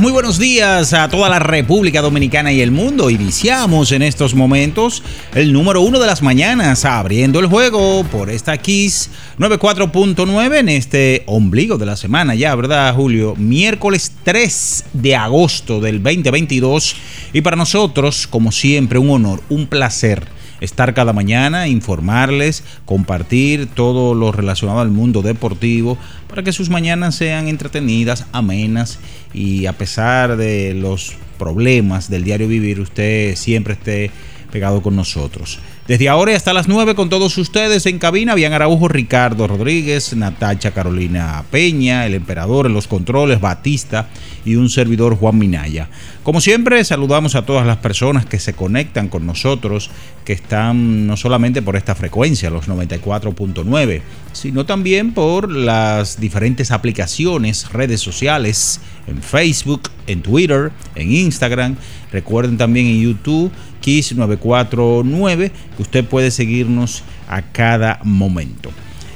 [0.00, 3.10] Muy buenos días a toda la República Dominicana y el mundo.
[3.10, 5.02] Iniciamos en estos momentos
[5.34, 11.22] el número uno de las mañanas, abriendo el juego por esta Kiss 94.9 en este
[11.26, 13.34] ombligo de la semana, ya, ¿verdad, Julio?
[13.36, 16.96] Miércoles 3 de agosto del 2022.
[17.32, 24.14] Y para nosotros, como siempre, un honor, un placer estar cada mañana, informarles, compartir todo
[24.14, 28.98] lo relacionado al mundo deportivo para que sus mañanas sean entretenidas, amenas
[29.32, 34.10] y a pesar de los problemas del diario vivir, usted siempre esté
[34.50, 35.58] pegado con nosotros.
[35.86, 40.70] Desde ahora hasta las 9 con todos ustedes en cabina, Bian Araujo, Ricardo Rodríguez, Natacha
[40.70, 44.08] Carolina Peña, el emperador en los controles, Batista
[44.46, 45.90] y un servidor Juan Minaya.
[46.22, 49.90] Como siempre, saludamos a todas las personas que se conectan con nosotros,
[50.24, 54.00] que están no solamente por esta frecuencia, los 94.9,
[54.32, 61.76] sino también por las diferentes aplicaciones, redes sociales, en Facebook, en Twitter, en Instagram.
[62.10, 63.52] Recuerden también en YouTube,
[63.84, 68.70] Kiss 949, que usted puede seguirnos a cada momento.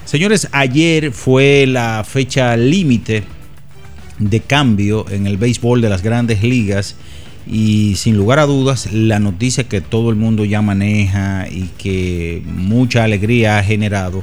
[0.04, 3.22] Señores, ayer fue la fecha límite
[4.18, 6.96] de cambio en el béisbol de las grandes ligas
[7.46, 12.42] y sin lugar a dudas la noticia que todo el mundo ya maneja y que
[12.44, 14.22] mucha alegría ha generado,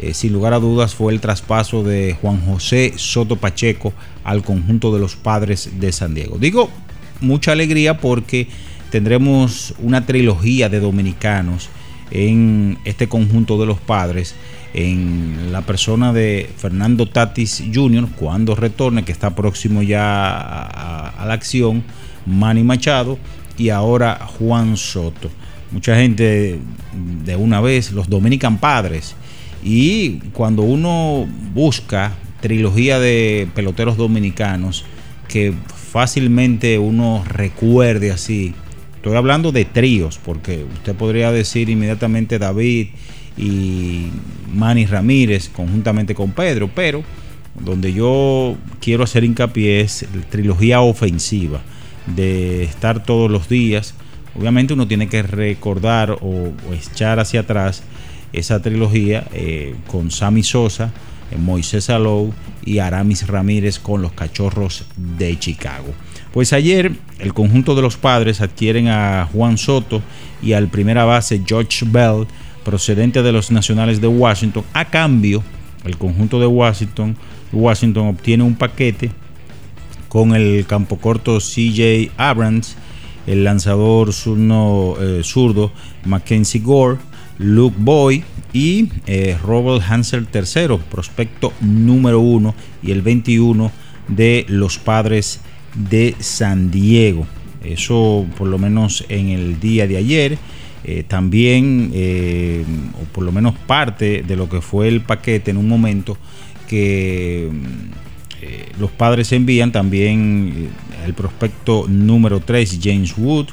[0.00, 4.92] eh, sin lugar a dudas fue el traspaso de Juan José Soto Pacheco al conjunto
[4.92, 6.38] de los padres de San Diego.
[6.38, 6.70] Digo
[7.20, 8.48] mucha alegría porque
[8.90, 11.68] tendremos una trilogía de dominicanos
[12.10, 14.34] en este conjunto de los padres
[14.76, 18.08] en la persona de Fernando Tatis Jr.
[18.14, 21.82] cuando retorne, que está próximo ya a, la acción,
[22.26, 23.18] Manny Machado
[23.56, 25.30] y ahora Juan Soto.
[25.72, 26.58] Mucha gente
[27.24, 29.16] de una vez, los Dominican Padres.
[29.64, 34.84] Y cuando uno busca trilogía de peloteros dominicanos,
[35.26, 35.54] que
[35.90, 38.54] fácilmente uno recuerde así,
[39.06, 42.88] estoy hablando de tríos, porque usted podría decir inmediatamente David
[43.38, 44.06] y
[44.52, 47.04] Manny Ramírez conjuntamente con Pedro, pero
[47.54, 51.60] donde yo quiero hacer hincapié es la trilogía ofensiva
[52.16, 53.94] de estar todos los días.
[54.36, 57.84] Obviamente uno tiene que recordar o, echar hacia atrás
[58.32, 60.92] esa trilogía eh, con Sammy Sosa,
[61.30, 62.34] eh, Moisés Alou
[62.64, 65.94] y Aramis Ramírez con los Cachorros de Chicago.
[66.36, 70.02] Pues ayer el conjunto de los padres adquieren a Juan Soto
[70.42, 72.26] y al primera base George Bell
[72.62, 74.62] procedente de los Nacionales de Washington.
[74.74, 75.42] A cambio,
[75.86, 77.16] el conjunto de Washington,
[77.54, 79.10] Washington obtiene un paquete
[80.10, 82.76] con el campo corto CJ Abrams,
[83.26, 85.72] el lanzador eh, zurdo
[86.04, 86.98] Mackenzie Gore,
[87.38, 93.72] Luke Boy y eh, Robert Hansel III, prospecto número uno y el 21
[94.08, 95.40] de los padres
[95.76, 97.26] de San Diego.
[97.64, 100.38] Eso por lo menos en el día de ayer.
[100.84, 102.64] Eh, también, eh,
[102.94, 106.16] o por lo menos parte de lo que fue el paquete en un momento
[106.68, 107.50] que
[108.40, 110.68] eh, los padres envían también
[111.04, 113.48] el prospecto número 3, James Wood,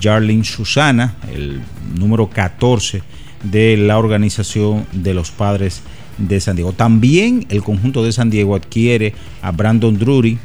[0.00, 1.60] Jarlin Susana, el
[1.98, 3.02] número 14
[3.42, 5.82] de la organización de los padres
[6.16, 6.72] de San Diego.
[6.72, 10.38] También el conjunto de San Diego adquiere a Brandon Drury,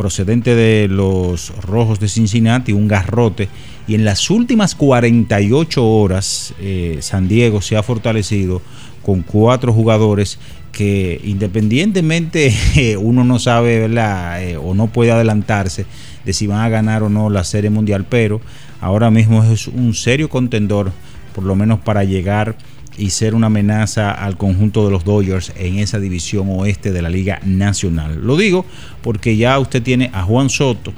[0.00, 3.50] procedente de los Rojos de Cincinnati, un garrote.
[3.86, 8.62] Y en las últimas 48 horas, eh, San Diego se ha fortalecido
[9.02, 10.38] con cuatro jugadores
[10.72, 12.50] que independientemente
[12.98, 15.84] uno no sabe eh, o no puede adelantarse
[16.24, 18.40] de si van a ganar o no la Serie Mundial, pero
[18.80, 20.92] ahora mismo es un serio contendor,
[21.34, 22.56] por lo menos para llegar
[22.96, 27.08] y ser una amenaza al conjunto de los Dodgers en esa división oeste de la
[27.08, 28.20] Liga Nacional.
[28.22, 28.66] Lo digo
[29.02, 30.92] porque ya usted tiene a Juan Soto,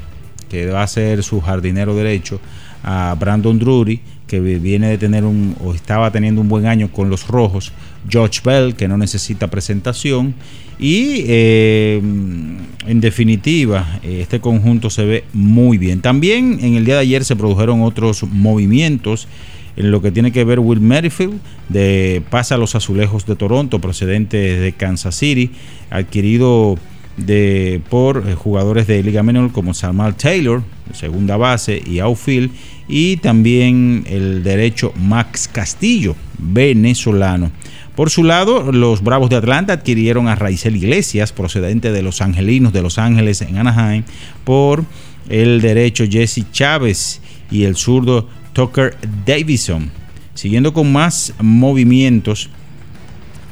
[0.49, 2.41] que va a ser su jardinero derecho,
[2.83, 7.11] a Brandon Drury, que viene de tener un o estaba teniendo un buen año con
[7.11, 7.71] los rojos,
[8.09, 10.35] George Bell, que no necesita presentación,
[10.79, 12.01] y eh,
[12.87, 16.01] en definitiva, este conjunto se ve muy bien.
[16.01, 19.29] También en el día de ayer se produjeron otros movimientos
[19.77, 23.81] en lo que tiene que ver Will Merrifield, de pasa a los azulejos de Toronto,
[23.81, 25.51] procedente de Kansas City,
[25.91, 26.77] adquirido
[27.17, 32.51] de, por eh, jugadores de Liga Menor como Samuel Taylor, segunda base, y outfield,
[32.89, 37.51] y también el derecho Max Castillo, venezolano.
[37.95, 42.73] Por su lado, los Bravos de Atlanta adquirieron a Raizel Iglesias, procedente de los Angelinos
[42.73, 44.05] de Los Ángeles en Anaheim,
[44.45, 44.85] por
[45.29, 47.21] el derecho Jesse Chávez
[47.51, 48.97] y el zurdo Tucker
[49.27, 49.91] Davison.
[50.35, 52.49] Siguiendo con más movimientos,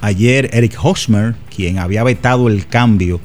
[0.01, 3.21] ayer Eric Hosmer, quien había vetado el cambio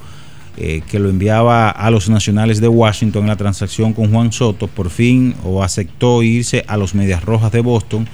[0.57, 4.67] eh, que lo enviaba a los nacionales de Washington en la transacción con Juan Soto,
[4.67, 8.07] por fin o aceptó irse a los Medias Rojas de Boston,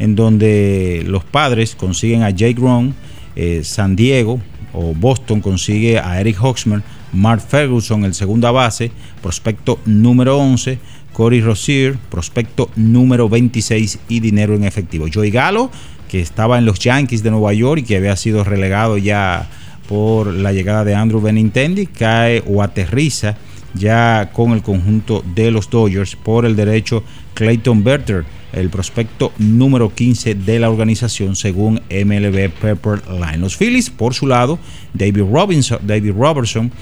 [0.00, 2.96] en donde los padres consiguen a Jake Ron,
[3.36, 4.40] eh, San Diego
[4.72, 6.82] o Boston consigue a Eric Hosmer,
[7.12, 8.90] Mark Ferguson, el segunda base,
[9.22, 10.80] prospecto número 11,
[11.14, 15.06] Corey Rosier, prospecto número 26 y dinero en efectivo.
[15.12, 15.70] Joey Galo,
[16.08, 19.48] que estaba en los Yankees de Nueva York y que había sido relegado ya
[19.88, 23.36] por la llegada de Andrew Benintendi, cae o aterriza
[23.74, 27.02] ya con el conjunto de los Dodgers por el derecho
[27.34, 33.38] Clayton Berter, el prospecto número 15 de la organización según MLB Pepper Line.
[33.38, 34.58] Los Phillies, por su lado,
[34.92, 36.72] David, Robinson, David Robertson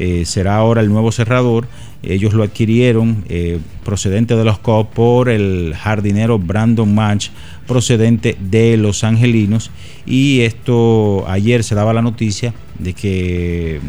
[0.00, 1.66] eh, será ahora el nuevo cerrador.
[2.04, 7.30] Ellos lo adquirieron eh, procedente de los Cubs por el jardinero Brandon Match
[7.66, 9.72] procedente de los Angelinos.
[10.06, 13.80] Y esto ayer se daba la noticia de que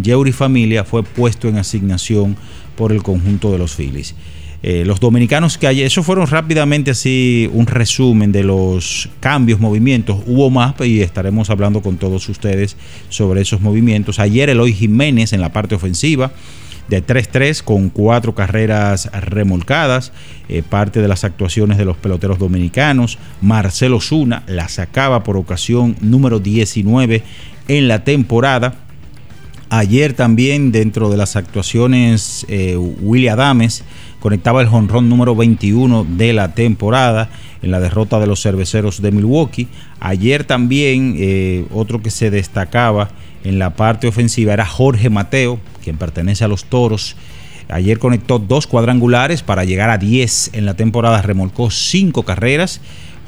[0.00, 2.36] Yeuri mm, Familia fue puesto en asignación
[2.76, 4.14] por el conjunto de los Phillies.
[4.62, 10.18] Eh, los dominicanos que ayer, eso fueron rápidamente así un resumen de los cambios, movimientos.
[10.26, 12.76] Hubo más y estaremos hablando con todos ustedes
[13.08, 14.18] sobre esos movimientos.
[14.18, 16.32] Ayer Eloy Jiménez en la parte ofensiva
[16.88, 20.12] de 3-3 con cuatro carreras remolcadas,
[20.48, 23.18] eh, parte de las actuaciones de los peloteros dominicanos.
[23.40, 27.22] Marcelo Zuna la sacaba por ocasión número 19
[27.68, 28.74] en la temporada.
[29.70, 33.84] Ayer también dentro de las actuaciones eh, William Adames
[34.20, 37.30] conectaba el jonrón número 21 de la temporada
[37.62, 39.68] en la derrota de los cerveceros de Milwaukee.
[40.00, 43.10] Ayer también eh, otro que se destacaba
[43.44, 47.16] en la parte ofensiva era Jorge Mateo, quien pertenece a los Toros.
[47.68, 52.80] Ayer conectó dos cuadrangulares para llegar a 10 en la temporada, remolcó cinco carreras.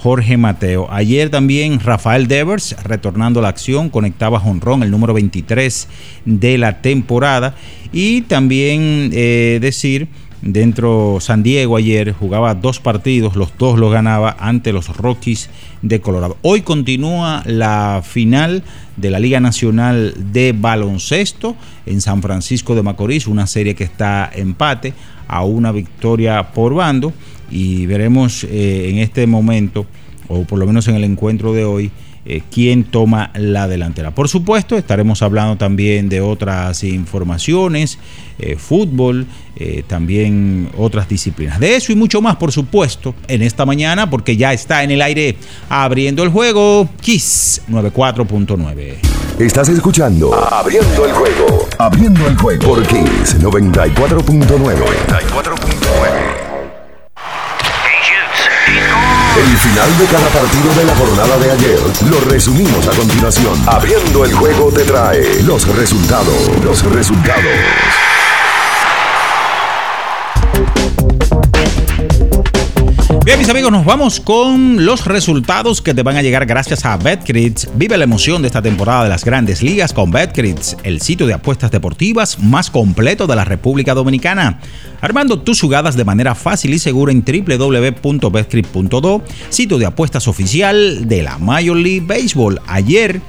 [0.02, 0.88] Jorge Mateo.
[0.90, 5.88] Ayer también Rafael Devers, retornando a la acción, conectaba jonrón, el número 23
[6.24, 7.54] de la temporada.
[7.92, 10.08] Y también eh, decir
[10.42, 15.50] Dentro San Diego ayer jugaba dos partidos, los dos los ganaba ante los Rockies
[15.82, 16.38] de Colorado.
[16.40, 18.62] Hoy continúa la final
[18.96, 24.30] de la Liga Nacional de Baloncesto en San Francisco de Macorís, una serie que está
[24.34, 24.94] empate
[25.28, 27.12] a una victoria por bando
[27.50, 29.84] y veremos eh, en este momento,
[30.26, 31.90] o por lo menos en el encuentro de hoy,
[32.32, 34.14] eh, quién toma la delantera.
[34.14, 37.98] Por supuesto, estaremos hablando también de otras informaciones,
[38.38, 41.58] eh, fútbol, eh, también otras disciplinas.
[41.58, 45.02] De eso y mucho más, por supuesto, en esta mañana, porque ya está en el
[45.02, 45.34] aire
[45.68, 48.98] abriendo el juego Kiss 94.9.
[49.40, 51.66] Estás escuchando Abriendo el juego.
[51.78, 54.46] Abriendo el juego por Kiss 94.9.
[54.46, 55.89] 94.9.
[59.40, 61.80] El final de cada partido de la jornada de ayer
[62.10, 63.58] lo resumimos a continuación.
[63.66, 66.50] Abriendo el juego te trae los resultados.
[66.62, 67.46] Los resultados.
[73.30, 76.96] Bien, mis amigos, nos vamos con los resultados que te van a llegar gracias a
[76.96, 77.68] BetCrits.
[77.76, 81.34] Vive la emoción de esta temporada de las grandes ligas con BetCrits, el sitio de
[81.34, 84.58] apuestas deportivas más completo de la República Dominicana.
[85.00, 91.22] Armando tus jugadas de manera fácil y segura en www.betcrit.do, sitio de apuestas oficial de
[91.22, 92.60] la Major League Baseball.
[92.66, 93.20] Ayer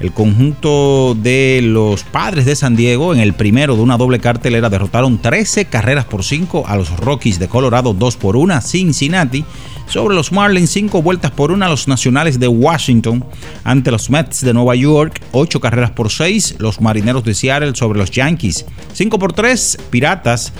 [0.00, 4.70] El conjunto de los padres de San Diego, en el primero de una doble cartelera,
[4.70, 9.44] derrotaron 13 carreras por 5 a los Rockies de Colorado, 2 por 1 Cincinnati.
[9.86, 13.24] Sobre los Marlins, 5 vueltas por 1 a los Nacionales de Washington.
[13.62, 16.56] Ante los Mets de Nueva York, 8 carreras por 6.
[16.58, 18.64] Los Marineros de Seattle sobre los Yankees,
[18.94, 19.78] 5 por 3.
[19.90, 20.54] Piratas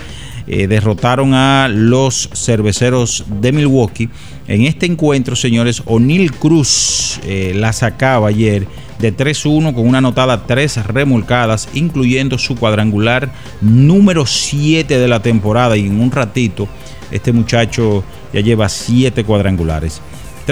[0.53, 4.09] eh, derrotaron a los cerveceros de Milwaukee.
[4.49, 8.67] En este encuentro, señores, O'Neill Cruz eh, la sacaba ayer
[8.99, 13.31] de 3-1 con una anotada 3 remolcadas, incluyendo su cuadrangular
[13.61, 15.77] número 7 de la temporada.
[15.77, 16.67] Y en un ratito,
[17.11, 18.03] este muchacho
[18.33, 20.01] ya lleva 7 cuadrangulares.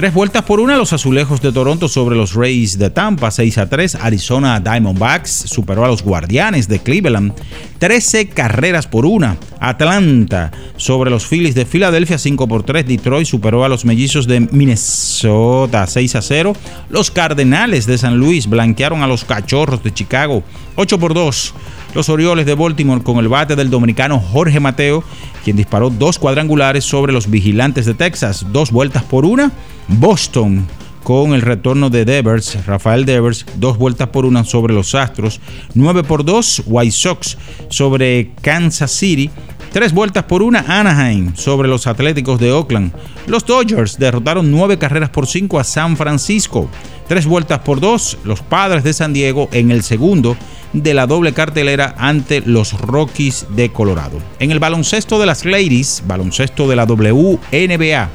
[0.00, 3.68] Tres vueltas por una, los azulejos de Toronto sobre los Rays de Tampa, 6 a
[3.68, 3.96] 3.
[3.96, 7.34] Arizona Diamondbacks superó a los Guardianes de Cleveland,
[7.78, 9.36] 13 carreras por una.
[9.58, 12.86] Atlanta sobre los Phillies de Filadelfia, 5 por 3.
[12.86, 16.54] Detroit superó a los Mellizos de Minnesota, 6 a 0.
[16.88, 20.42] Los Cardenales de San Luis blanquearon a los Cachorros de Chicago,
[20.76, 21.54] 8 por 2.
[21.94, 25.04] Los Orioles de Baltimore con el bate del dominicano Jorge Mateo,
[25.44, 29.52] quien disparó dos cuadrangulares sobre los Vigilantes de Texas, dos vueltas por una.
[29.98, 30.66] Boston
[31.02, 35.40] con el retorno de Devers, Rafael Devers, dos vueltas por una sobre los Astros,
[35.74, 37.36] 9 por 2 White Sox
[37.68, 39.30] sobre Kansas City,
[39.72, 42.92] tres vueltas por una Anaheim sobre los Atléticos de Oakland.
[43.26, 46.68] Los Dodgers derrotaron nueve carreras por cinco a San Francisco,
[47.08, 50.36] tres vueltas por dos los Padres de San Diego en el segundo
[50.72, 54.18] de la doble cartelera ante los Rockies de Colorado.
[54.38, 58.08] En el baloncesto de las Ladies, baloncesto de la WNBA,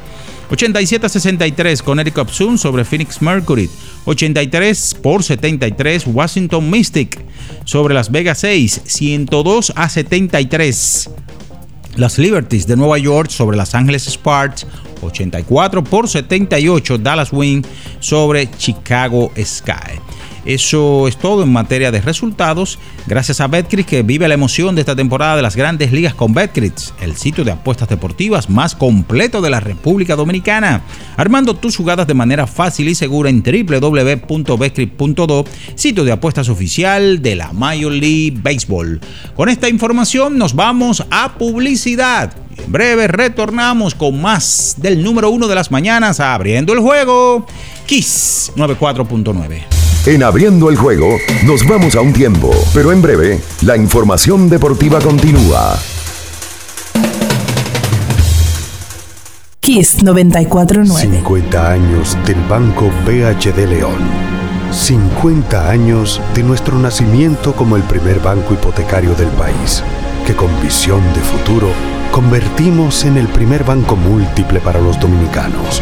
[0.50, 3.70] 87-63 con Eric Upsun sobre Phoenix Mercury.
[4.06, 7.20] 83 por 73 Washington Mystic
[7.66, 8.82] sobre Las Vegas 6.
[8.86, 11.10] 102 a 73.
[11.96, 14.68] Las Liberties de Nueva York sobre Los Ángeles Sparks.
[15.02, 17.64] 84 por 78 Dallas Wing
[18.00, 20.00] sobre Chicago Sky.
[20.46, 22.78] Eso es todo en materia de resultados.
[23.08, 26.36] Gracias a Betcris que vive la emoción de esta temporada de las grandes ligas con
[26.36, 30.84] Betcris, el sitio de apuestas deportivas más completo de la República Dominicana.
[31.18, 37.36] Armando tus jugadas de manera fácil y segura en www.betcris.do, sitio de apuestas oficial de
[37.36, 39.02] la Major League Baseball.
[39.36, 42.34] Con esta información nos vamos a publicidad.
[42.58, 47.46] En breve retornamos con más del número uno de las mañanas abriendo el juego.
[47.86, 49.85] Kiss 94.9.
[50.08, 55.00] En abriendo el juego, nos vamos a un tiempo, pero en breve, la información deportiva
[55.00, 55.80] continúa.
[59.60, 61.18] Kiss 949.
[61.18, 63.98] 50 años del Banco BHD León.
[64.72, 69.82] 50 años de nuestro nacimiento como el primer banco hipotecario del país,
[70.28, 71.70] que con visión de futuro
[72.12, 75.82] convertimos en el primer banco múltiple para los dominicanos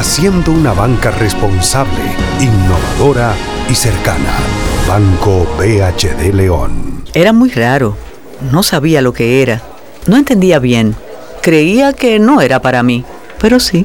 [0.00, 2.00] haciendo una banca responsable,
[2.40, 3.34] innovadora
[3.68, 4.32] y cercana.
[4.88, 7.04] Banco BHD León.
[7.12, 7.98] Era muy raro.
[8.50, 9.60] No sabía lo que era.
[10.06, 10.96] No entendía bien.
[11.42, 13.04] Creía que no era para mí,
[13.38, 13.84] pero sí.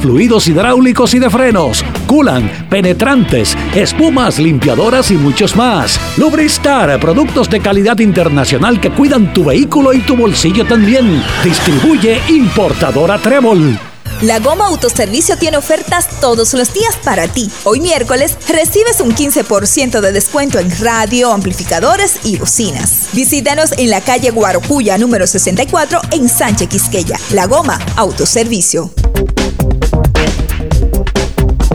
[0.00, 6.00] fluidos hidráulicos y de frenos, culan, penetrantes, espumas, limpiadoras y muchos más.
[6.16, 11.22] Lubristar, productos de calidad internacional que cuidan tu vehículo y tu bolsillo también.
[11.44, 13.78] Distribuye importadora Trébol.
[14.22, 17.50] La Goma Autoservicio tiene ofertas todos los días para ti.
[17.64, 23.08] Hoy miércoles recibes un 15% de descuento en radio, amplificadores y bocinas.
[23.12, 27.18] Visítanos en la calle Guarocuya número 64 en Sánchez Quisqueya.
[27.32, 28.90] La Goma Autoservicio.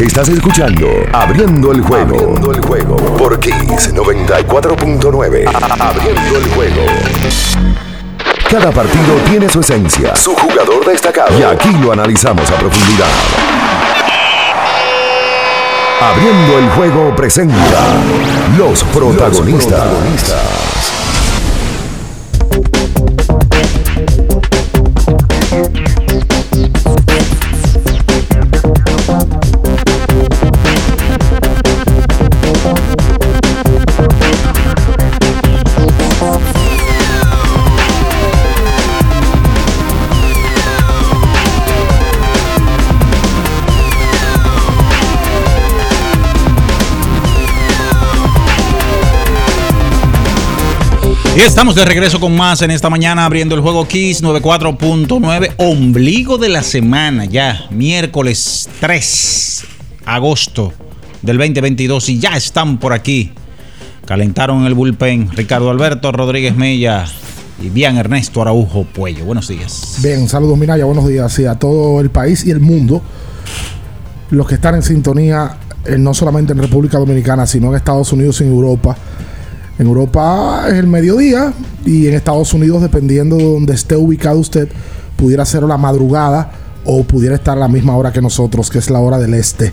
[0.00, 2.16] Estás escuchando Abriendo el juego.
[2.16, 5.44] Abriendo el juego por Kiss 94.9.
[5.78, 6.82] Abriendo el juego.
[8.50, 11.38] Cada partido tiene su esencia, su jugador destacado.
[11.38, 13.06] Y aquí lo analizamos a profundidad.
[16.00, 17.54] Abriendo el juego presenta
[18.58, 20.73] los protagonistas.
[51.36, 56.38] Y estamos de regreso con más en esta mañana abriendo el juego Kiss 94.9, ombligo
[56.38, 59.64] de la semana ya, miércoles 3
[60.04, 60.72] agosto
[61.22, 63.32] del 2022 y ya están por aquí.
[64.06, 67.04] Calentaron el bullpen Ricardo Alberto Rodríguez Mella
[67.60, 69.24] y bien Ernesto Araujo Puello.
[69.24, 69.96] Buenos días.
[70.04, 73.02] Bien, saludos Minaya, buenos días a todo el país y el mundo.
[74.30, 78.40] Los que están en sintonía, eh, no solamente en República Dominicana, sino en Estados Unidos
[78.40, 78.96] y en Europa
[79.78, 81.52] en Europa es el mediodía
[81.84, 84.68] y en Estados Unidos, dependiendo de donde esté ubicado usted,
[85.16, 86.52] pudiera ser la madrugada
[86.84, 89.72] o pudiera estar a la misma hora que nosotros, que es la hora del este.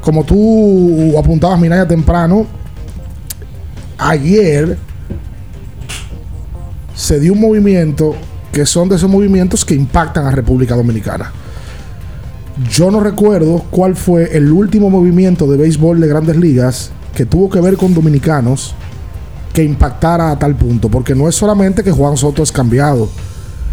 [0.00, 2.46] Como tú apuntabas, Minaya, temprano,
[3.98, 4.76] ayer
[6.94, 8.14] se dio un movimiento
[8.52, 11.32] que son de esos movimientos que impactan a República Dominicana.
[12.70, 17.48] Yo no recuerdo cuál fue el último movimiento de béisbol de grandes ligas que tuvo
[17.48, 18.74] que ver con dominicanos
[19.52, 23.08] que impactara a tal punto, porque no es solamente que Juan Soto es cambiado,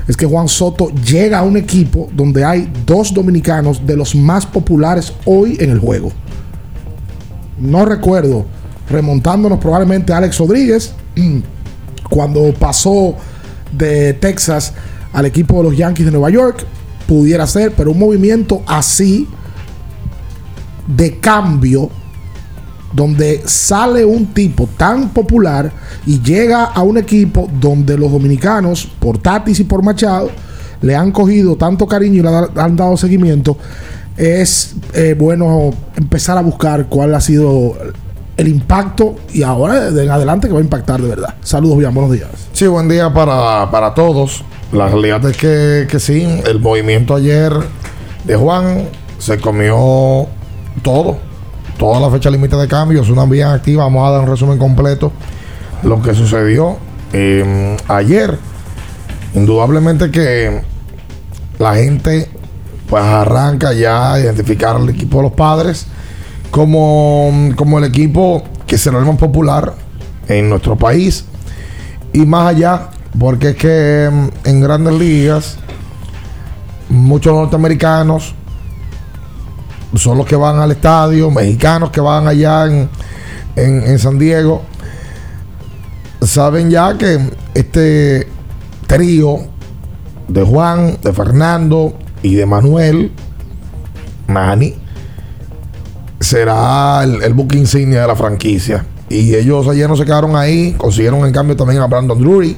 [0.07, 4.45] es que Juan Soto llega a un equipo donde hay dos dominicanos de los más
[4.45, 6.11] populares hoy en el juego.
[7.59, 8.45] No recuerdo,
[8.89, 10.93] remontándonos probablemente a Alex Rodríguez,
[12.09, 13.15] cuando pasó
[13.71, 14.73] de Texas
[15.11, 16.65] al equipo de los Yankees de Nueva York,
[17.07, 19.27] pudiera ser, pero un movimiento así
[20.87, 21.89] de cambio
[22.97, 25.71] donde sale un tipo tan popular
[26.07, 30.31] y llega a un equipo donde los dominicanos, por Tatis y por Machado,
[30.81, 33.55] le han cogido tanto cariño y le han dado seguimiento,
[34.17, 37.77] es eh, bueno empezar a buscar cuál ha sido
[38.35, 41.35] el impacto y ahora de en adelante que va a impactar de verdad.
[41.41, 42.29] Saludos, bien, buenos días.
[42.51, 44.43] Sí, buen día para, para todos.
[44.71, 47.53] La realidad es que, que sí, el movimiento ayer
[48.25, 50.25] de Juan se comió
[50.81, 51.26] todo
[51.77, 53.83] toda la fecha límite de cambio, es una vía activa.
[53.83, 55.11] Vamos a dar un resumen completo
[55.81, 56.77] de lo que sucedió
[57.13, 58.37] em, ayer.
[59.33, 60.61] Indudablemente que
[61.59, 62.29] la gente
[62.89, 65.87] pues arranca ya a identificar al equipo de los padres
[66.51, 69.73] como, como el equipo que será el más popular
[70.27, 71.25] en nuestro país
[72.13, 75.57] y más allá porque es que em, en grandes ligas
[76.89, 78.33] muchos norteamericanos
[79.95, 82.89] son los que van al estadio, mexicanos que van allá en,
[83.55, 84.63] en, San Diego,
[86.21, 87.19] saben ya que
[87.53, 88.27] este
[88.85, 89.39] trío
[90.27, 93.11] de Juan, de Fernando y de Manuel,
[94.27, 94.75] Manny,
[96.19, 98.85] será el, el buque insignia de la franquicia.
[99.09, 102.57] Y ellos ayer no se quedaron ahí, consiguieron en cambio también a Brandon Drury,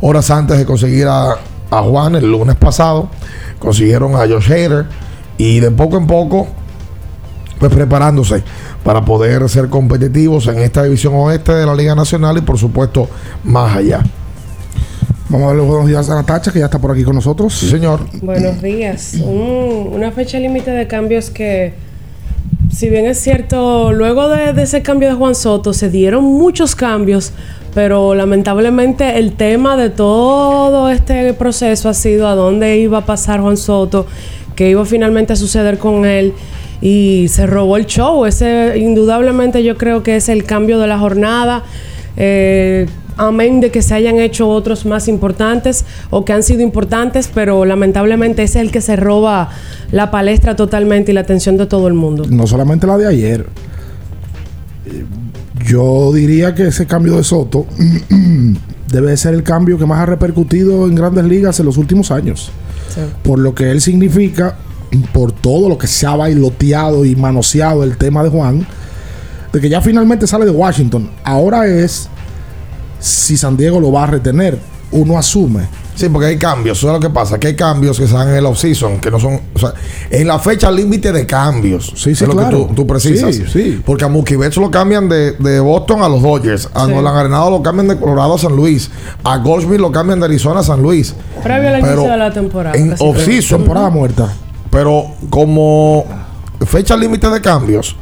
[0.00, 1.36] horas antes de conseguir a,
[1.70, 3.10] a Juan el lunes pasado,
[3.58, 4.86] consiguieron a Josh Hader
[5.38, 6.46] y de poco en poco,
[7.58, 8.42] pues preparándose
[8.84, 13.08] para poder ser competitivos en esta división oeste de la Liga Nacional y por supuesto
[13.44, 14.02] más allá.
[15.28, 17.52] Vamos a darle buenos días a Natacha, que ya está por aquí con nosotros.
[17.52, 18.00] Sí, señor.
[18.22, 19.14] Buenos días.
[19.20, 21.74] Un- una fecha límite de cambios que,
[22.72, 26.76] si bien es cierto, luego de, de ese cambio de Juan Soto se dieron muchos
[26.76, 27.32] cambios,
[27.74, 33.40] pero lamentablemente el tema de todo este proceso ha sido a dónde iba a pasar
[33.40, 34.06] Juan Soto,
[34.56, 36.32] qué iba finalmente a suceder con él.
[36.80, 38.26] Y se robó el show.
[38.26, 41.62] Ese, indudablemente, yo creo que es el cambio de la jornada.
[42.16, 47.30] Eh, amén de que se hayan hecho otros más importantes o que han sido importantes,
[47.32, 49.50] pero lamentablemente es el que se roba
[49.90, 52.24] la palestra totalmente y la atención de todo el mundo.
[52.28, 53.46] No solamente la de ayer.
[54.86, 55.04] Eh,
[55.66, 57.66] Yo diría que ese cambio de Soto
[58.92, 62.10] debe de ser el cambio que más ha repercutido en grandes ligas en los últimos
[62.10, 62.52] años.
[63.22, 64.56] Por lo que él significa,
[65.12, 68.66] por todo lo que se ha bailoteado y manoseado el tema de Juan,
[69.52, 71.10] de que ya finalmente sale de Washington.
[71.24, 72.08] Ahora es
[72.98, 74.58] si San Diego lo va a retener.
[74.90, 75.62] Uno asume.
[75.96, 76.78] Sí, porque hay cambios.
[76.78, 77.40] Eso es lo que pasa.
[77.40, 79.40] Que hay cambios que se dan en el off-season, que no son.
[79.54, 79.72] O sea,
[80.10, 81.86] en la fecha límite de cambios.
[81.96, 83.34] Sí, sí, es lo que tú, tú precisas.
[83.34, 83.82] Sí, sí.
[83.84, 86.68] Porque a Mookie Betts lo cambian de, de Boston a los Dodgers.
[86.74, 86.92] A Sí.
[86.92, 88.90] Nolan Arenado lo cambian de Colorado a San Luis.
[89.24, 91.14] A Goldsmith lo cambian de Arizona a San Luis.
[91.42, 92.76] Previo al Pero inicio de la temporada.
[92.76, 93.60] En off-season.
[93.60, 94.32] Temporada muerta.
[94.70, 96.04] Pero como
[96.66, 97.96] fecha límite de cambios,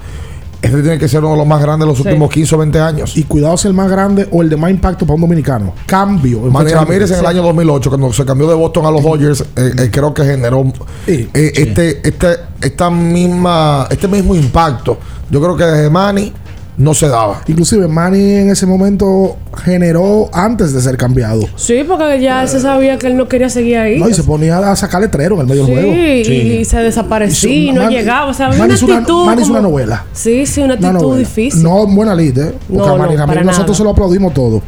[0.64, 2.04] este tiene que ser uno de los más grandes de los Sí.
[2.08, 3.16] últimos 15 o 20 años.
[3.16, 5.74] Y cuidado si el más grande o el de más impacto para un dominicano.
[5.86, 6.40] Cambio.
[6.40, 9.72] Manny Ramírez en el año 2008, cuando se cambió de Boston a los Dodgers, eh,
[9.78, 10.64] eh, creo que generó
[11.06, 12.26] eh, este, este,
[12.60, 14.98] esta misma, este mismo impacto.
[15.30, 16.32] Yo creo que desde Manny
[16.76, 17.42] no se daba.
[17.46, 21.42] Inclusive Manny en ese momento generó antes de ser cambiado.
[21.56, 23.98] Sí, porque ya se sabía que él no quería seguir ahí.
[24.00, 25.96] No, y se ponía a sacar letrero en el medio Sí, del juego.
[26.02, 28.30] y, y se desaparecía y no Manny- llegaba.
[28.30, 29.24] O sea, había Manny una hizo una- actitud.
[29.26, 30.04] Manny hizo como- una novela.
[30.12, 31.18] Sí, sí, una Una actitud novela.
[31.20, 31.62] difícil.
[31.62, 32.52] No en buena lid, ¿eh?
[32.68, 33.78] Porque No, a Manny no, Ramírez nosotros nada.
[33.78, 34.62] se lo aplaudimos todo.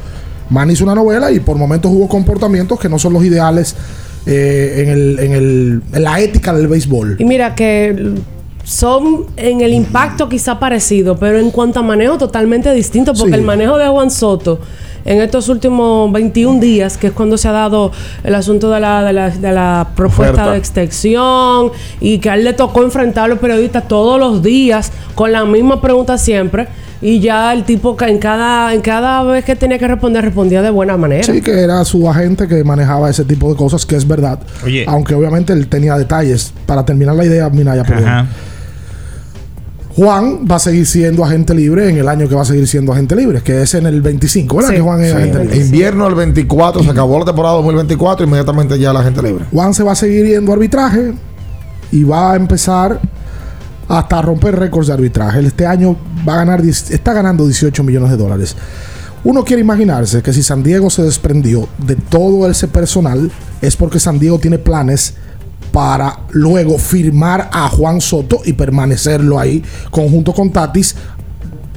[0.51, 3.75] Manny hizo una novela y por momentos hubo comportamientos que no son los ideales
[4.27, 7.17] eh, en, el, en, el, en la ética del béisbol.
[7.19, 8.15] Y mira que
[8.67, 13.39] son en el impacto quizá parecido, pero en cuanto a manejo totalmente distinto, porque Sí.
[13.39, 14.59] el manejo de Juan Soto
[15.05, 17.93] en estos últimos 21 días, que es cuando se ha dado
[18.25, 20.51] el asunto de la, de la, de la propuesta Oferta.
[20.51, 24.91] de extensión y que a él le tocó enfrentar a los periodistas todos los días
[25.15, 26.67] con la misma pregunta siempre.
[27.01, 30.61] Y ya el tipo ca- en cada, en cada vez que tenía que responder, respondía
[30.63, 31.23] de buena manera.
[31.23, 34.41] Sí, que era su agente que manejaba ese tipo de cosas, que es verdad.
[34.65, 34.85] Oye.
[34.89, 36.53] Aunque obviamente él tenía detalles.
[36.65, 38.29] Para terminar la idea, Minaya, perdón.
[39.97, 42.93] Juan va a seguir siendo agente libre en el año que va a seguir siendo
[42.93, 44.71] agente libre, que es en el 25, ¿verdad?
[44.71, 44.77] Sí.
[44.77, 45.17] Que Juan es Sí.
[45.17, 45.57] agente libre.
[45.57, 49.47] Invierno del 24, se acabó la temporada 2024, inmediatamente ya la gente libre.
[49.51, 51.15] Juan se va a seguir yendo a arbitraje
[51.93, 53.01] y va a empezar
[53.89, 55.41] hasta romper récords de arbitraje.
[55.41, 55.97] Este año
[56.29, 58.55] va a ganar, 10 está ganando 18 millones de dólares.
[59.25, 63.31] Uno quiere imaginarse que si San Diego se desprendió de todo ese personal,
[63.63, 65.15] es porque San Diego tiene planes
[65.77, 70.97] para luego firmar a Juan Soto y permanecerlo ahí, conjunto con Tatis,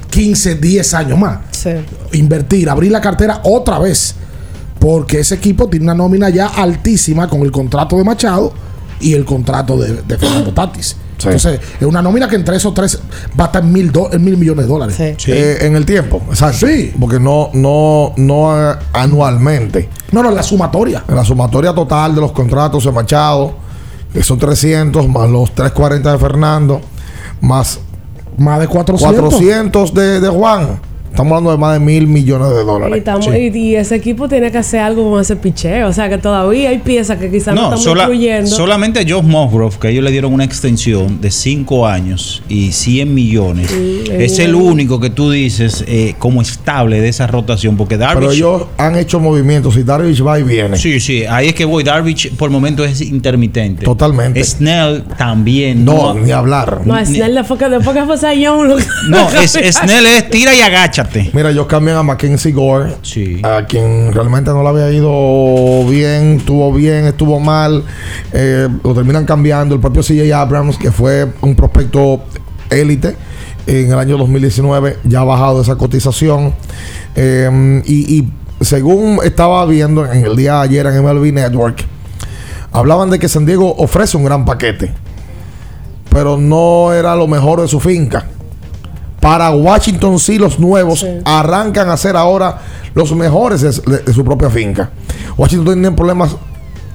[0.09, 1.39] 15, 10 años más.
[1.51, 1.71] Sí.
[2.13, 4.15] Invertir, abrir la cartera otra vez.
[4.79, 8.53] Porque ese equipo tiene una nómina ya altísima con el contrato de Machado
[9.01, 10.95] y el contrato de, de Fernando Tatis.
[11.17, 12.97] Entonces, es una nómina que entre esos tres
[13.37, 14.95] va a estar en mil, do- en mil millones de dólares.
[15.33, 16.65] Eh, en el tiempo, exacto.
[16.65, 16.93] Sí.
[16.97, 18.49] Porque no, no, no
[18.93, 19.89] anualmente.
[20.13, 21.03] No, no, la sumatoria.
[21.09, 23.67] En la sumatoria total de los contratos de Machado,
[24.21, 26.81] son 300, más los 340 de Fernando,
[27.41, 27.79] más
[28.37, 29.19] Más de 400.
[29.21, 30.79] 400 de, de Juan.
[31.11, 33.03] Estamos hablando de más de mil millones de Y, dólares.
[33.53, 35.87] y- y ese equipo tiene que hacer algo con ese picheo.
[35.89, 38.49] O sea que todavía hay piezas que quizás no, No, estamos sola- incluyendo.
[38.49, 43.13] solamente a Josh Musgrove, que ellos le dieron una extensión de 5 años y 100
[43.13, 43.69] millones.
[43.69, 48.19] Sí, es el único que tú dices eh, como estable de esa rotación, porque Darvish...
[48.19, 50.77] Pero ellos han hecho movimientos y Darvish va y viene.
[50.77, 51.83] Sí, sí, ahí es que voy.
[51.83, 53.83] Darvish por el momento es intermitente.
[53.83, 54.41] Totalmente.
[54.43, 55.83] Snell también.
[55.83, 56.81] No, ni hablar.
[56.85, 58.75] no, Snell después que, después que fue Sayón.
[59.09, 60.61] No, es, Snell es tira y
[61.33, 63.41] Mira, ellos cambian a Mackenzie Gore, Sí.
[63.43, 67.83] a quien realmente no le había ido bien, estuvo bien, estuvo mal.
[68.33, 69.75] eh, lo terminan cambiando.
[69.75, 72.21] El propio CJ Abrams, que fue un prospecto
[72.69, 73.15] élite
[73.67, 76.53] en el año 2019, ya ha bajado esa cotización.
[77.15, 78.29] Eh, y, y
[78.61, 81.83] según estaba viendo en el día de ayer en MLB Network,
[82.71, 84.91] hablaban de que San Diego ofrece un gran paquete,
[86.09, 88.25] pero no era lo mejor de su finca.
[89.19, 92.59] Para Washington sí los nuevos arrancan a ser ahora
[92.93, 94.91] los mejores de, de- de su propia finca.
[95.37, 96.35] Washington tiene problemas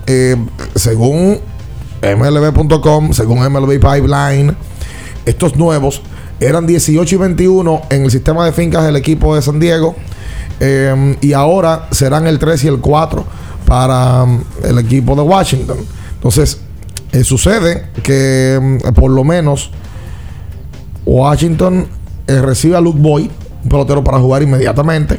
[0.07, 0.37] eh,
[0.75, 1.39] según
[2.03, 4.57] MLB.com, según MLB Pipeline.
[5.27, 6.03] Estos nuevos
[6.41, 9.95] eran 18 y 21 en el sistema de fincas del equipo de San Diego.
[10.61, 13.25] eh, y ahora serán el 3 y el 4.
[13.67, 15.79] para mm, el equipo de Washington.
[16.17, 16.61] Entonces,
[17.13, 19.71] eh, sucede que mm, por lo menos
[21.07, 21.87] Washington
[22.27, 23.31] eh, recibe a Luke Boyd,
[23.63, 25.19] un pelotero para jugar inmediatamente.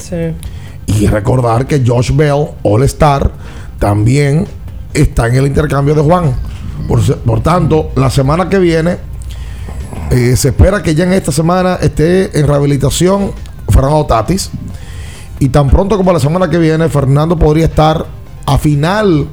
[0.87, 3.31] Y recordar que Josh Bell, All Star,
[3.79, 4.45] también
[4.93, 6.33] está en el intercambio de Juan.
[7.25, 8.97] Por tanto, la semana que viene
[10.11, 13.31] eh, se espera que ya en esta semana esté en rehabilitación
[13.69, 14.51] Fernando Tatis.
[15.39, 18.05] Y tan pronto como la semana que viene, Fernando podría estar
[18.45, 19.27] a final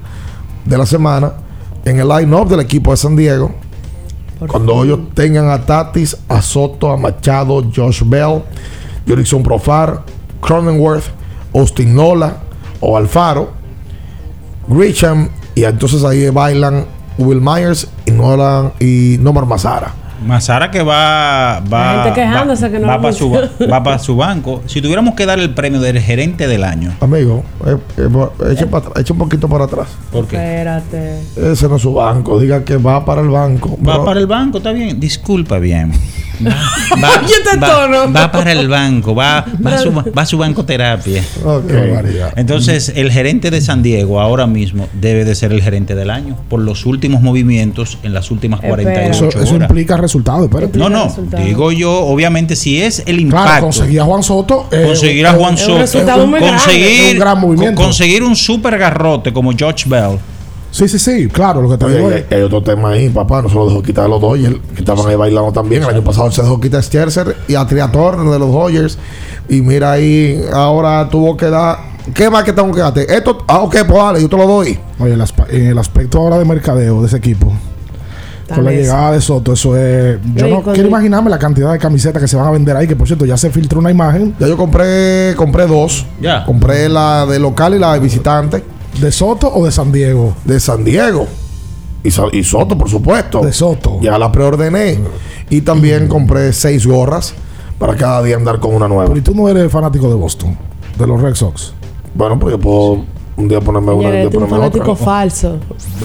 [0.65, 1.33] de la semana
[1.85, 3.55] en el line-up del equipo de San Diego.
[4.49, 8.43] Cuando ellos tengan a Tatis, a Soto, a Machado, Josh Bell,
[9.07, 10.03] Jurickson Profar,
[10.41, 11.05] Cronenworth,
[11.55, 12.39] Austin Nola
[12.81, 13.51] o Alfaro,
[14.69, 16.87] Grisham, y entonces ahí bailan
[17.19, 20.02] Will Myers y Nolan y Nomar Mazara.
[20.25, 23.51] Mazara que va va La gente quejándose va, que no va para su, mucho.
[23.71, 24.63] va para su banco.
[24.67, 28.09] Si tuviéramos que dar el premio del gerente del año, Amigo, eh, eh,
[28.53, 29.89] eche, para atrás, eche un poquito para atrás.
[30.11, 30.37] ¿por qué?
[30.37, 31.21] Espérate.
[31.37, 32.39] Ese no es su banco.
[32.41, 33.71] Diga que va para el banco.
[33.87, 34.99] Va Pero- para el banco, está bien.
[35.01, 35.93] Disculpa bien.
[36.41, 37.59] Va, este
[38.33, 41.23] para el banco, va, va, a su, va a su bancoterapia.
[41.45, 41.71] Ok.
[42.37, 46.37] Entonces, el gerente de San Diego ahora mismo debe de ser el gerente del año
[46.49, 49.43] por los últimos movimientos en las últimas 48 Eso, horas.
[49.49, 50.45] eso implica resultados.
[50.45, 50.79] Espérate.
[50.79, 51.15] No, no,
[51.45, 53.47] digo yo, obviamente, si es el impacto.
[53.47, 54.69] Claro, conseguir a Juan Soto.
[54.73, 57.75] eh, conseguir a Juan es un Soto, conseguir, un gran movimiento.
[57.77, 60.19] con- conseguir un super garrote como George Bell.
[60.73, 62.33] Sí, sí, sí, claro, lo que te Oye, digo hay, es.
[62.33, 63.43] hay otro tema ahí, papá.
[63.43, 65.83] No se lo dejó quitar a los Dodgers, que estaban ahí bailando también.
[65.83, 68.99] El año pasado se dejó quitar a Scherzer y a Triatorn de los Dodgers.
[69.51, 71.79] Y mira ahí, ahora tuvo que dar.
[72.15, 73.03] ¿Qué más que tengo que darte?
[73.15, 74.79] Esto, ah, ok, pues dale, yo te lo doy.
[74.99, 77.53] Oye, el en el aspecto ahora de mercadeo de ese equipo.
[78.53, 80.19] Con la llegada de Soto, eso es.
[80.35, 82.77] Yo Oye, no quiero el- imaginarme la cantidad de camisetas que se van a vender
[82.77, 84.35] ahí, que por cierto ya se filtró una imagen.
[84.39, 86.05] Ya yo compré, compré dos.
[86.21, 86.45] Ya.
[86.45, 88.63] Compré la de local y la de visitante.
[89.01, 90.35] ¿De Soto o de San Diego?
[90.45, 91.27] De San Diego.
[92.05, 93.41] Y, Soto, por supuesto.
[93.41, 93.99] De Soto.
[94.01, 94.99] Ya la preordené.
[95.51, 97.35] Y también compré seis gorras
[97.79, 99.07] para cada día andar con una nueva.
[99.07, 100.57] Pero ¿y tú no eres fanático de Boston?
[100.99, 101.73] De los Red Sox.
[102.15, 103.05] Bueno, pues yo puedo
[103.37, 105.05] un día ponerme una y un día es un ponerme fanático otra.
[105.05, 105.59] falso.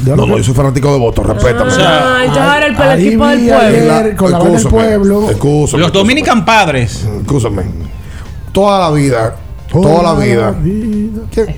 [0.05, 1.71] No, no, yo soy fanático de votos, respétame.
[1.77, 3.93] Ah, entonces ahora el, el ahí equipo del pueblo.
[3.93, 5.29] ayer con la del pueblo.
[5.29, 7.07] excúsame, Los Dominican Padres.
[7.21, 7.63] Excúsame.
[8.51, 9.35] Toda la vida.
[9.71, 10.55] Toda la vida.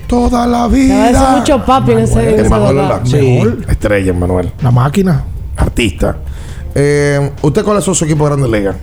[0.06, 1.36] Toda la vida.
[1.38, 3.02] mucho papi en ese, en ese Emanuel, lugar.
[3.02, 3.20] ¿verdad?
[3.20, 3.58] Mejor.
[3.70, 4.52] Estrella, Manuel.
[4.62, 5.24] La máquina.
[5.56, 6.16] Artista.
[6.74, 8.76] Eh, ¿Usted cuál es su equipo de Grandes Ligas?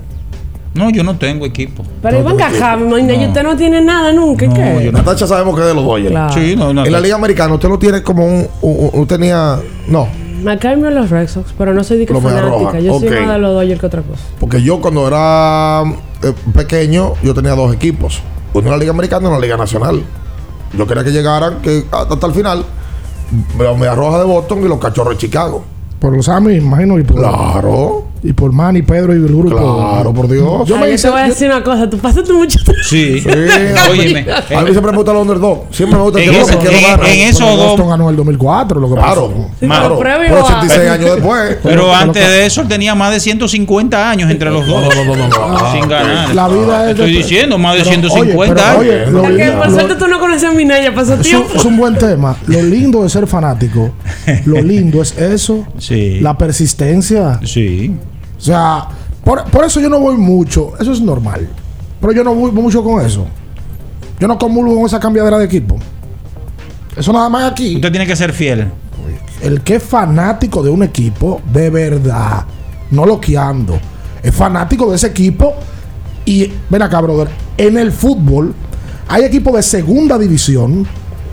[0.74, 1.84] No, yo no tengo equipo.
[2.04, 2.96] Pero Iván Cajá, No.
[2.98, 4.46] usted no tiene nada nunca.
[4.46, 4.82] ¿y ¿Qué?
[4.86, 5.00] yo no.
[5.00, 6.12] Natacha sabemos que es de los Dodgers.
[6.12, 6.34] Claro.
[6.34, 6.86] Sí, no, no.
[6.86, 8.48] En la Liga Americana, usted lo tiene como un.
[8.62, 9.58] un- un- usted tenía.
[9.88, 10.08] No,
[10.44, 12.80] Me caen bien los Red Sox, pero no soy de que fanática.
[12.80, 14.22] Yo soy más de los Dodgers que otra cosa.
[14.40, 15.82] porque yo cuando era
[16.22, 18.22] eh, pequeño, yo tenía dos equipos.
[18.54, 20.04] Uno en la Liga Americana y uno en la Liga Nacional.
[20.73, 22.65] Yo quería que llegaran que hasta el final.
[23.58, 25.63] Los Medias Rojas de Boston y los Cachorros de Chicago.
[25.99, 26.97] Por los Ami, imagino.
[26.97, 29.56] Y por, Claro, y por Manny, Pedro y el grupo.
[29.56, 30.67] claro, por Dios.
[30.67, 31.08] Yo Ay, me hice.
[31.08, 31.89] te voy a yo- decir una cosa.
[31.89, 33.19] Tú pasaste mucho Sí.
[33.21, 33.30] Sí,
[33.91, 34.25] Óyeme.
[34.32, 35.65] A mí siempre me gusta el underdog.
[35.71, 38.80] Siempre me gusta el En no en- en eso- esos dos- Boston ganó el 2004,
[38.80, 39.49] lo que Claro, pasó.
[39.60, 39.84] Sí, claro.
[39.88, 41.58] pero previo Pero a- 86 años después.
[41.63, 44.84] Pero antes de eso él tenía más de 150 años entre los dos.
[44.95, 45.71] No, no, no, no, no.
[45.71, 46.34] Sin ganar.
[46.34, 46.91] La vida es.
[46.91, 49.03] Estoy diciendo, más de Pero, 150 oye, años.
[49.06, 51.47] pero, oye, lo- Es que por suerte tú no conoces a mi niña, pasó tiempo.
[51.56, 52.36] es un buen tema.
[52.47, 53.91] Lo lindo de ser fanático,
[54.45, 56.19] lo lindo es eso, Sí.
[56.21, 57.39] la persistencia.
[57.43, 57.93] Sí.
[58.38, 58.88] O sea,
[59.23, 60.73] por, por eso yo no voy mucho.
[60.80, 61.47] Eso es normal.
[62.00, 63.26] Pero yo no voy mucho con eso.
[64.19, 65.78] Yo no comulgo con esa cambiadera de equipo.
[66.95, 67.76] Eso nada más aquí.
[67.76, 68.71] Usted tiene que ser fiel.
[69.41, 72.45] El que es fanático de un equipo, de verdad,
[72.89, 73.80] no loqueando,
[74.23, 75.54] es fanático de ese equipo.
[76.26, 78.54] Y ven acá, brother, en el fútbol
[79.08, 80.86] hay equipos de segunda división,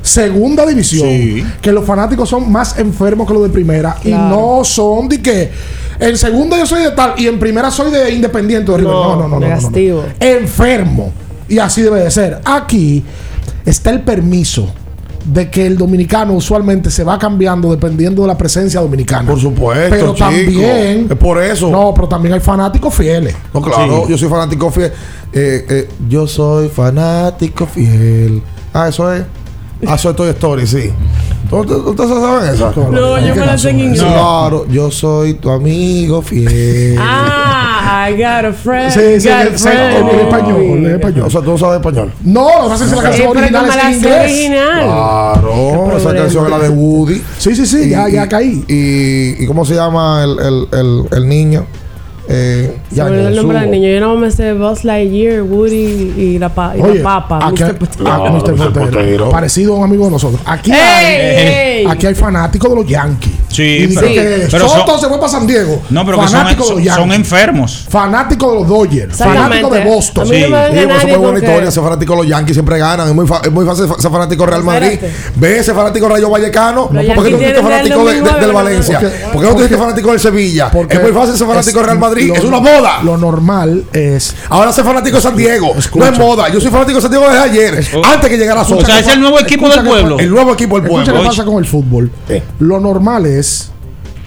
[0.05, 1.45] segunda división, Sí.
[1.63, 5.51] que los fanáticos son más enfermos que los de primera y no son de que
[5.99, 8.93] en segunda yo soy de tal y en primera soy de independiente de River.
[8.93, 9.57] No, No, no, no, no, no, no.
[9.57, 10.05] negativo.
[10.21, 11.11] Enfermo.
[11.49, 12.39] Y así debe de ser.
[12.45, 13.03] Aquí
[13.65, 14.69] está el permiso
[15.25, 19.27] de que el dominicano usualmente se va cambiando dependiendo de la presencia dominicana.
[19.31, 20.19] Por supuesto, Pero chico.
[20.29, 21.07] también.
[21.11, 21.71] Es por eso.
[21.71, 23.35] No, pero también hay fanáticos fieles.
[23.55, 24.11] No, claro, Sí.
[24.13, 24.93] yo soy fanático fiel.
[25.33, 28.43] Eh, eh, yo soy fanático fiel.
[28.75, 29.23] Ah, eso es.
[29.87, 30.91] Ah, es Toy Story, sí.
[31.51, 32.73] ¿Ustedes saben esa?
[32.91, 34.03] No, yo me la sé en inglés.
[34.03, 36.97] Claro, yo soy tu amigo fiel.
[36.99, 38.91] Ah, I got a friend.
[38.93, 41.27] Sí, sí, got en español, en español.
[41.27, 42.13] O sea, tú no sabes español.
[42.25, 44.21] No, lo que pasa es que la canción original es la en inglés.
[44.25, 44.83] original.
[44.85, 47.23] Claro, esa canción es la de Woody.
[47.39, 48.65] Sí, sí, sí, ya, ya caí.
[48.67, 51.67] Y, y cómo se llama el, el, el, el niño?
[52.29, 53.89] Eh, Se me olvidó el nombre del niño.
[53.89, 57.47] Yo no me sé Buzz Lightyear, Woody y la, pa y Oye, la papa.
[57.49, 57.77] aquí, Mr.
[58.07, 58.53] ah, Potato.
[58.57, 58.73] Mr.
[58.73, 59.31] Potero.
[59.31, 60.41] Parecido a un amigo de nosotros.
[60.47, 61.07] Aquí, ¡Ey, hay,
[61.81, 61.87] ey!
[61.89, 63.33] aquí hay fanáticos de los Yankees.
[63.49, 65.81] Sí, y dice pero- que pero Soto son- se fue para San Diego.
[65.91, 66.95] No, pero que son, de los son, Yankees.
[66.95, 67.87] son enfermos.
[67.89, 69.17] Fanático de los Dodgers.
[69.17, 70.27] Fanático de Boston.
[70.29, 71.71] No Sí, pues, nadie es muy buena historia.
[71.71, 73.09] fanático de los Yankees siempre ganan.
[73.09, 74.99] Es muy, fa- es muy fácil ser fanático de Real Madrid.
[75.37, 76.89] Ve ese fanático Rayo Vallecano.
[76.89, 78.55] ¿Por qué dices tienen fanático del de- de- 2009, del ¿no?
[78.55, 78.99] Valencia?
[79.01, 80.71] Porque- ¿Por qué no tú dices fanático del Sevilla?
[80.89, 82.14] Es muy fácil ser fanático de Real Madrid.
[82.23, 83.03] Lo- Es una moda.
[83.03, 84.35] Lo normal es.
[84.49, 85.75] Ahora ser fanático de San Diego.
[85.77, 86.07] Escucha.
[86.07, 86.49] No es moda.
[86.49, 87.87] Yo soy fanático de San Diego desde ayer.
[88.05, 88.83] Antes que llegara Soto.
[88.83, 90.19] O sea, es el nuevo equipo Escucha del que- pueblo.
[90.19, 91.23] El nuevo equipo del Escucha pueblo.
[91.23, 92.11] qué pasa con el fútbol.
[92.29, 92.43] Sí.
[92.61, 93.71] Lo normal es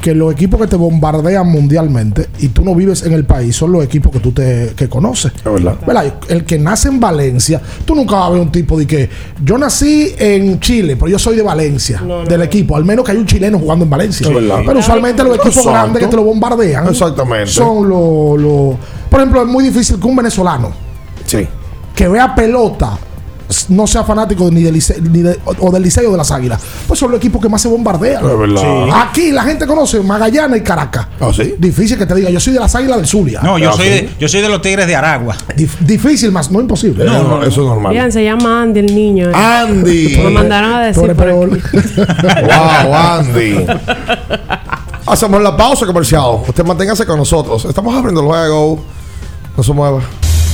[0.08, 3.74] que los equipos que te bombardean mundialmente y tú no vives en el país son
[3.74, 5.34] los equipos que tú te que conoces.
[5.36, 6.14] Es verdad.
[6.30, 9.10] El que nace en Valencia, tú nunca vas a ver un tipo de que
[9.44, 13.04] yo nací en Chile, pero yo soy de Valencia, No, no, del equipo, al menos
[13.04, 14.26] que hay un chileno jugando en Valencia.
[14.26, 14.62] Es verdad.
[14.66, 15.72] Pero usualmente los equipos Exacto.
[15.72, 17.52] grandes que te lo bombardean Exactamente.
[17.52, 18.76] son los, los-
[19.10, 20.72] por ejemplo, es muy difícil que un venezolano
[21.26, 21.46] Sí.
[21.94, 22.98] que vea pelota
[23.70, 26.62] no sea fanático ni del Liceo, ni de- o, del Liceo de las Águilas.
[26.88, 28.26] Pues son los equipos que más se bombardean.
[28.30, 28.62] Es verdad.
[28.62, 28.92] Sí.
[28.94, 31.08] Aquí la gente conoce Magallanes y Caracas.
[31.20, 31.56] ¿Ah, sí?
[31.58, 33.40] Difícil que te diga, yo soy de las Águilas del Zulia.
[33.42, 33.92] No, yo Ah, soy, sí.
[33.92, 35.36] de, yo soy de los Tigres de Aragua.
[35.56, 37.06] Dif- difícil, más no imposible.
[37.06, 37.92] No, no, eso es normal.
[37.94, 39.30] Bien, se llama Andy el niño.
[39.30, 39.34] eh.
[39.34, 40.18] Andy.
[40.24, 41.28] Me mandaron a decir por.
[42.48, 43.66] Wow, Andy.
[45.06, 46.40] Hacemos la pausa comercial.
[46.48, 47.64] Usted manténgase con nosotros.
[47.66, 48.80] Estamos abriendo el juego.
[49.56, 50.02] No se mueva.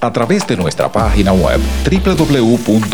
[0.00, 2.92] a través de nuestra página web www.simv.gov.do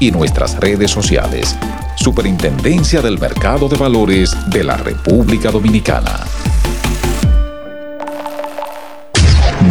[0.00, 1.56] y nuestras redes sociales.
[1.96, 6.24] Superintendencia del Mercado de Valores de la República Dominicana.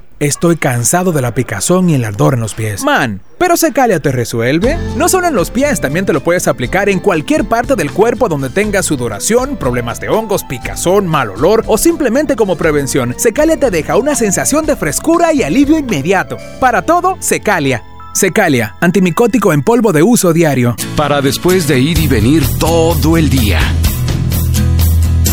[0.21, 2.83] estoy cansado de la picazón y el ardor en los pies.
[2.83, 4.77] Man, pero Secalia te resuelve.
[4.95, 8.29] No solo en los pies, también te lo puedes aplicar en cualquier parte del cuerpo
[8.29, 13.15] donde tengas sudoración, problemas de hongos, picazón, mal olor o simplemente como prevención.
[13.17, 16.37] Secalia te deja una sensación de frescura y alivio inmediato.
[16.59, 17.83] Para todo, Secalia.
[18.13, 20.75] Secalia, antimicótico en polvo de uso diario.
[20.95, 23.59] Para después de ir y venir todo el día.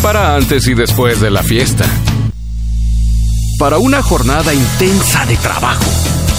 [0.01, 1.85] para antes y después de la fiesta.
[3.59, 5.83] Para una jornada intensa de trabajo.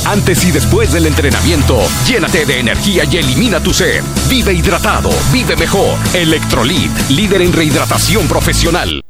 [0.07, 4.03] Antes y después del entrenamiento, llénate de energía y elimina tu sed.
[4.31, 5.99] Vive hidratado, vive mejor.
[6.14, 9.05] Electrolit, líder en rehidratación profesional.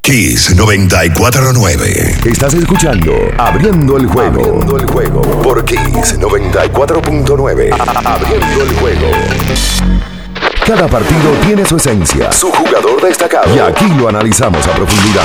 [0.00, 2.18] Kiss 949.
[2.24, 4.40] Estás escuchando Abriendo el juego.
[4.40, 7.74] Abriendo el juego por Kiss 94.9.
[8.04, 9.10] Abriendo el juego.
[10.64, 13.52] Cada partido tiene su esencia, su jugador destacado.
[13.56, 15.24] Y aquí lo analizamos a profundidad.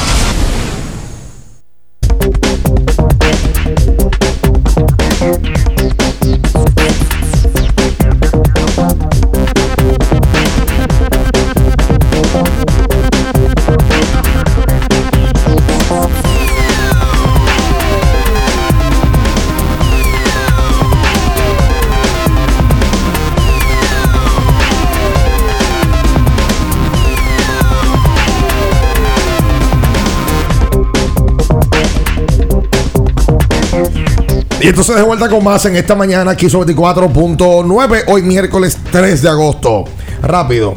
[34.71, 39.27] Entonces de vuelta con más en esta mañana aquí sobre 24.9, hoy miércoles 3 de
[39.27, 39.83] agosto.
[40.21, 40.75] Rápido,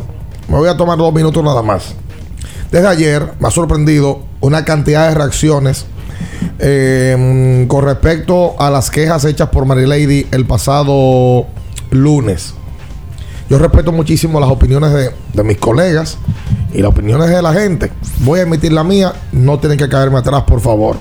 [0.48, 1.94] me voy a tomar dos minutos nada más.
[2.72, 5.86] Desde ayer me ha sorprendido una cantidad de reacciones
[6.58, 11.46] eh, con respecto a las quejas hechas por Marilady el pasado
[11.92, 12.54] lunes.
[13.48, 16.18] Yo respeto muchísimo las opiniones de, de mis colegas
[16.72, 17.92] y las opiniones de la gente.
[18.24, 20.96] Voy a emitir la mía, no tienen que caerme atrás, por favor.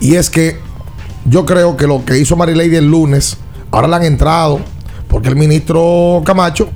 [0.00, 0.58] Y es que
[1.26, 3.36] yo creo que lo que hizo Marilady el lunes,
[3.70, 4.60] ahora le han entrado,
[5.08, 6.68] porque el ministro Camacho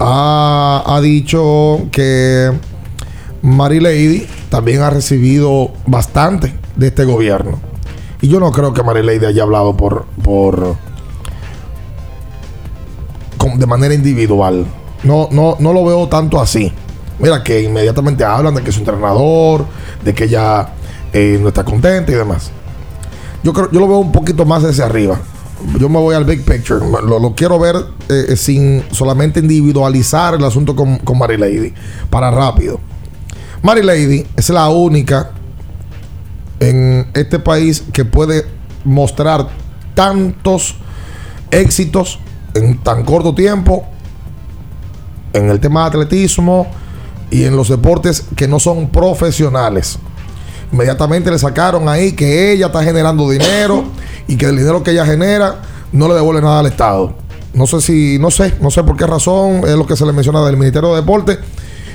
[0.00, 2.52] ha, ha dicho que
[3.42, 7.58] Marilady también ha recibido bastante de este gobierno.
[8.20, 10.76] Y yo no creo que Marilady haya hablado por, por
[13.38, 14.66] con- de manera individual.
[15.04, 16.72] No, no, no lo veo tanto así.
[17.18, 19.64] Mira que inmediatamente hablan de que es un entrenador,
[20.04, 20.68] de que ella
[21.12, 22.50] eh, no está contenta y demás.
[23.42, 25.18] Yo creo, yo lo veo un poquito más desde arriba.
[25.78, 26.84] Yo me voy al big picture.
[26.84, 27.76] Lo, quiero ver
[28.08, 31.72] eh, sin solamente individualizar el asunto con, con Mary Lady.
[32.10, 32.78] Para rápido.
[33.62, 35.30] Mary Lady es la única
[36.60, 38.46] en este país que puede
[38.84, 39.48] mostrar
[39.94, 40.76] tantos
[41.50, 42.20] éxitos
[42.54, 43.84] en tan corto tiempo
[45.32, 46.66] en el tema de atletismo
[47.30, 49.98] y en los deportes que no son profesionales.
[50.72, 53.84] Inmediatamente le sacaron ahí que ella está generando dinero
[54.26, 55.62] y que el dinero que ella genera
[55.92, 57.14] no le devuelve nada al Estado.
[57.54, 60.12] No sé si, no sé, no sé por qué razón es lo que se le
[60.12, 61.38] menciona del Ministerio de Deporte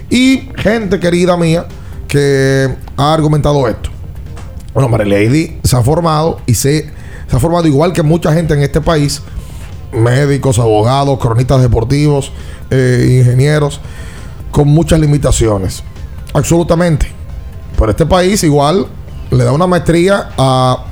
[0.10, 1.66] y gente querida mía
[2.08, 3.90] que ha argumentado esto.
[4.74, 6.90] Bueno, Mary Lady se ha formado y se,
[7.28, 9.22] se ha formado igual que mucha gente en este país,
[9.92, 12.32] médicos, abogados, cronistas deportivos,
[12.70, 13.82] eh, ingenieros,
[14.50, 15.84] con muchas limitaciones.
[16.34, 17.21] Absolutamente.
[17.82, 18.86] Pero este país igual
[19.32, 20.86] le da una maestría a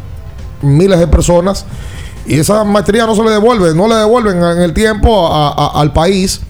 [0.63, 1.63] miles de personas
[2.25, 6.41] y esa maestría no se le devuelve, no le devuelven en el tiempo al país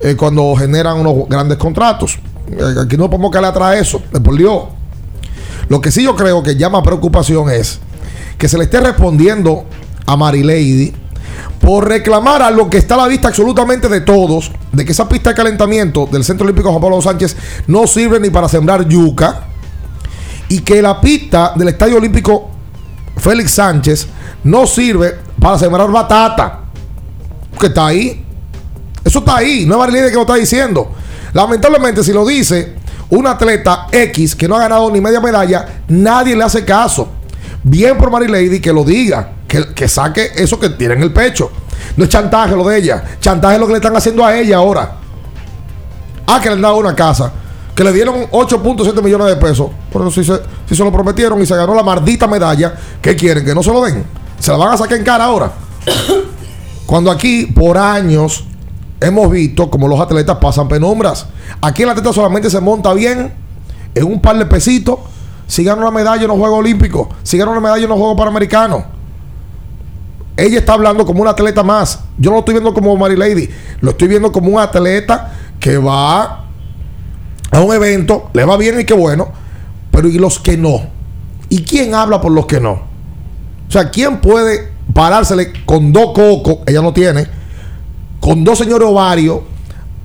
[0.00, 2.18] eh, cuando generan unos grandes contratos.
[2.50, 4.64] Eh, Aquí no podemos caer atrás eso, de por Dios.
[5.68, 7.78] Lo que sí yo creo que llama preocupación es
[8.38, 9.66] que se le esté respondiendo
[10.04, 10.92] a Mary Lady
[11.60, 15.08] por reclamar a lo que está a la vista absolutamente de todos, de que esa
[15.08, 17.36] pista de calentamiento del Centro Olímpico Juan Pablo Sánchez
[17.68, 19.44] no sirve ni para sembrar yuca,
[20.48, 22.50] y que la pista del Estadio Olímpico
[23.16, 24.06] Félix Sánchez
[24.44, 26.60] no sirve para sembrar batata,
[27.58, 28.24] que está ahí.
[29.04, 30.92] Eso está ahí, no es Mary Lady que lo está diciendo.
[31.32, 32.76] Lamentablemente, si lo dice
[33.10, 37.08] un atleta X que no ha ganado ni media medalla, nadie le hace caso.
[37.62, 41.12] Bien por Mary Lady que lo diga, que, que saque eso que tiene en el
[41.12, 41.50] pecho.
[41.96, 44.56] No es chantaje lo de ella, chantaje es lo que le están haciendo a ella
[44.56, 44.96] ahora.
[46.26, 47.32] Ah, que le han dado una casa,
[47.76, 49.68] que le dieron 8.7 millones de pesos.
[49.92, 50.32] Pero si se,
[50.66, 53.44] si se lo prometieron y se ganó la maldita medalla, ¿qué quieren?
[53.44, 54.02] ¿Que no se lo den?
[54.38, 55.52] ¿Se la van a sacar en cara ahora?
[56.86, 58.44] Cuando aquí, por años,
[58.98, 61.26] hemos visto como los atletas pasan penumbras.
[61.60, 63.34] Aquí el atleta solamente se monta bien
[63.94, 64.98] en un par de pesitos.
[65.46, 68.16] Si gana una medalla en los Juegos Olímpicos, si gana una medalla en los Juegos
[68.16, 68.84] Panamericanos.
[70.34, 72.00] Ella está hablando como un atleta más.
[72.16, 73.50] Yo no lo estoy viendo como Mary Lady.
[73.80, 76.45] Lo estoy viendo como un atleta que va
[77.50, 79.28] a un evento, le va bien y qué bueno.
[79.90, 80.82] Pero ¿y los que no?
[81.48, 82.72] ¿Y quién habla por los que no?
[83.68, 86.58] O sea, ¿quién puede parársele con dos cocos?
[86.66, 87.26] Ella no tiene.
[88.20, 89.40] Con dos señores ovarios.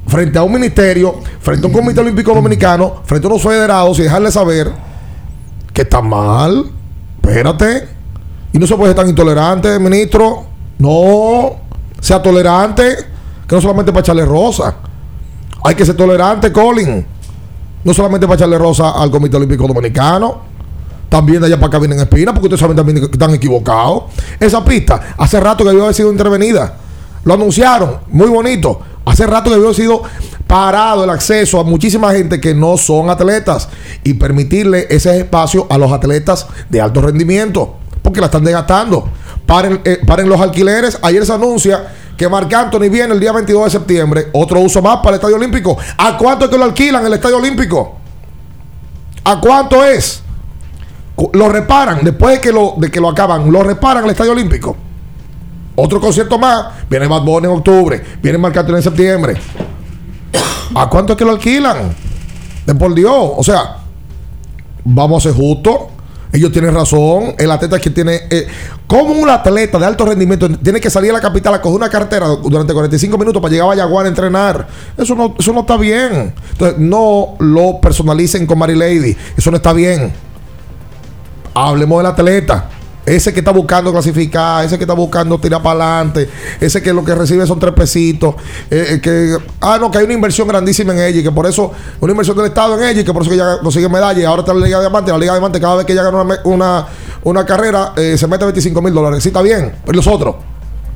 [0.07, 4.03] Frente a un ministerio, frente a un comité olímpico dominicano, frente a unos federados y
[4.03, 4.71] dejarle saber
[5.73, 6.71] que está mal.
[7.21, 7.87] Espérate.
[8.51, 10.45] Y no se puede ser tan intolerante, ministro.
[10.79, 11.57] No,
[11.99, 12.95] sea tolerante,
[13.47, 14.75] que no solamente para echarle rosa.
[15.63, 17.05] Hay que ser tolerante, Colin.
[17.84, 20.51] No solamente para echarle rosa al Comité Olímpico Dominicano.
[21.09, 24.03] También de allá para acá vienen espinas, porque ustedes saben también que están equivocados.
[24.39, 26.77] Esa pista, hace rato que haber sido intervenida.
[27.25, 28.79] Lo anunciaron, muy bonito.
[29.03, 30.03] Hace rato que haber sido
[30.47, 33.67] parado el acceso a muchísima gente que no son atletas
[34.03, 39.09] y permitirle ese espacio a los atletas de alto rendimiento, porque la están desgastando.
[39.45, 40.97] Paren, eh, paren los alquileres.
[41.01, 41.91] Ayer se anuncia
[42.22, 44.28] que Marc Anthony viene el día 22 de septiembre.
[44.34, 45.76] Otro uso más para el Estadio Olímpico.
[45.97, 47.95] ¿A cuánto es que lo alquilan el Estadio Olímpico?
[49.24, 50.22] ¿A cuánto es?
[51.34, 53.51] Lo reparan después de que lo, de que lo acaban.
[53.51, 54.78] Lo reparan el Estadio Olímpico.
[55.76, 56.67] Otro concierto más.
[56.88, 58.03] Viene Bad Bunny en octubre.
[58.22, 59.38] Viene Marc Anthony en septiembre.
[60.76, 61.95] ¿A cuánto es que lo alquilan?
[62.67, 63.32] De por Dios.
[63.36, 63.78] O sea,
[64.84, 65.76] vamos a ser justos.
[66.32, 67.36] Ellos tienen razón.
[67.38, 68.21] El atleta que tiene.
[68.29, 68.47] Eh,
[68.88, 71.89] como un atleta de alto rendimiento tiene que salir a la capital a coger una
[71.89, 74.67] cartera durante 45 minutos para llegar a Vallaguana a entrenar.
[74.97, 76.34] Eso no, eso no está bien.
[76.51, 79.15] Entonces, no lo personalicen con Mary Lady.
[79.38, 80.11] Eso no está bien.
[81.53, 82.69] Hablemos del atleta.
[83.06, 86.30] Ese que está buscando clasificar, ese que está buscando tirar para adelante,
[86.60, 88.36] ese que lo que recibe son tres pesitos,
[88.70, 91.47] eh, eh, que, ah, no, que hay una inversión grandísima en ella y que por
[91.47, 94.20] eso, una inversión del Estado en ella y que por eso que ella consigue medalla
[94.20, 96.04] y ahora está en la Liga Diamante, la Liga de Diamante cada vez que ella
[96.04, 96.88] gana una, una,
[97.24, 100.36] una carrera eh, se mete 25 mil dólares, sí está bien, pero los otros,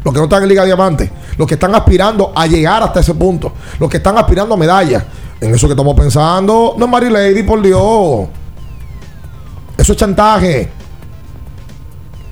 [0.03, 3.15] los que no están en Liga Diamante, los que están aspirando a llegar hasta ese
[3.15, 5.03] punto, los que están aspirando a medallas,
[5.41, 8.27] en eso que estamos pensando, no es Mary Lady, por Dios,
[9.77, 10.84] eso es chantaje.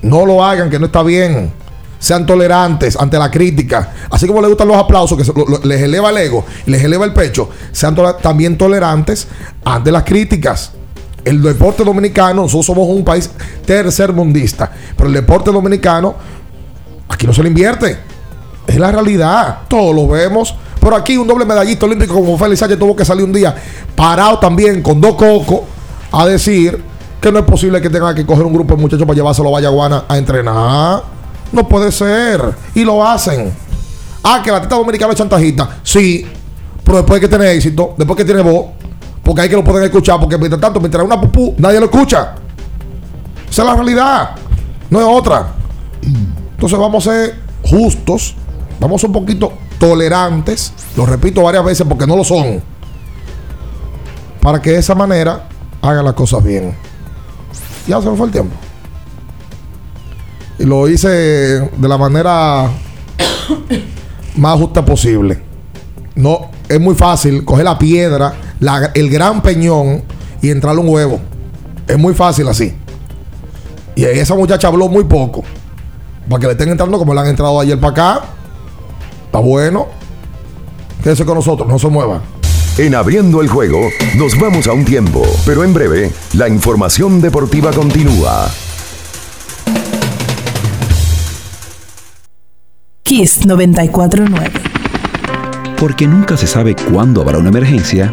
[0.04, 1.50] No lo hagan, que no está bien.
[1.98, 3.94] Sean tolerantes ante la crítica.
[4.10, 7.48] Así como les gustan los aplausos, que les eleva el ego les eleva el pecho.
[7.72, 9.26] Sean también tolerantes
[9.64, 10.72] ante las críticas.
[11.24, 13.30] El deporte dominicano, nosotros somos un país
[13.64, 16.14] tercermundista, pero el deporte dominicano,
[17.08, 17.98] aquí no se le invierte.
[18.66, 19.60] Es la realidad.
[19.68, 20.54] Todos lo vemos.
[20.80, 23.54] Pero aquí un doble medallista olímpico como Félix Sánchez tuvo que salir un día
[23.96, 25.60] parado también con dos cocos
[26.12, 26.82] a decir
[27.24, 29.52] que no es posible que tenga que coger un grupo de muchachos para llevárselo a
[29.52, 31.02] Vallaguana a entrenar.
[31.52, 32.54] No puede ser.
[32.74, 33.50] Y lo hacen.
[34.22, 35.78] Ah, que la teta dominicana es chantajista.
[35.82, 36.26] Sí.
[36.84, 38.66] Pero después que tener éxito, después que tiene voz,
[39.22, 42.34] porque hay que lo pueden escuchar, porque mientras tanto, mientras una pupú, nadie lo escucha.
[43.48, 44.30] Esa es la realidad.
[44.90, 45.46] No es otra.
[46.02, 48.36] Entonces vamos a ser justos,
[48.78, 52.62] vamos a ser un poquito tolerantes, lo repito varias veces porque no lo son,
[54.42, 55.48] para que de esa manera
[55.80, 56.76] hagan las cosas bien.
[57.86, 58.54] Ya se me fue el tiempo.
[60.58, 62.70] Y lo hice de la manera
[64.36, 65.42] más justa posible.
[66.14, 70.02] No, es muy fácil coger la piedra, la- el gran peñón
[70.40, 71.20] y entrarle un huevo.
[71.86, 72.74] Es muy fácil así.
[73.96, 75.42] Y esa muchacha habló muy poco.
[76.28, 78.24] Para que le estén entrando como le han entrado ayer para acá.
[79.26, 79.86] Está bueno.
[81.02, 82.22] Quédese con nosotros, no se mueva.
[82.76, 87.70] En abriendo el juego, nos vamos a un tiempo, pero en breve, la información deportiva
[87.72, 88.50] continúa.
[93.04, 94.50] Kiss 949.
[95.78, 98.12] Porque nunca se sabe cuándo habrá una emergencia,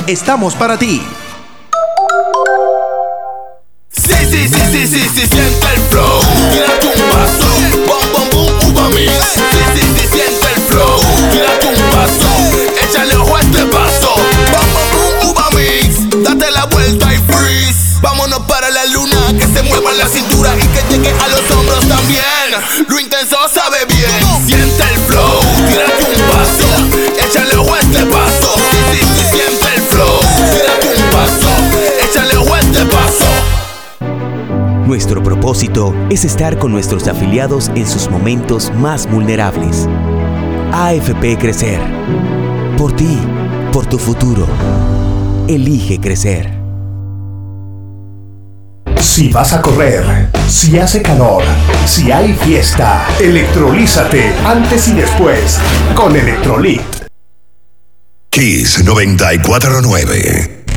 [0.07, 1.01] estamos para ti.
[3.91, 6.21] Sí, sí, sí, sí, sí, sí, siente el flow.
[6.51, 7.47] Tírate un paso,
[7.87, 9.11] bom, bom, boom, uva mix.
[9.33, 9.41] Sí,
[9.75, 10.99] sí, sí, siente el flow.
[11.31, 12.29] Tírate un paso,
[12.81, 14.15] échale ojo a este paso.
[14.51, 16.23] Bom, bom, boom, uva mix.
[16.23, 17.99] Date la vuelta y freeze.
[18.01, 21.87] Vámonos para la luna, que se mueva la cintura y que llegue a los hombros
[21.87, 22.23] también.
[22.87, 23.60] Lo intenso sabe
[34.91, 39.87] Nuestro propósito es estar con nuestros afiliados en sus momentos más vulnerables.
[40.73, 41.79] AFP Crecer.
[42.77, 43.17] Por ti,
[43.71, 44.45] por tu futuro.
[45.47, 46.51] Elige crecer.
[48.99, 51.43] Si vas a correr, si hace calor,
[51.85, 55.57] si hay fiesta, electrolízate antes y después
[55.95, 56.81] con Electrolit.
[58.29, 60.60] Kiss 949.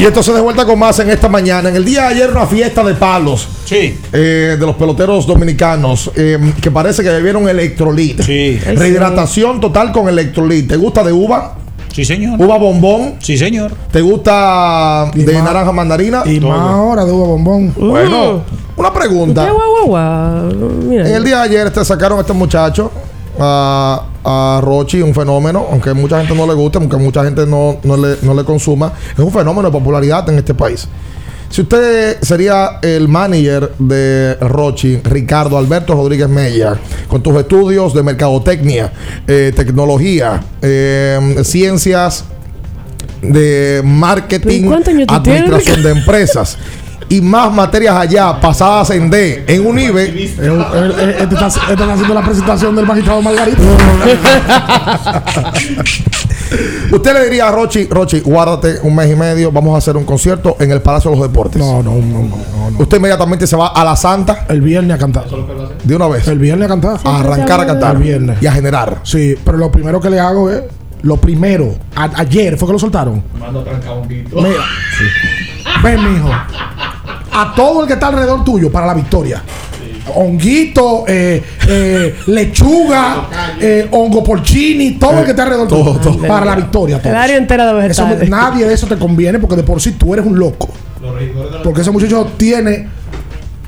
[0.00, 1.68] Y esto se de vuelta con más en esta mañana.
[1.68, 3.46] En el día de ayer una fiesta de palos.
[3.66, 3.98] Sí.
[4.10, 6.10] de los peloteros dominicanos.
[6.16, 8.20] eh, que parece que bebieron electrolit.
[8.22, 8.58] Sí.
[8.58, 10.68] Rehidratación total con electrolit.
[10.68, 11.54] ¿Te gusta de uva?
[11.92, 12.40] Sí, señor.
[12.40, 13.16] ¿Uva bombón?
[13.18, 13.72] Sí, señor.
[13.92, 16.22] ¿Te gusta de más- naranja mandarina?
[16.24, 17.74] Y más ahora de uva bombón.
[17.76, 18.42] Bueno,
[18.76, 19.44] una pregunta.
[19.44, 20.70] Qué guau, guau, guau.
[20.88, 21.08] Mira.
[21.08, 22.90] En el día de ayer te sacaron a este muchacho,
[23.40, 27.78] a, a Rochi, un fenómeno, aunque mucha gente no le guste, aunque mucha gente no,
[27.82, 30.86] no le, no le consuma, es un fenómeno de popularidad en este país.
[31.50, 36.78] Si usted sería el manager de Rochi, Ricardo Alberto Rodríguez Mella,
[37.08, 38.92] con tus estudios de mercadotecnia,
[39.26, 42.24] eh, tecnología, eh, ciencias
[43.20, 46.56] de marketing, ¿Cuántos años tú tienes, administración de empresas
[47.10, 52.22] y más materias allá pasadas en D, en Unive, Este está, este está haciendo la
[52.22, 53.60] presentación del magistrado Margarito.
[56.92, 60.04] Usted le diría a Rochi, Rochi, guárdate un mes y medio, vamos a hacer un
[60.04, 61.60] concierto en el Palacio de los Deportes.
[61.60, 62.78] No, no, no, no.
[62.78, 65.24] Usted inmediatamente se va a la Santa El viernes a cantar.
[65.84, 66.26] de una vez.
[66.28, 66.98] El viernes a cantar.
[67.04, 67.96] A arrancar a cantar.
[67.96, 68.38] El viernes.
[68.42, 69.00] Y a generar.
[69.04, 70.62] Sí, pero lo primero que le hago es.
[71.02, 71.74] Lo primero.
[71.96, 73.22] a- ayer fue que lo soltaron.
[74.34, 74.64] Mira.
[75.82, 76.28] Ven, mijo.
[77.32, 79.42] A todo el que está alrededor tuyo para la victoria.
[80.14, 83.28] Honguito, eh, eh, lechuga,
[83.60, 86.26] eh, hongo porcini, todo el que está alrededor tuyo.
[86.26, 87.00] Para la victoria.
[87.02, 90.12] El área entera de Eso nadie de eso te conviene porque de por sí tú
[90.14, 90.68] eres un loco.
[91.62, 92.88] Porque ese muchacho tiene.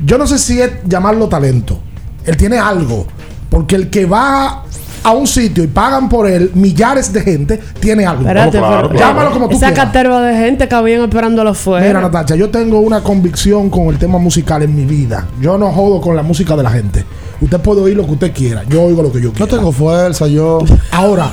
[0.05, 1.79] Yo no sé si es llamarlo talento.
[2.25, 3.07] Él tiene algo.
[3.49, 4.65] Porque el que va
[5.05, 8.23] a un sitio y pagan por él millares de gente, tiene algo.
[8.23, 11.87] Espérate, pero- Llámalo como tú Esa caterva de gente que habían esperándolo afuera.
[11.87, 15.27] Mira, Natacha, yo tengo una convicción con el tema musical en mi vida.
[15.41, 17.05] Yo no jodo con la música de la gente.
[17.41, 18.63] Usted puede oír lo que usted quiera.
[18.69, 19.51] Yo oigo lo que yo quiera.
[19.51, 20.61] No tengo fuerza, yo.
[20.93, 21.31] Ahora,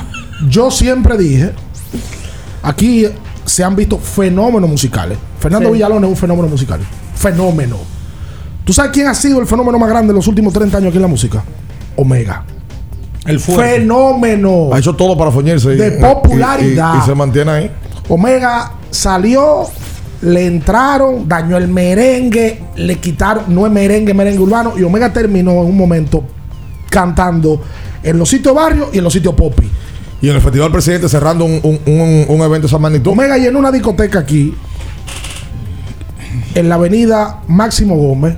[0.50, 1.52] yo siempre dije,
[2.64, 3.06] aquí
[3.46, 5.18] se han visto fenómenos musicales.
[5.40, 5.74] Fernando Sí.
[5.74, 6.80] Villalón es un fenómeno musical.
[7.16, 7.78] Fenómeno.
[8.66, 10.98] ¿Tú sabes quién ha sido el fenómeno más grande en los últimos 30 años aquí
[10.98, 11.44] en la música?
[11.96, 12.44] Omega.
[13.30, 13.76] El fuerte.
[13.80, 15.74] fenómeno Ha hecho todo para foñirse.
[15.74, 16.96] y- de y- popularidad.
[16.96, 17.72] Y, y se mantiene ahí.
[18.10, 19.64] Omega salió,
[20.22, 25.52] le entraron, dañó el merengue, le quitaron, no es merengue, merengue urbano, y Omega terminó
[25.52, 26.24] en un momento
[26.90, 27.62] cantando
[28.04, 29.70] en los sitios barrios y en los sitios popi.
[30.22, 33.12] Y en el Festival Presidente cerrando un, un, un- un evento de esa magnitud.
[33.12, 34.54] Omega llenó una discoteca aquí,
[36.56, 38.36] en la avenida Máximo Gómez,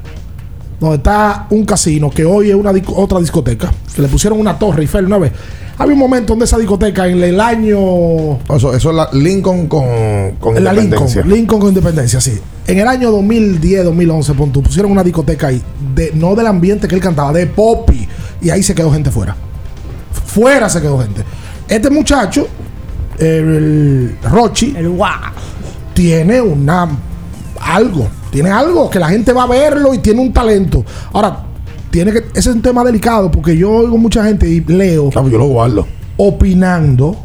[0.81, 4.59] donde está un casino que hoy es una disco- otra discoteca, que le pusieron una
[4.59, 5.31] torre Eiffel una vez.
[5.77, 7.77] Había un momento donde esa discoteca en el año
[8.53, 9.83] Eso, eso es la Lincoln con,
[10.39, 11.23] con En la Lincoln, independencia.
[11.23, 12.37] Lincoln con independencia, sí.
[12.67, 15.61] En el año 2010, 2011, pon tú, pusieron una discoteca ahí,
[15.95, 18.07] de, no del ambiente que él cantaba, de popi.
[18.41, 19.35] Y ahí se quedó gente fuera.
[20.25, 21.23] Fuera se quedó gente.
[21.67, 22.47] Este muchacho,
[23.17, 25.07] el Rochi, El wow.
[25.93, 26.87] tiene una
[27.61, 30.83] algo, tiene algo que la gente va a verlo y tiene un talento.
[31.13, 31.45] Ahora,
[31.89, 35.37] tiene que ese es un tema delicado porque yo oigo mucha gente y leo yo
[35.37, 35.85] lo guardo.
[36.17, 37.17] opinando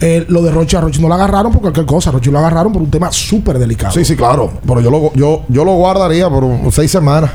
[0.00, 2.72] eh, lo de Rochi a Rochi no lo agarraron por cualquier cosa, Rochi lo agarraron
[2.72, 3.92] por un tema súper delicado.
[3.92, 4.50] Sí, sí, claro.
[4.66, 7.30] Pero yo lo, yo, yo lo guardaría por seis semanas.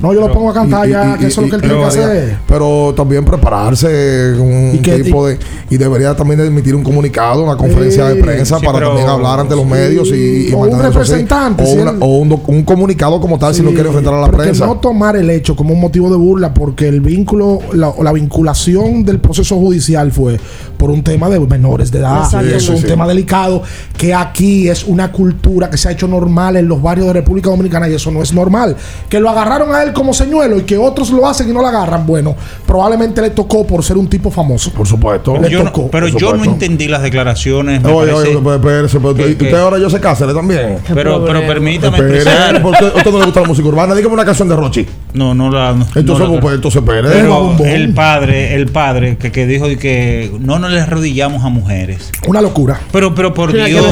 [0.00, 1.62] No, yo lo pongo a cantar Y- ya, y- que eso es lo que él
[1.62, 2.36] tiene que pero- hacer.
[2.46, 5.38] Pero también prepararse con un Y tipo de.
[5.70, 9.40] Y debería también emitir un comunicado, una conferencia de prensa sí, para pero- también hablar
[9.40, 10.82] ante los medios y, y o un así.
[10.82, 14.66] representante, O, una- un, comunicado como tal si no quiere enfrentar a la pero prensa.
[14.66, 18.12] no tomar el hecho como un motivo de burla porque el vínculo, la, o la
[18.12, 20.38] vinculación del proceso judicial fue
[20.76, 22.28] por un tema de menores de edad.
[22.28, 22.84] Sí, es un sí.
[22.86, 23.62] tema delicado
[23.96, 27.48] que aquí es una cultura que se ha hecho normal en los barrios de República
[27.50, 28.76] Dominicana y eso no es normal.
[29.08, 31.68] Que lo agarraron a él como señuelo y que otros lo hacen y no lo
[31.68, 32.06] agarran.
[32.06, 32.34] Bueno,
[32.66, 34.70] probablemente le tocó por ser un tipo famoso.
[34.72, 35.36] Por supuesto.
[35.38, 37.82] Le Yo no- tocó, pero yo no entendí las declaraciones.
[37.82, 40.78] me Oye, parece- oye, pero espérese, pero que- usted que- ahora yo sé Cáceres también.
[40.94, 42.62] pero, pero permítame expresar.
[42.62, 43.94] ¿por qué a usted no le gusta la música urbana?
[43.94, 44.86] Dígame una canción de Rochi.
[45.14, 45.72] No, no la.
[45.72, 47.08] no Entonces, la- pues, entonces, espere.
[47.08, 52.10] Pero el padre, el padre que, que dijo que no nos le arrodillamos a mujeres.
[52.26, 52.80] Una locura.
[52.92, 53.84] Pero, pero por Dios.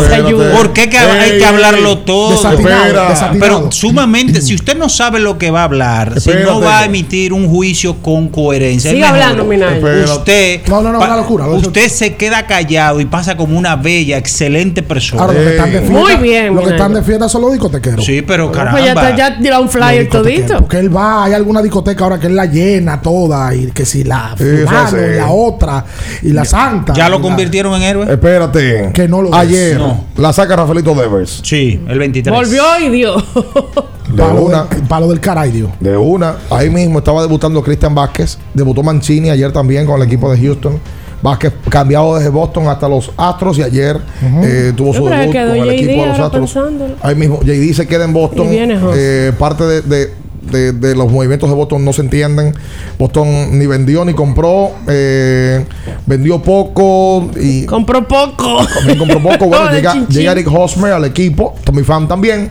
[0.57, 2.30] ¿por qué que hay Ey, que hablarlo ey, todo?
[2.32, 3.09] Desatinado, Espera.
[3.09, 3.59] desatinado.
[3.61, 5.84] Pero sumamente, si usted no sabe lo que va a hablar,
[6.20, 9.45] si no va a emitir un juicio con coherencia, Siga hablando.
[9.45, 11.47] Usted, No, no, no, pa- una locura.
[11.49, 15.22] usted se queda callado y pasa como una bella, excelente persona.
[15.22, 17.53] Ahora, los que están de fiesta, Muy bien, los que están de fiesta son los
[17.53, 18.05] discotequeros.
[18.05, 18.80] sí, pero Pues caramba.
[18.80, 20.59] ya, está, ya tira un flyer todito.
[20.59, 24.05] Porque él va, hay alguna discoteca ahora que él la llena toda y que si
[24.05, 25.85] la fulano y la otra
[26.22, 26.93] y la santa.
[26.95, 28.12] ¿Ya lo convirtieron en héroe?
[28.12, 28.91] Espérate.
[28.93, 29.35] Que no lo.
[29.35, 30.05] Ayer No.
[30.16, 31.41] la saca Rafaelito Devers.
[31.43, 32.35] Sí, el 23.
[32.35, 33.14] Volvió y dio.
[34.09, 34.64] De Palo, una.
[34.64, 35.70] del, palo del caray, Dios.
[35.80, 36.36] De una.
[36.50, 38.38] Ahí mismo estaba debutando Cristian Vázquez.
[38.52, 40.78] Debutó Mancini ayer también con el equipo de Houston.
[41.22, 43.98] Vázquez cambiado desde Boston hasta los Astros y ayer
[44.42, 46.52] eh, tuvo su debut con el JD equipo de los Astros.
[46.52, 46.94] pensándolo.
[47.00, 48.46] Ahí mismo, JD se queda en Boston.
[48.46, 48.94] Y viene Jos.
[48.98, 52.55] Eh, parte de, de- de- de los movimientos de Boston no se entienden.
[52.98, 54.72] Boston ni vendió ni compró.
[54.86, 55.64] eh,
[56.05, 58.59] vendió poco y Compró poco.
[58.76, 59.46] también compró poco.
[59.48, 61.55] Bueno, llega, llega Eric Hosmer al equipo.
[61.64, 62.50] Tommy Pham también.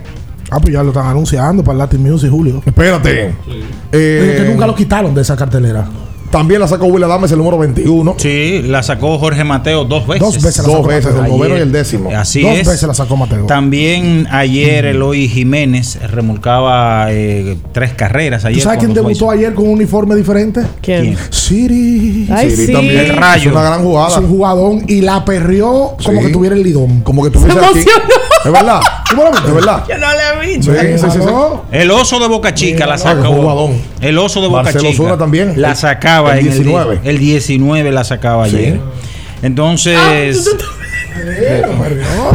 [0.51, 2.61] Ah, pues ya lo están anunciando para el Latin Music, Julio.
[2.65, 3.33] Espérate.
[3.45, 5.85] Pero Eh, que nunca lo quitaron de esa cartelera.
[6.29, 8.15] También la sacó Will Adams, el número 21.
[8.17, 10.21] Sí, la sacó Jorge Mateo dos veces.
[10.21, 11.25] Dos veces la Dos sacó veces, Mateo.
[11.25, 12.09] el noveno y el décimo.
[12.09, 12.67] Así Dos es.
[12.67, 13.45] veces la sacó Mateo.
[13.45, 18.41] También ayer Eloy Jiménez remolcaba eh, tres carreras.
[18.41, 19.37] ¿Tú Ayer sabes con quién debutó Boys.
[19.37, 20.61] ayer con un uniforme diferente?
[20.81, 21.01] ¿Quién?
[21.03, 21.17] ¿Quién?
[21.29, 22.27] Siri.
[22.31, 22.73] Ay, Siri sí.
[22.73, 22.97] también.
[22.97, 23.49] El rayo.
[23.51, 24.19] Es una gran Es jugada.
[24.19, 26.25] un jugadón y la perrió como Sí.
[26.27, 27.01] que tuviera el lidón.
[27.01, 27.85] Como que tuviese aquí.
[28.45, 28.79] Es verdad.
[29.09, 29.47] ¿Cómo lo viste?
[29.47, 29.83] Es verdad.
[29.89, 30.17] Yo no le
[30.51, 30.73] he visto.
[30.73, 31.17] Sí, sí, sí, sí.
[31.19, 31.65] Claro.
[31.71, 33.71] El oso de Boca Chica la Ah, sacó.
[34.01, 34.97] El oso de Boca Marcelo Chica.
[35.03, 35.53] Zuna también.
[35.61, 36.93] La sacaba el en 19.
[36.95, 38.55] el, di- el 19 la sacaba Sí.
[38.57, 38.79] ayer.
[39.41, 40.49] Entonces,
[41.15, 41.63] Eh,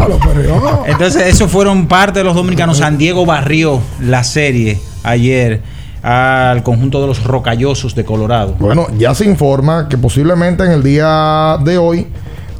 [0.09, 0.85] lo perrió.
[0.87, 2.79] entonces esos fueron parte de los dominicanos.
[2.79, 5.63] San Diego barrió la serie ayer
[6.03, 8.55] al conjunto de los rocallosos de Colorado.
[8.59, 12.07] Bueno, ya se informa que posiblemente en el día de hoy,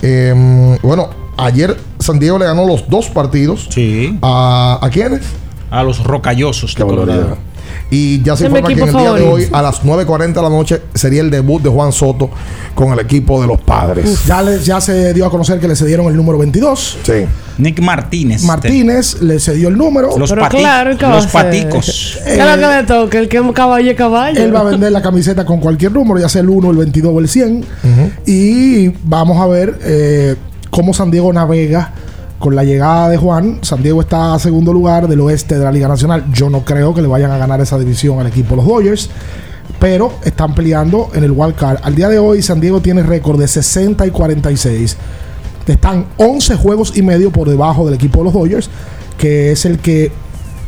[0.03, 1.77] eh, bueno, ayer
[2.09, 3.67] San Diego le ganó los dos partidos.
[3.71, 4.19] Sí.
[4.23, 5.21] ¿A, ¿a quiénes?
[5.71, 6.83] A los rocallosos de.
[6.85, 7.37] Colorado.
[7.91, 10.51] Y ya se informa que en el día de hoy, a las 9.40 de la
[10.51, 12.29] noche, sería el debut de Juan Soto
[12.75, 14.25] con el equipo de los padres.
[14.27, 16.99] Ya, le- ya se dio a conocer que le cedieron el número 22.
[17.03, 17.13] Sí.
[17.57, 18.43] Nick Martínez.
[18.45, 20.17] Martínez le cedió el número.
[20.19, 22.19] Los, Pero pati- claro, ¿qué va a los paticos.
[22.25, 23.19] ¿Qué es lo que le toca?
[23.19, 24.43] El que es caballo caballo.
[24.45, 27.13] Él va a vender la camiseta con cualquier número, ya sea el 1, el 22
[27.15, 27.65] o el 100.
[28.27, 30.37] Y vamos a ver eh,
[30.79, 31.91] cómo San Diego navega
[32.39, 33.59] con la llegada de Juan.
[33.63, 36.27] San Diego está a segundo lugar del oeste de la Liga Nacional.
[36.33, 39.11] Yo no creo que le vayan a ganar esa división al equipo de los Dodgers.
[39.81, 41.81] Pero están peleando en el wild card.
[41.83, 44.97] Al día de hoy, San Diego tiene récord de 60 y 46.
[45.67, 48.71] Están 11 juegos y medio por debajo del equipo de los Dodgers,
[49.19, 50.13] que es el que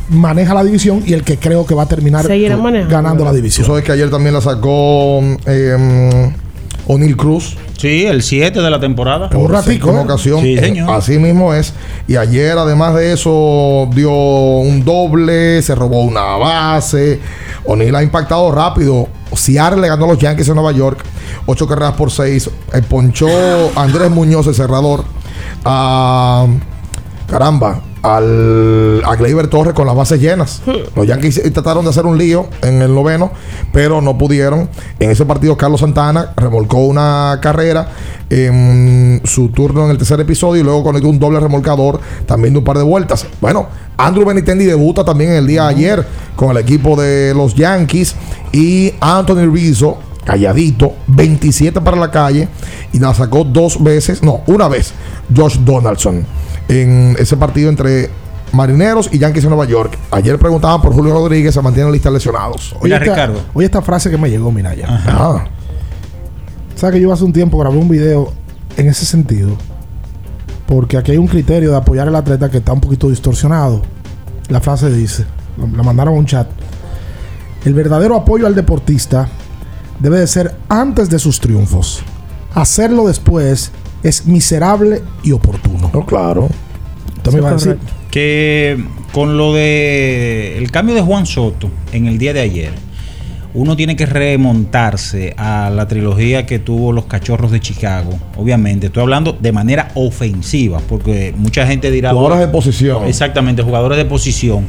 [0.09, 3.65] maneja la división y el que creo que va a terminar ganando la Tú división.
[3.65, 6.33] sabes que ayer también la sacó eh,
[6.87, 7.57] O'Neill Cruz.
[7.77, 9.29] Sí, el 7 de la temporada.
[9.29, 10.41] Por séptima ocasión.
[10.41, 10.89] Sí, Eh, señor.
[10.91, 11.73] Así mismo es.
[12.07, 17.19] Y ayer, además de eso, dio un doble, se robó una base.
[17.65, 19.07] O'Neill ha impactado rápido.
[19.33, 21.03] Seattle le ganó a los Yankees en Nueva York.
[21.45, 22.49] Ocho carreras por seis.
[22.73, 23.27] Eh, ponchó
[23.75, 25.03] Andrés Muñoz, el cerrador.
[25.65, 26.45] A,
[27.27, 27.81] caramba.
[28.03, 30.61] Al, a Gleyber Torres con las bases llenas.
[30.95, 33.31] Los Yankees trataron de hacer un lío en el noveno,
[33.71, 34.69] pero no pudieron.
[34.99, 37.89] En ese partido, Carlos Santana remolcó una carrera
[38.29, 42.59] en su turno en el tercer episodio y luego conectó un doble remolcador también de
[42.59, 43.27] un par de vueltas.
[43.39, 48.15] Bueno, Andrew Benitendi debuta también el día de ayer con el equipo de los Yankees
[48.51, 52.47] y Anthony Rizzo calladito, 27 para la calle
[52.93, 54.93] y la sacó dos veces, no, una vez,
[55.35, 56.25] Josh Donaldson
[56.71, 58.09] en ese partido entre
[58.53, 59.97] Marineros y Yankees en Nueva York.
[60.09, 62.73] Ayer preguntaban por Julio Rodríguez, se mantiene en lista de lesionados.
[62.79, 64.87] Oye, esta, oye esta frase que me llegó, mira ya.
[64.89, 65.45] Ah.
[66.75, 68.31] ¿Sabes que yo hace un tiempo grabé un video
[68.77, 69.57] en ese sentido?
[70.65, 73.81] Porque aquí hay un criterio de apoyar al atleta que está un poquito distorsionado.
[74.47, 75.25] La frase dice,
[75.57, 76.47] la mandaron a un chat.
[77.65, 79.27] El verdadero apoyo al deportista
[79.99, 82.01] debe de ser antes de sus triunfos.
[82.53, 83.71] Hacerlo después
[84.03, 85.89] es miserable y oportuno.
[85.93, 86.49] No, claro.
[87.31, 87.77] Me va a decir.
[88.09, 88.83] Que
[89.13, 92.71] con lo de el cambio de Juan Soto en el día de ayer,
[93.53, 98.17] uno tiene que remontarse a la trilogía que tuvo los cachorros de Chicago.
[98.37, 102.11] Obviamente, estoy hablando de manera ofensiva, porque mucha gente dirá.
[102.11, 103.05] Jugadores de posición.
[103.07, 104.67] Exactamente, jugadores de posición.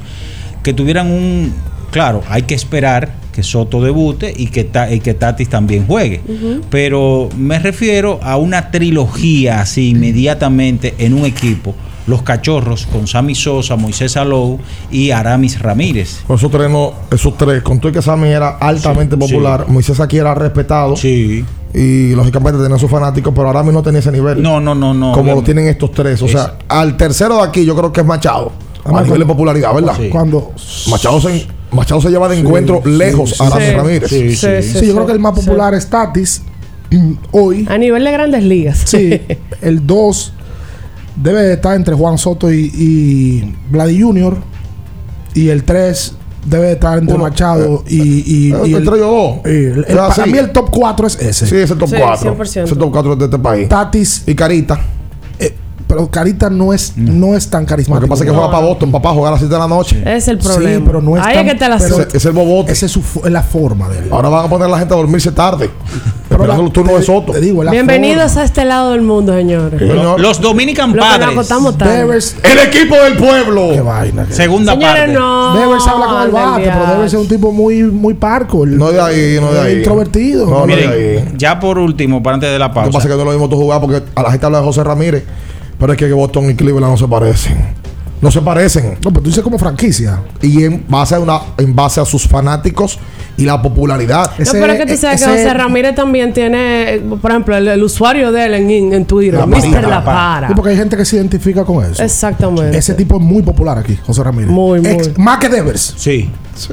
[0.62, 1.55] Que tuvieran un.
[1.91, 6.20] Claro, hay que esperar que Soto debute y que, Ta- y que Tatis también juegue.
[6.70, 11.74] Pero me refiero a una trilogía así inmediatamente en un equipo.
[12.07, 14.59] Los cachorros con Sammy Sosa, Moisés Alou
[14.91, 16.20] y Aramis Ramírez.
[16.26, 20.01] Con esos tres, no- esos tres, con todo que Sammy era altamente Sí, popular, Moisés
[20.01, 20.97] aquí era respetado.
[20.97, 21.45] Sí.
[21.72, 24.43] Y lógicamente tenía sus fanáticos, pero ahora mismo no tenía ese nivel.
[24.43, 25.12] No, no, no, no.
[25.12, 26.20] Como lo tienen estos tres.
[26.22, 28.51] O Es- sea, al tercero de aquí yo creo que es Machado.
[28.85, 29.95] A nivel de popularidad, ¿verdad?
[29.97, 30.09] Sí.
[30.11, 30.51] Cuando
[30.91, 33.75] Machado se, Machado se lleva de Sí, encuentro sí, lejos sí, a Aramis sí.
[33.75, 34.11] Ramírez.
[34.11, 36.43] Sí, sí, yo creo que el más popular es Tatis.
[36.91, 37.66] mm, Hoy.
[37.70, 38.83] A nivel de grandes ligas.
[38.85, 39.20] Sí.
[39.62, 40.33] el 2
[41.16, 44.37] debe de estar entre Juan Soto y, y Vladi Jr.
[45.35, 46.14] Y el 3
[46.47, 47.97] debe de estar entre Machado y,
[48.49, 49.37] y, eh, y el- entre ellos dos.
[49.47, 50.31] y el- el- Ah, para sí.
[50.31, 51.47] mí el top 4 es ese.
[51.47, 52.35] Sí, es el top Sí, 4.
[52.37, 52.64] 100%.
[52.64, 53.68] Es el top 4 de este país.
[53.68, 54.25] Tatis.
[54.27, 54.79] Y Carita.
[55.95, 58.07] Pero Carita no es, no es tan Lo carismático.
[58.07, 60.03] que pasa es que juega para Boston, papá, juega a las 7 de la noche.
[60.07, 60.78] Es el problema.
[60.78, 62.09] Sí, pero no es Ahí tan- es que está la pero-.
[62.14, 62.72] Es el bobote.
[62.72, 64.09] Esa es, su, es la forma de él.
[64.11, 65.68] Ahora van a poner a la gente a dormirse tarde.
[66.30, 67.32] Pero la- los turnos de Soto.
[67.32, 69.78] Te digo, es la Bienvenidos a este lado del mundo, señores.
[69.78, 70.18] Señor.
[70.18, 71.78] Los Dominican Lo que nos Padres.
[71.78, 73.68] Devers, El equipo del pueblo.
[73.74, 74.26] qué vaina.
[74.30, 75.12] Segunda Señores, parte.
[75.12, 75.55] no.
[75.59, 78.64] Devers habla con el bate, pero debe ser un tipo muy, muy parco.
[78.64, 79.76] el- No de ahí, no de ahí.
[79.78, 80.47] Introvertido.
[80.47, 81.34] No, no de Miren, ahí.
[81.36, 83.09] ya por último, para antes de la Lo que pasa pausa.
[83.09, 85.24] es que no lo mismo tú jugar porque a la gente habla de José Ramírez.
[85.83, 87.57] Pero es que Boston y Cleveland no se parecen.
[88.20, 88.99] No se parecen.
[89.05, 90.20] No, pero tú dices como franquicia.
[90.41, 93.01] Y en base a, una, en base a sus fanáticos
[93.37, 94.30] y la popularidad.
[94.39, 97.66] No, Ese- pero es que tú sabes que José Ramírez también tiene, por ejemplo, el,
[97.66, 99.72] el usuario de él en, en Twitter, La Mr.
[99.72, 99.89] Para.
[99.89, 100.49] La Para.
[100.49, 102.01] Sí, porque hay gente que se identifica con eso.
[102.01, 102.78] Exactamente.
[102.78, 104.51] Ese tipo es muy popular aquí, José Ramírez.
[104.53, 104.89] Muy, muy.
[104.89, 105.95] Ex- más que Devers.
[105.97, 106.30] Sí.
[106.55, 106.68] Sí,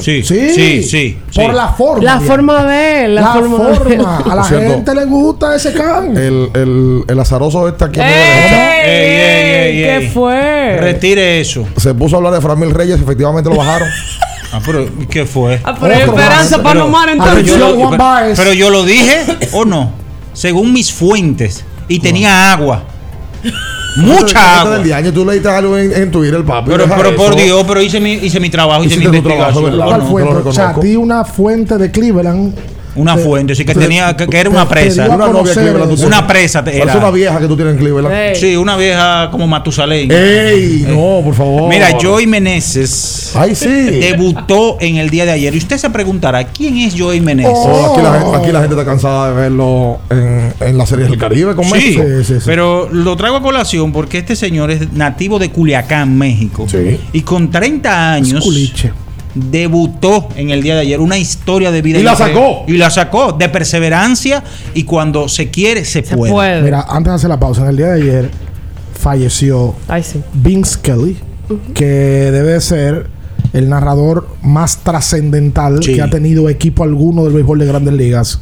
[0.00, 0.22] Sí.
[0.22, 1.18] sí, sí.
[1.34, 1.52] Por sí.
[1.52, 2.04] la forma.
[2.04, 2.28] La bien.
[2.28, 3.84] forma de él, la, La forma, forma.
[3.88, 4.04] de él.
[4.30, 6.16] A la cierto, gente le gusta ese can.
[6.16, 8.06] El, el, el azaroso este aquí ¡Ey!
[8.06, 10.76] derecha, Ey, ey, ey, ¿Qué fue?
[10.78, 11.66] Retire eso.
[11.76, 13.88] se puso a hablar de Framil Reyes, efectivamente lo bajaron.
[14.52, 15.60] Ah, pero ¿qué fue?
[15.64, 16.64] Ah, pero Otro esperanza más.
[16.64, 17.46] para Pero- no mar pero, entonces.
[17.46, 18.38] yo lo, pero- Baez.
[18.38, 19.90] pero yo lo dije o no.
[20.32, 21.64] Según mis fuentes.
[21.88, 22.84] Y tenía agua.
[23.96, 24.78] Mucha agua.
[24.78, 26.70] del año tú leíste algo en, en Twitter, el papi.
[26.70, 27.36] Pero, pero por.
[27.36, 29.64] Dios, pero hice mi, hice mi trabajo, hice mi trabajo, investigación.
[29.64, 29.86] ¿verdad?
[29.86, 30.06] ¿o ¿Cuál no?
[30.10, 30.42] Fuente?
[30.44, 32.54] lo O sea, ti una fuente de Cleveland.
[32.96, 35.06] Una te- fuente, sí que te- tenía que, que era una presa.
[35.08, 36.06] Una novia Cleveland, tú.
[36.06, 36.96] Una presa era.
[36.96, 38.14] una vieja que tú tienes en Cleveland.
[38.14, 38.36] Ey.
[38.36, 40.10] Sí, una vieja como Matusalén.
[40.10, 40.86] ¡Ey!
[40.88, 41.68] No, por favor.
[41.68, 43.66] Mira, Joey Meneses Ay, sí.
[43.68, 45.54] debutó en el día de ayer.
[45.54, 47.52] Y usted se preguntará, ¿quién es Joey Meneses?
[47.54, 51.06] Oh, aquí, la, gente- aquí la gente está cansada de verlo en, en la serie
[51.06, 52.02] del Caribe con Sí, México.
[52.18, 52.42] Sí, sí, sí.
[52.46, 56.66] pero lo traigo a colación porque este señor es nativo de Culiacán, México.
[56.70, 57.00] Sí.
[57.12, 58.92] Y con 30 años Culiche.
[59.34, 61.98] Debutó en el día de ayer una historia de vida.
[61.98, 62.64] Y la sacó.
[62.68, 64.42] Y la sacó de perseverancia
[64.74, 66.32] y cuando se quiere, se, Se puede.
[66.32, 66.62] puede.
[66.62, 68.30] Mira, antes de hacer la pausa, en el día de ayer
[68.98, 70.20] falleció Ay, sí.
[70.32, 71.16] Vince Kelly,
[71.74, 73.08] que debe de ser
[73.52, 75.94] el narrador más trascendental Sí.
[75.94, 78.40] que ha tenido equipo alguno del béisbol de grandes ligas.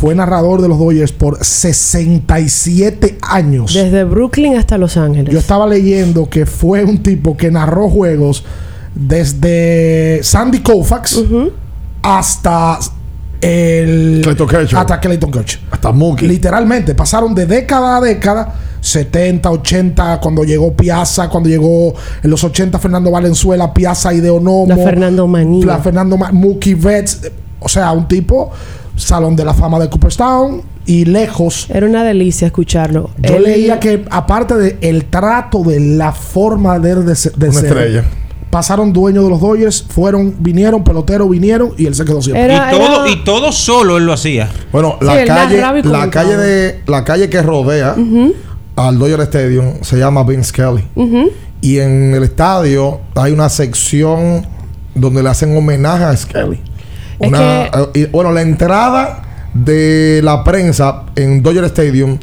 [0.00, 3.74] Fue narrador de los Dodgers por 67 años.
[3.74, 5.32] Desde Brooklyn hasta Los Ángeles.
[5.32, 8.44] Yo estaba leyendo que fue un tipo que narró juegos
[8.98, 11.20] desde Sandy Koufax
[12.02, 12.78] hasta
[13.40, 14.80] el, Clayton Kershaw.
[14.80, 15.60] hasta Clayton Kershaw.
[15.70, 16.26] Hasta Mookie.
[16.26, 22.42] Literalmente, pasaron de década a década, 70, 80, cuando llegó Piazza, cuando llegó en los
[22.42, 24.66] 80 Fernando Valenzuela, Piazza y Deonomo.
[24.66, 25.66] La Fernando Manía.
[25.66, 27.30] La Fernando Ma- Mookie Betts.
[27.60, 28.50] O sea, un tipo,
[28.96, 31.66] salón de la fama de Cooperstown y lejos.
[31.70, 33.10] Era una delicia escucharlo.
[33.18, 37.48] Yo Él- leía que aparte de el trato de la forma de, él de, de
[37.48, 38.04] Una ser, estrella.
[38.50, 42.44] Pasaron dueños de los Dodgers, fueron, vinieron, peloteros vinieron y él se quedó siempre.
[42.54, 44.48] y, todo, y todo solo él lo hacía.
[44.72, 45.56] Bueno, Sí, la calle,
[45.90, 47.94] la calle de la calle que rodea
[48.76, 50.84] al Dodger Stadium se llama Vince Kelly.
[51.60, 54.46] Y en el estadio hay una sección
[54.94, 56.60] donde le hacen homenaje a Skelly.
[57.18, 59.22] Una- eh, bueno, la entrada
[59.54, 62.18] de la prensa en Dodger Stadium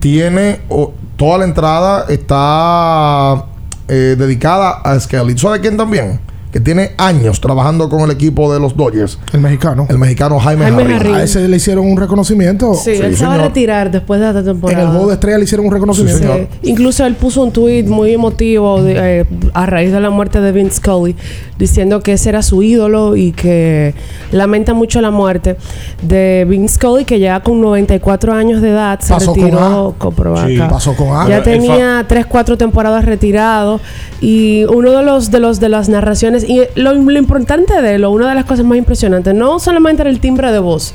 [0.00, 3.44] tiene o- toda la entrada está
[3.88, 5.34] eh, dedicada a Skelly.
[5.34, 6.20] ¿Tú ¿Sabes quién también?
[6.58, 9.16] Que tiene años trabajando con el equipo de los Dodgers.
[9.32, 9.86] El mexicano.
[9.88, 10.98] El mexicano Jaime, Jaime Jarrín.
[10.98, 11.14] Jarrín.
[11.14, 12.74] A ese le hicieron un reconocimiento.
[12.74, 14.80] Sí, él se va a retirar después de esta temporada.
[14.82, 16.34] En el juego de estrella le hicieron un reconocimiento.
[16.34, 16.48] Sí.
[16.62, 20.50] Incluso él puso un tweet muy emotivo de- eh, a raíz de la muerte de
[20.50, 21.14] Vince Scully,
[21.60, 23.94] diciendo que ese era su ídolo y que
[24.32, 25.56] lamenta mucho la muerte
[26.02, 29.94] de Vince Scully, que ya con 94 años de edad se Pasó retiró A.
[29.96, 30.48] con Provaca.
[30.48, 31.28] Sí, pasó con A.
[31.28, 33.80] Ya tenía 3, 4 temporadas retirado
[34.20, 38.30] y uno de los de los de las narraciones y lo, importante de él, una
[38.30, 40.94] de las cosas más impresionantes, no solamente era el timbre de voz,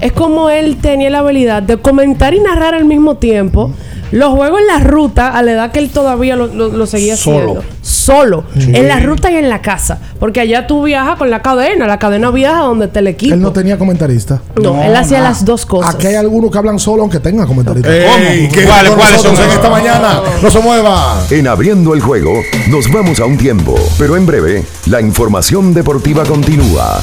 [0.00, 3.72] es como él tenía la habilidad de comentar y narrar al mismo tiempo
[4.12, 7.16] los juegos en la ruta a la edad que él todavía lo, lo- lo seguía
[7.16, 7.38] Solo.
[7.38, 7.64] haciendo.
[7.82, 8.44] Solo.
[8.58, 8.72] Sí.
[8.74, 9.98] En la ruta y en la casa.
[10.20, 11.86] Porque allá tú viajas con la cadena.
[11.86, 13.34] La cadena viaja donde está el equipo.
[13.34, 14.40] Él no tenía comentarista.
[14.62, 15.94] No, él hacía las dos cosas.
[15.94, 17.90] Aquí hay algunos que hablan solo aunque tengan comentarista.
[17.92, 19.46] Ey, ¿qué ¿Cuáles- con cuáles nosotros son?
[19.50, 20.20] en esta mañana?
[20.42, 21.22] No se mueva.
[21.30, 22.32] En Abriendo el Juego
[22.68, 27.02] nos vamos a un tiempo, pero en breve la información deportiva continúa.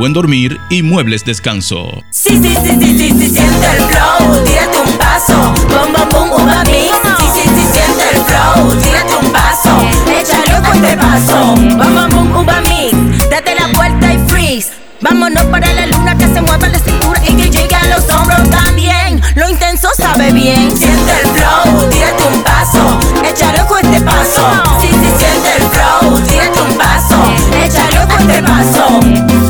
[0.00, 2.02] buen dormir y muebles descanso.
[2.08, 6.42] Sí, sí, sí, sí, sí, sí, siente el flow, tírate un paso, bum, bum, bum,
[6.42, 6.96] uva mix.
[7.18, 9.76] Sí, sí, sí, siente el flow, tírate un paso,
[10.18, 13.28] échale un fuerte paso, bum, uva mix.
[13.28, 14.70] Date la vuelta y freeze.
[15.02, 18.48] Vámonos para la luna que se mueva la cintura y que llegue a los hombros
[18.48, 19.20] también.
[19.34, 20.74] Lo intenso sabe bien.
[20.78, 24.50] Siente el flow, tírate un paso, échale un fuerte paso.
[24.80, 27.22] Sí, sí, siente el flow, tírate un paso,
[27.62, 29.49] échale un fuerte paso.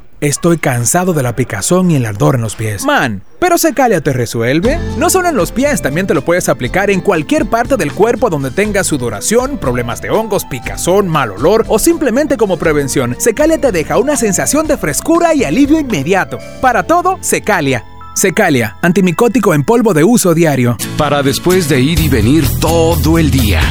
[0.21, 2.85] estoy cansado de la picazón y el ardor en los pies.
[2.85, 4.79] Man, pero Secalia te resuelve.
[4.97, 8.29] No solo en los pies, también te lo puedes aplicar en cualquier parte del cuerpo
[8.29, 13.15] donde tengas sudoración, problemas de hongos, picazón, mal olor o simplemente como prevención.
[13.19, 16.37] Secalia te deja una sensación de frescura y alivio inmediato.
[16.61, 17.83] Para todo, Secalia.
[18.13, 20.77] Secalia, antimicótico en polvo de uso diario.
[20.97, 23.61] Para después de ir y venir todo el día.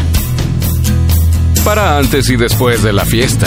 [1.64, 3.46] Para antes y después de la fiesta.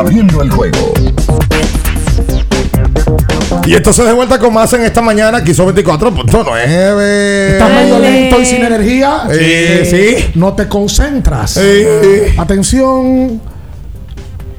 [0.00, 0.94] Abriendo el juego.
[3.66, 7.52] Y esto se de vuelta con más en esta mañana, quiso 24.9.
[7.52, 9.24] Estás medio lento y sin energía.
[9.30, 10.30] Eh, sí.
[10.38, 11.58] No te concentras.
[11.60, 13.42] Eh, Atención.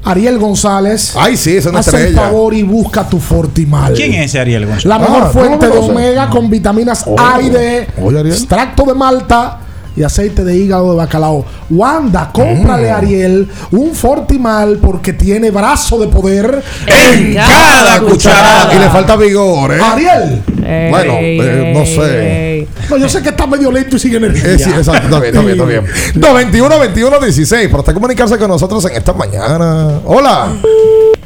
[0.04, 1.14] Ariel González.
[1.16, 3.94] Ay, sí, esa es una Haz el favor y busca tu Fortimal.
[3.94, 4.84] ¿Quién es ese Ariel González?
[4.86, 7.16] La mejor Ah, fuente ¿cómo de omega con vitaminas Oh.
[7.18, 8.34] A y D, Oye, Ariel.
[8.34, 9.58] extracto de malta
[9.96, 11.44] y aceite de hígado de bacalao.
[11.70, 12.92] Wanda, cómprale Mm.
[12.94, 18.74] a Ariel un Fortimal porque tiene brazo de poder En cada cucharada.
[18.74, 19.78] Y le falta vigor, ¿eh?
[19.82, 20.42] Ariel.
[20.90, 22.68] Bueno, eh, no sé.
[22.90, 24.52] No, yo sé que está medio lento y sin energía.
[24.52, 25.84] Eh, sí, exacto, está bien, está bien, está bien.
[26.14, 30.00] 221 21 16 para usted comunicarse con nosotros en esta mañana.
[30.04, 30.48] Hola.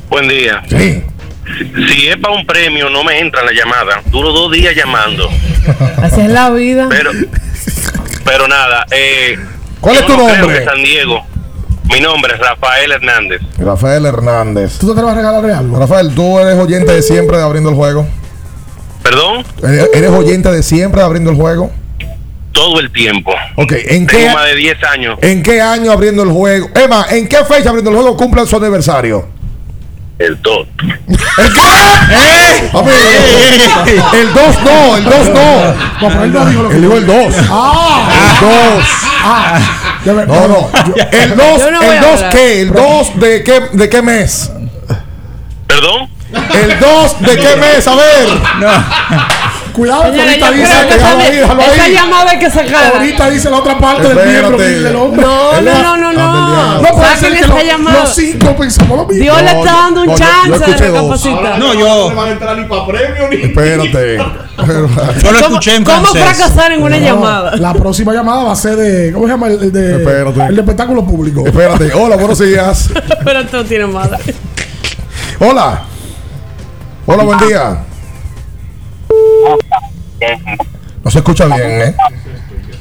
[0.08, 0.62] Buen día.
[0.68, 1.02] Sí.
[1.58, 4.02] Si, si es para un premio, no me entra la llamada.
[4.10, 5.28] Duro dos días llamando.
[6.02, 6.86] Así es la vida.
[6.88, 7.10] Pero,
[8.26, 8.84] pero nada.
[8.90, 9.38] Eh,
[9.80, 10.64] ¿Cuál es tu no nombre?
[10.64, 11.24] San Diego.
[11.84, 13.40] Mi nombre es Rafael Hernández.
[13.58, 14.78] Rafael Hernández.
[14.78, 15.78] ¿Tú te vas a regalarle algo?
[15.78, 18.06] Rafael, tú eres oyente de siempre de abriendo el juego.
[19.02, 19.46] ¿Perdón?
[19.62, 21.70] ¿Eres eres oyente de siempre de abriendo el juego?
[22.50, 23.32] Todo el tiempo.
[23.54, 25.18] Ok, ¿en qué, Tengo más de 10 años.
[25.22, 26.68] ¿en qué año abriendo el juego?
[26.74, 29.28] Emma, ¿en qué fecha abriendo el juego cumple su aniversario?
[30.18, 30.66] El dos.
[30.78, 32.70] ¿El qué?
[32.72, 32.90] Papi,
[34.16, 36.08] el 2 no, el 2 no.
[36.08, 37.34] No, él no dijo Él el 2.
[37.50, 38.08] Ah,
[38.40, 38.84] El 2.
[39.24, 39.60] ah.
[40.06, 40.14] No,
[40.48, 40.70] no.
[41.12, 42.30] El 2, Yo no ¿el a 2 hablar.
[42.30, 42.60] qué?
[42.62, 44.50] ¿El 2 de qué, de qué mes?
[45.66, 46.08] ¿Perdón?
[46.54, 47.86] ¿El 2 de qué mes?
[47.86, 48.28] A ver.
[49.76, 52.88] Cuidado, que Señores, ahorita dice que déjalo esa, ahí, esa llamada hay que sacarla.
[52.94, 54.38] Ahorita dice la otra parte del Espérate.
[54.40, 55.22] miembro del del hombre.
[55.22, 56.80] No, no, no, no, no.
[56.82, 58.00] No puede ser que esa los, llamada.
[58.00, 59.22] los cinco pensamos lo mismo.
[59.22, 61.22] Dios le No, está dando un no, yo- yo chance de escuché dos.
[61.24, 61.58] recapacitar.
[61.58, 62.12] No, yo,
[63.42, 64.16] Espérate.
[64.56, 66.22] Yo lo ¿Cómo, escuché en cómo francés.
[66.38, 67.56] fracasar en una No, llamada?
[67.56, 69.12] La próxima llamada va a ser de.
[69.12, 69.48] ¿Cómo se llama?
[69.48, 70.40] El, de, Espérate.
[70.46, 71.46] el de espectáculo público.
[71.46, 71.92] Espérate.
[71.92, 72.88] Hola, buenos días.
[73.24, 74.18] Pero esto no tiene madre.
[75.40, 75.82] Hola.
[77.04, 77.78] Hola, buen día.
[81.04, 81.94] No se escucha bien, ¿eh?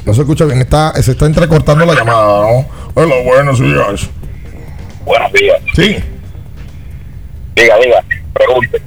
[0.06, 0.60] No se escucha bien.
[0.60, 2.66] Está, se está entrecortando la llamada, ¿no?
[2.94, 4.10] Hola, buenos días.
[5.06, 5.58] Buenos días.
[5.76, 5.98] Sí.
[7.56, 8.04] Diga, diga.
[8.34, 8.82] Pregunte.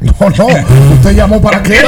[0.00, 0.46] No, no.
[0.94, 1.82] ¿Usted llamó para qué?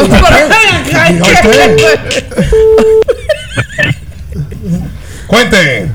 [5.26, 5.90] Cuente.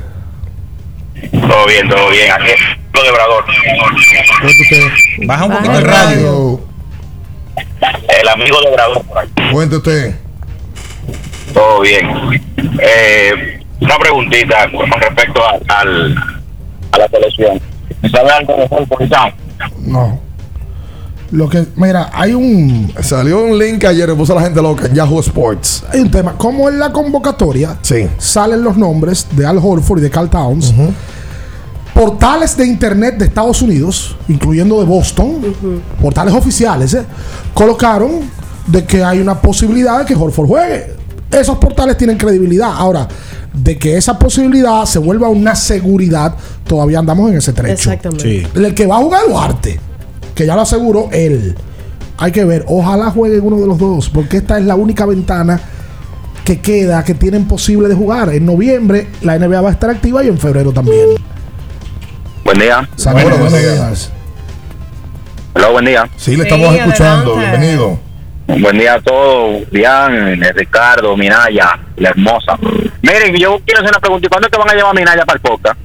[1.32, 2.32] Todo bien, todo bien.
[2.32, 2.52] Aquí
[2.94, 3.12] lo de.
[5.26, 6.67] Baja un poquito el radio.
[8.22, 9.28] El amigo de Obrador por ahí.
[9.52, 10.16] Cuente usted.
[11.54, 12.08] Todo bien.
[12.80, 16.16] Eh, una preguntita con respecto a, al,
[16.92, 17.60] a la selección.
[18.12, 19.10] ¿Sabe algo de Jorge?
[19.86, 20.20] No.
[21.32, 24.94] Lo que, mira, hay un, Salió un link ayer puso a la gente loca en
[24.96, 25.84] Yahoo Sports.
[25.92, 26.34] hay un tema.
[26.38, 28.08] Como en la convocatoria Sí.
[28.18, 30.74] salen los nombres de Al Horford y de Carl Towns,
[31.98, 35.42] portales de internet de Estados Unidos, incluyendo de Boston,
[36.00, 37.04] portales oficiales, ¿eh?
[37.56, 38.22] colocaron
[38.68, 40.96] de que hay una posibilidad de que Horford juegue.
[41.32, 42.72] Esos portales tienen credibilidad.
[42.72, 43.08] Ahora,
[43.52, 46.36] de que esa posibilidad se vuelva una seguridad,
[46.68, 47.92] todavía andamos en ese trecho.
[47.92, 48.24] Exactamente.
[48.24, 48.48] Sí.
[48.54, 49.80] El que va a jugar Duarte,
[50.36, 51.56] que ya lo aseguró él.
[52.20, 55.60] Hay que ver, ojalá juegue uno de los dos, porque esta es la única ventana
[56.46, 58.30] que queda, que tienen posible de jugar.
[58.30, 61.18] En noviembre la NBA va a estar activa y en febrero también.
[62.48, 62.88] Buen día.
[62.96, 64.12] Saludos, Bueno, buenos días.
[65.54, 66.08] Hola, buen día.
[66.16, 67.36] Sí, le estamos Sí, escuchando.
[67.36, 67.58] adelante.
[67.60, 68.00] Bienvenido.
[68.48, 69.70] Buen día a todos.
[69.70, 72.58] Dian, Ricardo, Minaya, la hermosa.
[73.02, 74.26] Miren, yo quiero hacer una pregunta.
[74.28, 75.78] ¿Y cuándo es que van a llevar a Minaya para el podcast?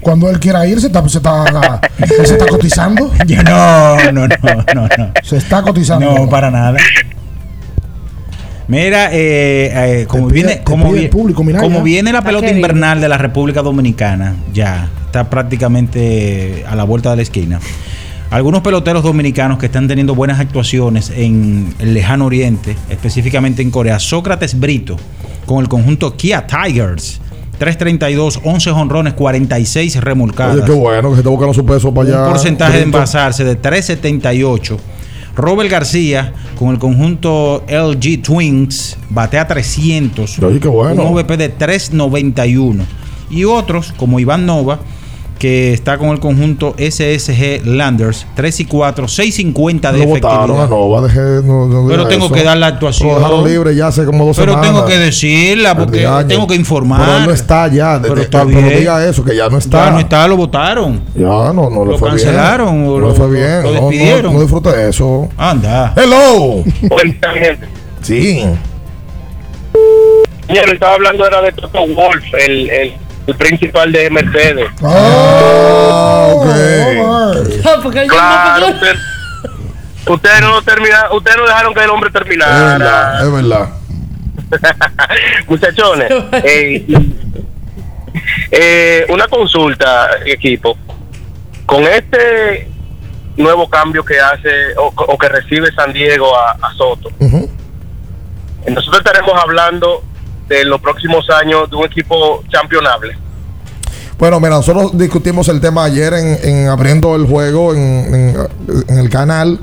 [0.00, 3.12] Cuando él quiera ir, se está, se está, se está cotizando.
[3.44, 5.12] No, no, no, no, no.
[5.22, 6.10] Se está cotizando.
[6.14, 6.78] No, para nada.
[8.68, 12.10] Mira, eh, eh, como pide- viene, te como, pide vi- el público, mira como viene
[12.10, 17.22] la pelota invernal de la República Dominicana, ya está prácticamente a la vuelta de la
[17.22, 17.60] esquina.
[18.30, 23.98] Algunos peloteros dominicanos que están teniendo buenas actuaciones en el lejano oriente, específicamente en Corea.
[23.98, 24.96] Sócrates Brito,
[25.46, 27.20] con el conjunto Kia Tigers.
[27.58, 30.54] 332, 11 honrones, 46 remolcadas.
[30.54, 32.24] Oye, qué bueno que se está buscando su peso para allá.
[32.26, 34.78] Un porcentaje de envasarse de 378.
[35.34, 40.38] Robert García con el conjunto LG Twins batea 300.
[40.38, 41.02] Oye, qué bueno.
[41.02, 42.84] Un OVP de 391.
[43.28, 44.78] Y otros como Iván Nova
[45.40, 50.46] que está con el conjunto SSG Landers 3 y 4, 650 de Lo efectividad.
[50.46, 52.34] votaron dejé, no, no Pero tengo eso.
[52.34, 53.08] que dar la actuación.
[53.08, 54.70] Lo dejaron libre ya hace como dos Pero semanas.
[54.70, 57.00] tengo que decirla porque tengo que informar.
[57.00, 57.94] Pero él no está ya.
[57.98, 59.86] de- Pero de- está pero no diga eso, que ya no está.
[59.86, 61.00] Ya no está, lo votaron.
[61.16, 62.86] Ya, no, no le Lo fue cancelaron bien.
[62.88, 63.62] o No lo- le fue lo- bien.
[63.62, 64.34] lo No, no, despidieron.
[64.34, 65.28] No, disfruté eso.
[65.38, 65.94] Anda.
[65.96, 66.62] Hello.
[68.02, 68.44] Sí.
[70.46, 72.92] Señor, estaba hablando era de Toto Wolf, el, el,
[73.30, 74.68] el principal de Mercedes.
[74.82, 76.34] Ah,
[78.08, 78.96] Claro, usted-
[80.08, 82.78] ustedes no termina, ustedes no dejaron que el hombre Es terminara.
[82.78, 83.68] verdad, es verdad.
[85.48, 86.10] Muchachones,
[86.44, 86.86] eh,
[88.50, 90.76] eh, una consulta, equipo.
[91.66, 92.68] Con este
[93.36, 97.10] nuevo cambio que hace o, o que recibe San Diego a, a Soto,
[98.68, 100.02] nosotros estaremos hablando
[100.50, 103.16] de los próximos años de un equipo championable.
[104.18, 108.36] Bueno, mira, nosotros discutimos el tema ayer en, en abriendo el juego en
[108.88, 109.58] el canal.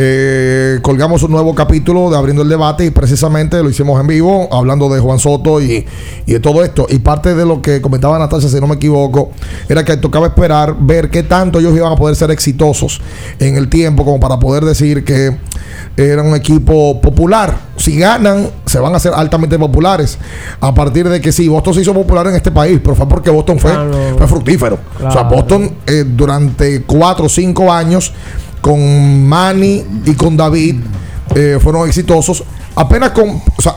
[0.00, 4.48] Eh, colgamos un nuevo capítulo de abriendo el debate y precisamente lo hicimos en vivo,
[4.52, 5.84] hablando de Juan Soto y,
[6.24, 6.86] y de todo esto.
[6.88, 9.32] Y parte de lo que comentaba Natalia, si no me equivoco,
[9.68, 13.00] era que tocaba esperar ver qué tanto ellos iban a poder ser exitosos
[13.40, 15.36] en el tiempo, como para poder decir que
[15.96, 17.58] era un equipo popular.
[17.76, 20.16] Si ganan, se van a ser altamente populares.
[20.60, 23.30] A partir de que sí, Boston se hizo popular en este país, pero fue porque
[23.30, 23.72] Boston fue,
[24.16, 24.78] fue fructífero.
[25.04, 25.24] O sea.
[25.24, 28.12] Boston eh, durante cuatro o cinco años
[28.60, 30.76] con Manny y con David
[31.34, 32.44] eh, fueron exitosos.
[32.74, 33.76] Apenas con, o sea,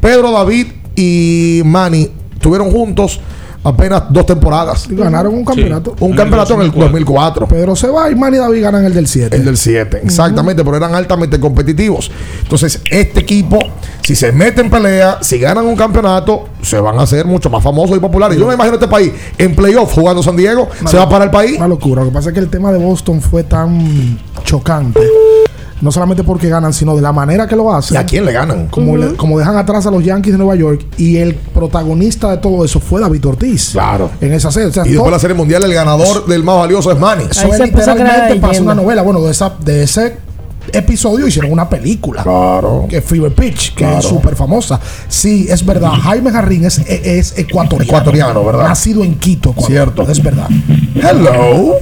[0.00, 3.20] Pedro, David y Manny estuvieron juntos
[3.64, 4.86] apenas dos temporadas.
[4.90, 5.94] Y ganaron un campeonato.
[6.00, 7.46] Un campeonato en el 2004.
[7.46, 9.36] Pedro se va y Manny y David ganan el del 7.
[9.36, 12.10] El del 7, exactamente, pero eran altamente competitivos.
[12.42, 13.58] Entonces, este equipo,
[14.02, 17.62] si se mete en pelea, si ganan un campeonato, se van a hacer mucho más
[17.62, 18.38] famosos y populares.
[18.38, 21.56] Yo me imagino este país en playoff jugando San Diego, se va para el país.
[21.56, 22.02] Una locura.
[22.02, 25.00] Lo que pasa es que el tema de Boston fue tan chocante.
[25.80, 27.94] No solamente porque ganan, sino de la manera que lo hacen.
[27.96, 28.66] ¿Y a quién le ganan?
[28.68, 30.84] Como, le- como dejan atrás a los Yankees de Nueva York.
[30.96, 33.70] Y el protagonista de todo eso fue David Ortiz.
[33.72, 34.10] Claro.
[34.20, 34.68] En esa serie.
[34.68, 37.24] O sea, Y después de la Serie Mundial, el ganador del más valioso es Manny.
[37.30, 39.02] Eso es literalmente pasó una novela.
[39.02, 40.16] Bueno, de, esa, de ese
[40.72, 42.22] episodio hicieron una película.
[42.22, 42.86] Claro.
[42.90, 43.98] Que es Fever Pitch, que Claro.
[44.00, 44.78] es súper famosa.
[45.08, 45.92] Sí, es verdad.
[46.02, 47.84] Jaime Jarrín es, es ecuatoriano.
[47.84, 48.68] Ecuatoriano, ¿verdad?
[48.68, 49.70] Nacido en Quito, Ecuador.
[49.70, 50.02] Cierto.
[50.10, 50.48] Es verdad.
[50.94, 51.76] Hello.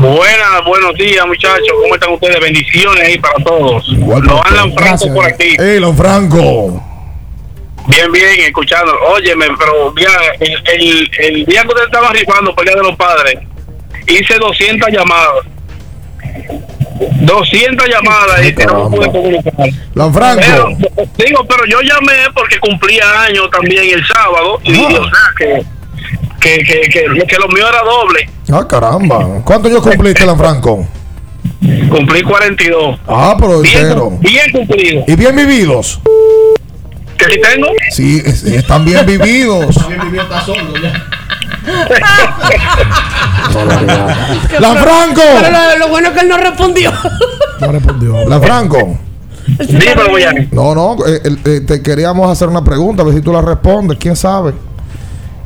[0.00, 2.40] Buenas, buenos días muchachos, ¿cómo están ustedes?
[2.40, 3.86] Bendiciones ahí para todos.
[3.88, 5.56] Lo Alan Franco por aquí.
[5.58, 6.82] Hey, Lon Franco.
[7.86, 8.98] Bien, bien, escuchando.
[9.12, 10.08] Óyeme, pero ya,
[10.40, 13.40] el, el, el día que ustedes estaban rifando por el Día de los Padres,
[14.06, 15.44] hice 200 llamadas.
[17.20, 19.52] 200 llamadas y que no me pude comunicar.
[19.92, 20.42] Lon Franco.
[20.42, 24.60] Pero, digo, pero yo llamé porque cumplía años también el sábado.
[24.62, 25.62] Y, o sea, que,
[26.40, 28.30] que, que, que, que lo mío era doble.
[28.52, 29.42] Ah, caramba.
[29.44, 30.86] ¿Cuántos años cumpliste, Lon Franco?
[31.90, 32.98] Cumplí 42.
[33.06, 34.10] Ah, pero Bien, entero.
[34.20, 35.04] bien cumplido.
[35.06, 36.00] ¿Y bien vividos?
[37.16, 37.66] ¿Que si tengo?
[37.90, 39.76] Sí, es- están bien vividos.
[44.60, 45.20] ¡La Franco!
[45.40, 46.92] Pero lo, lo bueno es que él no respondió.
[47.60, 48.28] No respondió.
[48.28, 48.98] La Franco.
[49.58, 50.48] Dímelo, Boyani.
[50.52, 53.98] No, no, eh, eh, te queríamos hacer una pregunta, a ver si tú la respondes,
[53.98, 54.52] quién sabe.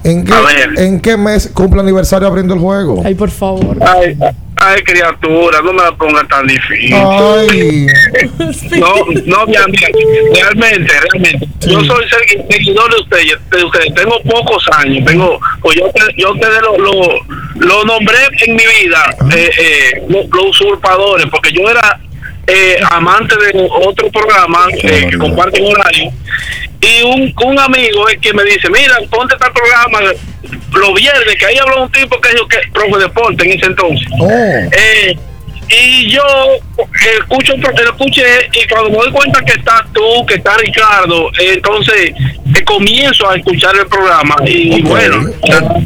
[0.04, 0.32] ¿En qué.
[0.76, 3.02] ¿En qué mes cumple aniversario abriendo el juego?
[3.04, 3.76] Ay, por favor.
[3.80, 4.16] Ay,
[4.56, 6.94] ay, criatura, no me la pongas tan difícil.
[6.94, 7.86] Ay.
[8.78, 8.94] No,
[9.26, 9.88] no, mira, mira,
[10.34, 11.48] realmente, realmente.
[11.60, 13.94] Yo soy segui- seguidor de ustedes, de ustedes.
[13.94, 15.04] Tengo pocos años.
[15.06, 16.92] Tengo, pues yo, te- yo ustedes lo, lo,
[17.56, 21.98] lo nombré en mi vida, eh, eh, lo- los usurpadores, porque yo era
[22.46, 26.10] eh, amante de otro programa eh, que comparten horario.
[26.84, 30.00] Y un, un amigo es que me dice, mira, ponte tal programa
[30.72, 33.66] los viernes, que ahí habló un tipo que dijo que profe de deporte en ese
[33.66, 34.06] entonces.
[34.20, 34.28] Oh.
[34.28, 35.16] Eh,
[35.68, 36.22] y yo
[37.20, 42.64] escucho, escuché y cuando me doy cuenta que estás tú, que está Ricardo, entonces eh,
[42.64, 45.30] comienzo a escuchar el programa y bueno.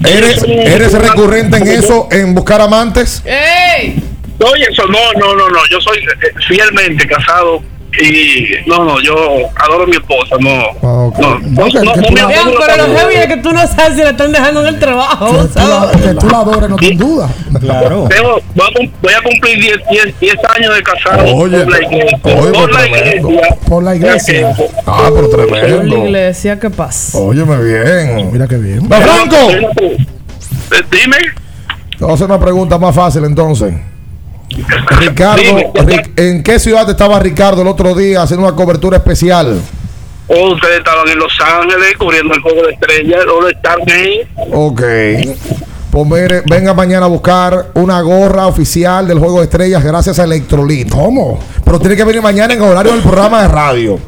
[0.05, 3.23] ¿Eres, ¿Eres recurrente en eso, en buscar amantes?
[3.25, 4.03] ¡Ey!
[4.41, 5.67] Oye, eso no, no, no, no.
[5.71, 7.63] Yo soy eh, fielmente casado
[8.01, 9.15] y no, no, yo
[9.57, 10.59] adoro a mi esposa, no.
[10.83, 13.67] no, no, no, no, no me Vean, adoro pero lo heavy es que tú no
[13.67, 16.03] sabes si la están dejando en el trabajo, ¿sabes?
[16.03, 17.29] Que tú la adores, no te duda.
[17.61, 18.07] Claro.
[18.09, 22.21] Tengo- voy, a, cumplir 10, 10, 10 años de casado Oye, por la iglesia.
[22.25, 23.29] oye, por la tremendo.
[23.31, 23.57] iglesia.
[23.69, 24.57] Por la iglesia.
[24.87, 25.97] Ah, pero En la tremendo.
[26.05, 27.19] iglesia, ¿qué pasa?
[27.19, 28.33] Óyeme bien.
[28.33, 28.89] Mira qué bien.
[28.91, 29.37] ¡Va, Franco!
[29.51, 31.17] Eh, Dime.
[31.99, 33.75] Vamos a hacer una pregunta más fácil entonces.
[35.01, 36.03] Ricardo, Dime.
[36.17, 39.61] ¿en qué ciudad estaba Ricardo el otro día haciendo una cobertura especial?
[40.29, 44.27] Oh, ustedes estaban en Los Ángeles cubriendo el juego de estrellas, o de Star Game.
[44.53, 44.83] Ok.
[45.91, 50.25] Pues mire, venga mañana a buscar una gorra oficial del Juego de Estrellas gracias a
[50.25, 50.91] Electrolit.
[50.91, 51.39] ¿Cómo?
[51.65, 53.99] Pero tiene que venir mañana en horario del programa de radio.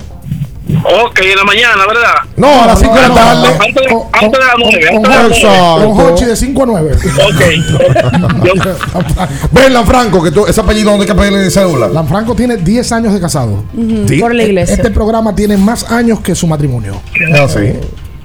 [0.82, 2.14] Ok, en la mañana, ¿verdad?
[2.36, 3.48] No, a las 5 de la tarde.
[3.48, 4.86] Antes, de- antes de las 9.
[4.90, 5.36] Con, Antes de las nueve.
[5.36, 5.90] Exacto.
[5.94, 6.96] con Hochi de 5 a 9.
[9.52, 11.88] Ven, Lanfranco, que tú, ese apellido donde hay que pedirle cédula.
[11.88, 13.64] Lanfranco tiene 10 años de casado.
[14.08, 14.18] Sí.
[14.20, 14.74] Por la iglesia.
[14.74, 17.00] Este programa tiene más años que su matrimonio.
[17.14, 17.72] Es así.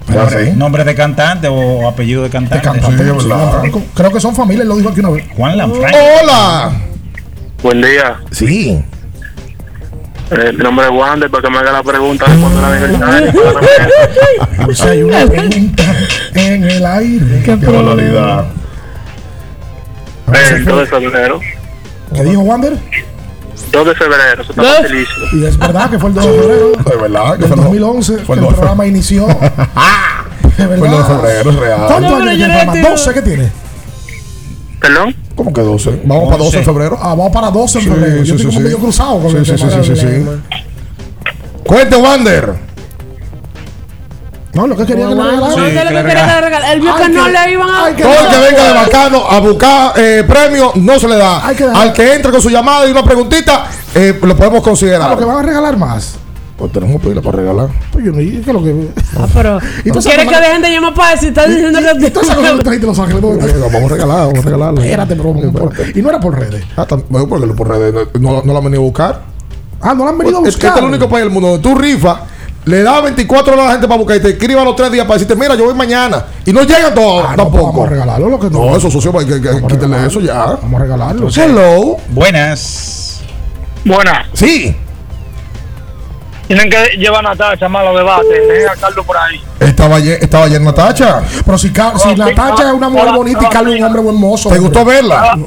[0.10, 0.52] Es así.
[0.56, 2.64] ¿Nombre de cantante o apellido de cantante?
[2.64, 3.52] Cantante, Sí, sí, verdad.
[3.52, 3.82] Lanfranco.
[3.94, 5.26] Creo que son familia, él lo dijo aquí una vez.
[5.36, 5.98] Juan Lanfranco.
[6.24, 6.72] Hola.
[7.64, 8.18] Buen día.
[8.32, 8.84] Sí.
[10.32, 13.32] Mi nombre es Wander, para que me haga la pregunta de cuándo la aniversario.
[14.68, 15.84] O sea, hay una pregunta
[16.34, 17.42] en el aire.
[17.44, 18.46] Qué barbaridad.
[20.34, 21.40] Eh, 2 de febrero.
[22.14, 22.78] ¿Qué dijo Wander?
[23.72, 25.26] 2 de febrero, eso está facilísimo.
[25.34, 28.18] Y es verdad que fue el 2 de febrero Es verdad que fue el 2011
[28.20, 29.28] fue que el el 2 de programa inició.
[29.28, 29.34] De
[30.56, 31.08] Fue el 2 de verdad.
[31.22, 31.80] febrero, es real.
[31.88, 32.74] ¿Cuántos años tiene yo el no programa?
[32.74, 32.90] entiendo.
[32.90, 33.52] 12, ¿qué tiene?
[34.80, 35.16] ¿Perdón?
[35.36, 36.02] ¿Cómo que 12?
[36.06, 36.98] Vamos para 12 de febrero.
[37.02, 38.18] Ah, vamos para 12 en Sí, febrero.
[38.18, 38.64] Yo sí, estoy sí, como sí.
[38.64, 40.26] medio cruzado con Sí, el sí, tema sí, sí, sí.
[41.66, 42.54] Cuente, Wander.
[44.54, 46.62] No, lo que quería que le regalaran.
[46.62, 47.96] De Él vio que no le iban a.
[47.96, 51.46] Todo el que venga de bacano a buscar eh, premio no se le da.
[51.46, 55.10] Al que entre con su llamada y una preguntita, eh, lo podemos Ah, considerar.
[55.12, 56.16] lo que van a regalar más.
[56.58, 57.68] Pues tenemos pila para regalar.
[57.92, 58.88] Pues yo no ¿qué es lo que.
[59.18, 59.58] Ah, pero.
[59.84, 61.28] ¿Y tú ¿Tú sabes quieres que dejen de llamar para eso?
[61.28, 62.10] Estás diciendo que.
[62.12, 63.22] Tú sabes que trajiste Los Ángeles.
[63.22, 64.82] Vamos a regalar, vamos a regalarlo.
[64.82, 66.64] Espérate, pero Y no era por redes.
[66.78, 69.22] Ah, tam- bueno, porque por redes no, no, la han venido a buscar.
[69.82, 70.70] Ah, no la han venido a Es que buscar.
[70.70, 72.20] este es el único país del mundo donde tú rifas,
[72.64, 75.06] le das 24 horas a la gente para buscar y te escriba los tres días
[75.06, 76.26] para decirte, mira, yo voy mañana.
[76.46, 77.66] Y no llegan todos Ah, no, pues tampoco.
[77.74, 78.30] Vamos a regalarlo.
[78.30, 78.66] Lo que no.
[78.66, 80.58] No, eso socio, hay que, que quítale eso ya.
[80.62, 81.28] Vamos a regalarlo.
[81.36, 81.98] Hello.
[82.10, 83.20] Buenas.
[83.84, 84.28] Buenas.
[84.34, 84.74] Sí.
[86.48, 88.48] Tienen que llevar a Natacha más a los debates.
[88.48, 89.42] Dejen a Carlos por ahí.
[89.60, 91.22] Estaba ayer, estaba ayer Natacha.
[91.46, 94.16] Pero si, Ca- si Natacha es una mujer bonita y Carlos es un hombre buen
[94.16, 94.50] mozo.
[94.50, 95.38] ¿Te gustó verla?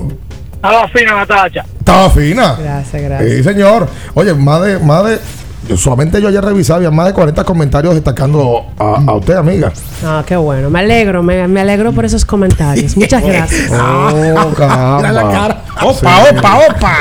[0.60, 1.64] A la fina, Natacha.
[1.78, 2.56] Estaba fina.
[2.60, 3.30] Gracias, gracias.
[3.32, 3.88] Sí, señor.
[4.14, 5.20] Oye, más de, más de.
[5.68, 9.72] yo solamente yo ayer revisaba, había más de 40 comentarios destacando a, a usted, amiga.
[10.04, 10.68] Ah, qué bueno.
[10.68, 12.96] Me alegro, me, me alegro por esos comentarios.
[12.96, 13.70] Muchas gracias.
[13.70, 15.62] Oh, Mira la cara.
[15.80, 16.96] Opa, opa, opa.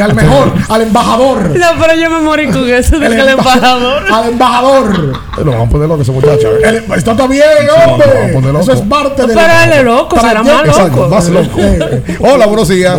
[0.00, 1.50] Al mejor, al embajador.
[1.58, 4.02] No, pero yo me morí con eso de El que el emba- embajador.
[4.12, 5.12] Al embajador.
[5.36, 6.48] Pero vamos a poner loco ese muchacho.
[6.56, 6.60] ¿eh?
[6.64, 8.32] El- esto está bien, vamos a hombre.
[8.32, 8.60] poner loco.
[8.64, 9.34] Eso es parte de.
[9.34, 11.08] Pero él es loco, será más Exacto, loco.
[11.14, 11.58] más loco.
[12.20, 12.98] Hola, buenos días.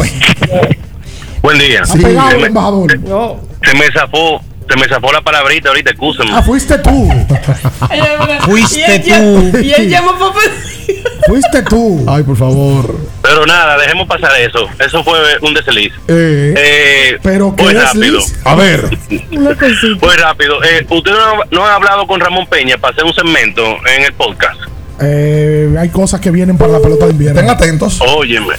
[1.41, 1.85] Buen día.
[1.85, 1.99] Sí.
[1.99, 2.99] pegado el me, embajador.
[2.99, 3.37] No.
[3.63, 6.31] se me zafó, se me zafó la palabrita ahorita, excúsenme.
[6.33, 7.09] Ah, fuiste tú.
[8.45, 9.57] Fuiste Y él ll- tú.
[9.59, 11.03] Y él llamó pedir.
[11.27, 12.05] Fuiste tú.
[12.07, 12.95] Ay, por favor.
[13.21, 14.67] Pero nada, dejemos pasar eso.
[14.79, 15.91] Eso fue un desliz.
[16.07, 18.19] Eh, Eh, Pero qué rápido.
[18.45, 18.97] a ver.
[19.31, 20.63] Muy rápido.
[20.63, 24.13] Eh, ¿Ustedes no, no han hablado con Ramón Peña para hacer un segmento en el
[24.13, 24.59] podcast?
[25.01, 27.39] Eh, hay cosas que vienen para la pelota de invierno.
[27.39, 27.99] Estén atentos.
[28.01, 28.55] Óyeme,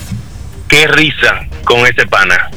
[0.68, 2.50] qué risa con ese pana.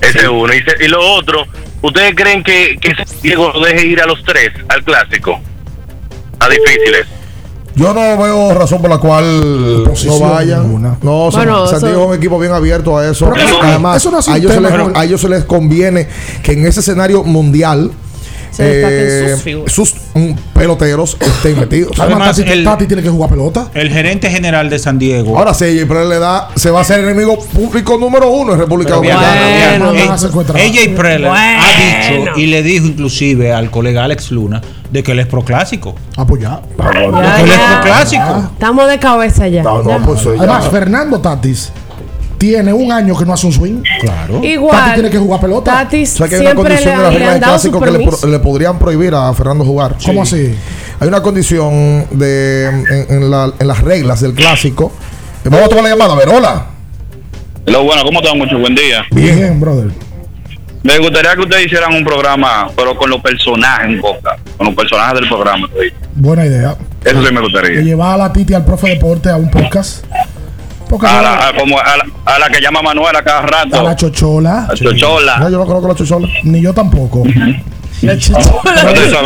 [0.00, 0.52] Ese es uno.
[0.52, 1.46] Y, se- y lo otro,
[1.84, 5.40] ¿ustedes creen que, que Diego lo deje ir a los tres al clásico?
[6.40, 7.06] A difíciles.
[7.76, 10.62] Yo no veo razón por la cual no vayan.
[10.62, 10.96] ninguna.
[11.02, 13.30] No, Bueno, San Diego es un equipo bien abierto a eso.
[13.62, 16.06] Además, eso no es un a, ellos se tema, les, a ellos se les conviene
[16.42, 17.90] que en ese escenario mundial
[18.54, 19.72] Se destaquen eh, sus figuras.
[19.72, 21.98] sus mm, peloteros estén metidos.
[21.98, 23.68] Además, Además, Tati, el- Tati tiene que jugar pelota.
[23.74, 25.36] El gerente general de San Diego.
[25.36, 28.98] Ahora sí, pero le da, se va a hacer enemigo público número uno en República
[29.00, 29.68] Pero Dominicana.
[29.78, 29.92] Bueno.
[29.92, 30.52] No van a hacer cuenta.
[30.52, 32.22] AJ Preller ha Bueno.
[32.26, 34.60] dicho y le dijo inclusive al colega Alex Luna
[34.90, 35.94] de que él es proclásico.
[36.16, 36.60] Ah, pues ya.
[36.78, 36.90] Ya,
[37.36, 38.50] Que él es proclásico.
[38.52, 39.62] Estamos de cabeza ya.
[39.64, 40.30] No, no, pues ya.
[40.38, 41.72] Además, Fernando Tatis
[42.48, 43.82] tiene un año que no hace un swing.
[44.00, 44.42] Claro.
[44.44, 44.76] Igual.
[44.76, 45.72] Tati tiene que jugar pelota.
[45.72, 47.40] Tati O sea que hay una siempre le, condición en las han- le reglas han
[47.40, 48.20] de clásico que le, permiso.
[48.20, 49.96] pro- le podrían prohibir a Fernando jugar.
[50.04, 50.54] ¿Cómo así?
[51.00, 54.92] Hay una condición de en, en la- en las reglas del clásico.
[55.44, 56.12] Eh, Vamos a tomar la llamada.
[56.14, 56.66] A ver, hola.
[57.66, 58.36] Hello, bueno, ¿cómo están?
[58.38, 59.04] Mucho buen día.
[59.10, 59.90] Bien, brother.
[60.82, 64.74] Me gustaría que ustedes hicieran un programa, pero con los personajes en boca, con los
[64.74, 65.66] personajes del programa.
[65.72, 65.88] ¿sí?
[66.14, 66.76] Buena idea.
[67.02, 67.80] Eso sí me Y gustaría.
[67.80, 70.04] llevar a la Titi al profe deporte a un podcast.
[70.88, 73.80] Porque A la, a- como a, la, a la que llama Manuel a cada rato.
[73.80, 74.66] a la chochola.
[74.68, 75.38] La chochola.
[75.38, 76.28] No, yo no conozco la chochola.
[76.44, 77.22] Ni yo tampoco.
[78.02, 78.16] La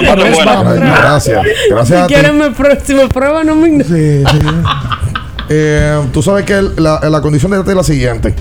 [0.06, 1.42] para- Gracias.
[1.70, 2.38] Gracias a Si quieren
[2.84, 3.68] si me prueban, no me
[5.50, 8.34] Eh, tú sabes que la, la condición de esta es la siguiente.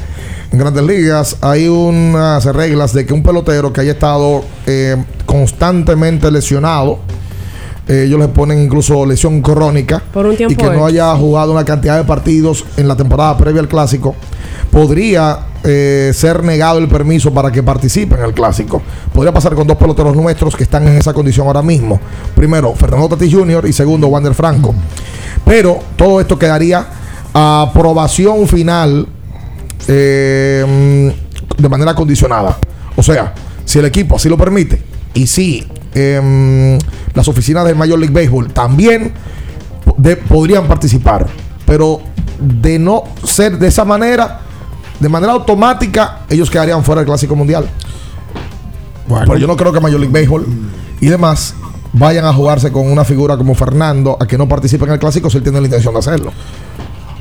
[0.51, 6.29] En grandes ligas hay unas reglas de que un pelotero que haya estado eh, constantemente
[6.31, 6.99] lesionado,
[7.87, 11.53] eh, ellos le ponen incluso lesión crónica Por un tiempo y que no haya jugado
[11.53, 14.13] una cantidad de partidos en la temporada previa al clásico,
[14.71, 18.81] podría eh, ser negado el permiso para que participe en el clásico.
[19.13, 21.99] Podría pasar con dos peloteros nuestros que están en esa condición ahora mismo.
[22.35, 23.65] Primero, Fernando Tatis Jr.
[23.67, 24.75] y segundo, Wander Franco.
[25.45, 26.85] Pero todo esto quedaría
[27.33, 29.07] a aprobación final
[29.87, 31.13] eh,
[31.57, 32.57] de manera condicionada.
[32.97, 33.33] O sea,
[33.63, 35.65] si el equipo así lo permite y si
[35.95, 36.77] em,
[37.13, 39.13] las oficinas del Major League Baseball también
[39.97, 41.27] de- podrían participar,
[41.65, 42.01] pero
[42.39, 44.41] de no ser de esa manera,
[44.99, 47.67] de manera automática, ellos quedarían fuera del Clásico Mundial.
[49.25, 50.45] Pero yo no creo que Major League Baseball
[50.99, 51.55] y demás
[51.93, 55.29] vayan a jugarse con una figura como Fernando a que no participe en el Clásico
[55.29, 56.31] si él tiene la intención de hacerlo.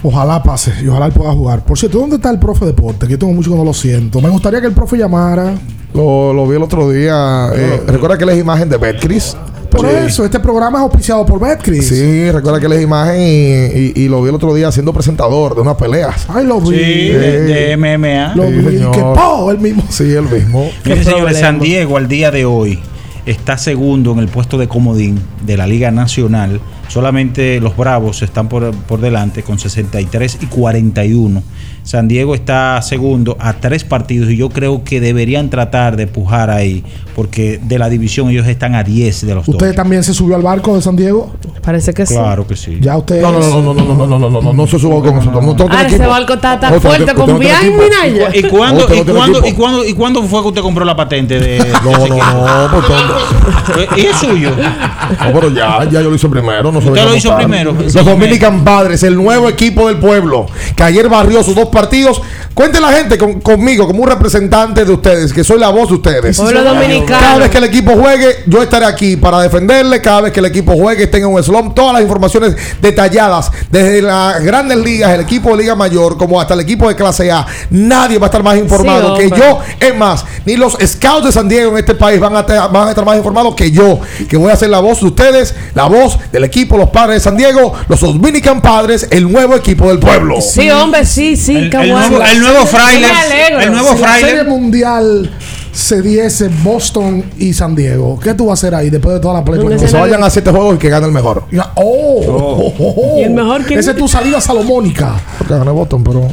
[0.09, 1.65] Ojalá pase y ojalá él pueda jugar.
[1.65, 3.07] Por cierto, ¿dónde está el profe deporte?
[3.07, 4.21] Que yo tengo mucho que no lo siento.
[4.21, 5.55] Me gustaría que el profe llamara.
[5.93, 7.49] Lo, lo vi el otro día.
[7.55, 9.37] eh, recuerda que él es imagen de Betcris.
[9.71, 11.89] Por eso, este programa es auspiciado por Betcris.
[11.89, 14.93] Sí, recuerda que él es imagen y, y- y lo vi el otro día siendo
[14.93, 16.25] presentador de unas peleas.
[16.29, 16.69] Ay, lo vi.
[16.79, 18.35] Sí, de, de MMA.
[18.37, 18.63] Lo vi.
[18.77, 18.93] señor.
[18.93, 19.83] Que po, el mismo.
[19.91, 20.71] Sí, el mismo.
[20.85, 22.81] Miren, señores, San Diego al día de hoy
[23.27, 26.61] está segundo en el puesto de comodín de la Liga Nacional.
[26.89, 31.43] Solamente los Bravos están por, por delante con 63 y 41.
[31.87, 36.51] San Diego está segundo a tres partidos y yo creo que deberían tratar de pujar
[36.51, 36.83] ahí
[37.15, 40.43] porque de la división ellos están a 10 de los ¿Usted también se subió al
[40.43, 41.33] barco de San Diego?
[41.63, 42.15] Parece que sí.
[42.15, 42.79] Claro que sí.
[42.81, 43.23] Ya usted.
[43.23, 45.15] No, no, no, no, no, no, no, no, no, no, no, no se suba con
[45.15, 45.45] nosotros.
[45.45, 47.83] No, Ah, ese barco está tan fuerte tiene- usted con no tiene Bian equipo.
[47.83, 48.37] Minaya.
[48.37, 49.47] ¿Y cuándo, y, cuándo, equipo.
[49.49, 51.59] y, cuándo, ¿Y cuándo fue que usted compró la patente de.?
[51.85, 54.51] No, no, no, pues, todo- ¿Y es suyo?
[54.51, 56.71] No, pero ya, ya yo lo hice primero.
[56.73, 57.73] No Usted lo hizo primero.
[57.73, 62.21] Los Dominican Padres, el nuevo equipo del pueblo, que ayer barrió sus dos partidos.
[62.55, 65.95] Cuente la gente con- conmigo como un representante de ustedes, que soy la voz de
[65.97, 66.39] ustedes.
[66.39, 67.21] Pueblo dominicano.
[67.21, 70.01] Cada vez que el equipo juegue, yo estaré aquí para defenderle.
[70.01, 71.75] Cada vez que el equipo juegue, tenga un slump.
[71.75, 76.55] Todas las informaciones detalladas, desde las grandes ligas, el equipo de Liga Mayor, como hasta
[76.55, 77.47] el equipo de clase A.
[77.71, 79.59] Nadie va a estar más informado Sí, que yo.
[79.79, 82.91] Es más, ni los scouts de San Diego en este país van a, van a
[82.91, 86.19] estar más informados que yo, que voy a ser la voz de ustedes, la voz
[86.33, 90.41] del equipo, los padres de San Diego, los Dominican Padres, el nuevo equipo del pueblo.
[90.41, 93.61] Sí, hombre, sí, sí, El- nuevo- el nuevo alegro.
[93.61, 94.31] el nuevo si la Frailer.
[94.31, 95.31] serie mundial
[95.73, 99.35] se diese Boston y San Diego, ¿qué tú vas a hacer ahí después de toda
[99.35, 99.61] la play?
[99.79, 101.45] Que se vayan a siete juegos y que gane el mejor.
[101.53, 103.79] Ya, Oh, ¿Y el mejor quién?
[103.79, 105.15] Esa es tu salida salomónica.
[105.39, 106.29] Porque gane Boston, pero.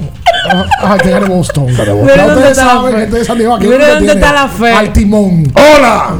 [0.81, 1.65] Ajá, que gane Boston.
[1.67, 2.03] Mira dónde
[2.33, 2.99] ustedes está la saben, fe.
[3.01, 4.71] gente de San Diego, aquí Mira es donde dónde tiene está la fe.
[4.73, 5.53] Al timón.
[5.55, 6.15] ¡Hola!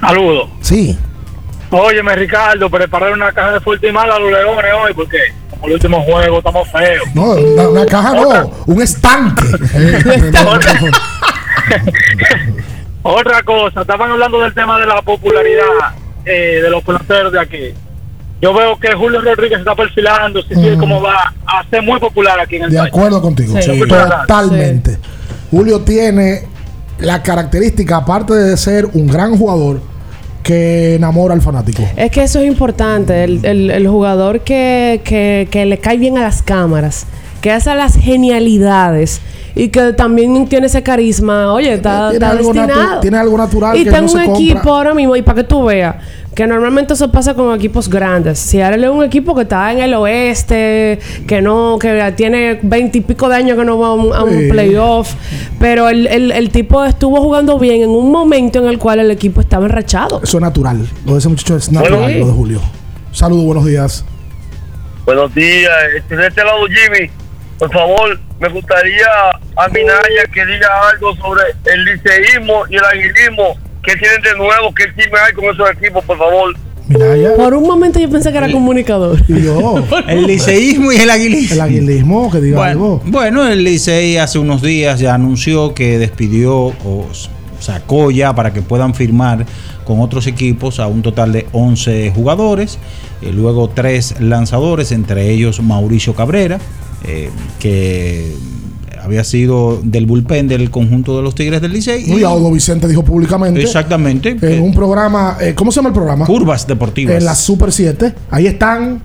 [0.00, 0.48] Saludos.
[0.60, 0.98] Sí.
[1.70, 5.18] Óyeme, Ricardo, preparar una caja de fuerte y mala a los leones hoy, porque
[5.66, 7.04] el último juego estamos feos.
[7.14, 9.44] No, una, una caja no, un estanque.
[13.02, 15.64] Otra cosa, estaban hablando del tema de la popularidad
[16.24, 17.74] eh, de los peloteros de aquí.
[18.40, 22.38] Yo veo que Julio Rodríguez está perfilando, si sigue como va a ser muy popular
[22.40, 22.88] aquí en el De país.
[22.92, 23.80] acuerdo contigo, Sí.
[23.88, 24.98] totalmente.
[25.50, 26.42] Julio tiene
[26.98, 29.80] la característica, aparte de ser un gran jugador,
[30.44, 31.82] que enamora al fanático.
[31.96, 36.16] Es que eso es importante, el, el- el jugador que, que- que le cae bien
[36.18, 37.06] a las cámaras,
[37.40, 39.20] que hace las genialidades
[39.56, 41.52] y que también tiene ese carisma.
[41.52, 43.00] Oye, está, Tiene está algo destinado.
[43.00, 44.42] tiene algo natural Y que tengo no se un compra.
[44.44, 45.96] equipo ahora mismo, y para que tú veas,
[46.34, 48.38] que normalmente eso pasa con equipos grandes.
[48.38, 50.98] Si ahora es un equipo que está en el oeste,
[51.28, 54.24] que no, que tiene veinte y pico de años que no va a un, a
[54.24, 54.48] un Sí.
[54.50, 55.14] playoff,
[55.60, 59.10] pero el, el- el tipo estuvo jugando bien en un momento en el cual el
[59.10, 60.20] equipo estaba enrachado.
[60.22, 60.86] Eso es natural.
[61.06, 62.60] Lo de ese muchacho es natural, Bueno, lo de Julio.
[63.12, 64.04] Saludos, buenos días.
[65.04, 67.10] Buenos días, este, de este lado Jimmy.
[67.58, 69.06] Por favor, me gustaría
[69.56, 71.42] a Minaya que diga algo sobre
[71.72, 76.04] el liceísmo y el aguilismo que tienen de nuevo, qué chisme hay con esos equipos,
[76.04, 76.54] por favor.
[77.36, 79.18] Por un momento yo pensé que era comunicador.
[79.26, 79.82] Y yo.
[80.08, 81.54] El liceísmo y el aguilismo.
[81.54, 83.02] El aguilismo, que diga Bueno, algo.
[83.06, 87.06] bueno, el Licey hace unos días ya anunció que despidió o
[87.58, 89.46] sacó ya para que puedan firmar
[89.86, 92.78] con otros equipos a un total de 11 jugadores,
[93.22, 96.58] eh, luego tres lanzadores, entre ellos Mauricio Cabrera,
[97.06, 97.30] eh,
[97.60, 98.34] que
[99.04, 102.10] había sido del bullpen del conjunto de los Tigres del Licey.
[102.10, 103.60] Y Audo Vicente dijo públicamente.
[103.60, 104.36] Exactamente.
[104.40, 106.24] En un programa, eh, ¿cómo se llama el programa?
[106.24, 107.16] Curvas Deportivas.
[107.16, 108.14] En la Super 7.
[108.30, 109.02] Ahí están.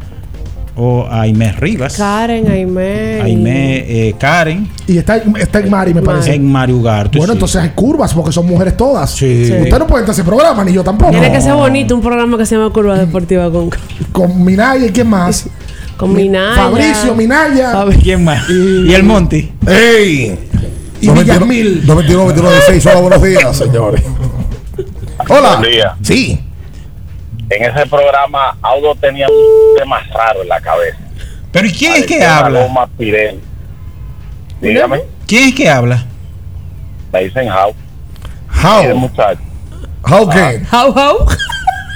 [0.77, 1.97] O Aimé Rivas.
[1.97, 3.19] Karen, Aimé.
[3.21, 4.69] Aimé, eh, Karen.
[4.87, 6.33] Y está, está en Mari, me parece.
[6.33, 7.17] En Mari Ugarte.
[7.17, 7.35] Bueno, sí.
[7.35, 9.11] entonces hay curvas porque son mujeres todas.
[9.11, 9.51] Sí.
[9.61, 11.11] Usted no puede entrar a ese programa, ni yo tampoco.
[11.11, 13.69] Tiene que ser bonito un programa que se llama Curva Deportiva con,
[14.13, 15.49] Con Minaya y quién más.
[15.99, 16.55] con Minaya.
[16.55, 17.85] Fabricio, Minaya.
[18.01, 18.49] ¿Quién más?
[18.49, 19.51] Y, el Monty.
[19.67, 20.39] ¡Ey!
[21.01, 21.85] Y Villamil.
[21.85, 22.85] 91, 29, 16.
[22.85, 24.01] Hola, buenos días, señores.
[25.27, 25.57] Hola.
[25.57, 25.95] Buen día.
[26.01, 26.41] Sí.
[27.49, 30.97] En ese programa, Audo tenía un tema raro en la cabeza.
[31.51, 32.61] Pero ¿y quién es que habla?
[32.61, 33.41] goma Pirelli.
[34.61, 36.05] Dígame, ¿Quién es que habla?
[37.11, 37.75] me dicen How.
[38.63, 39.09] How?
[40.03, 40.61] How qué?
[40.71, 41.27] How, how?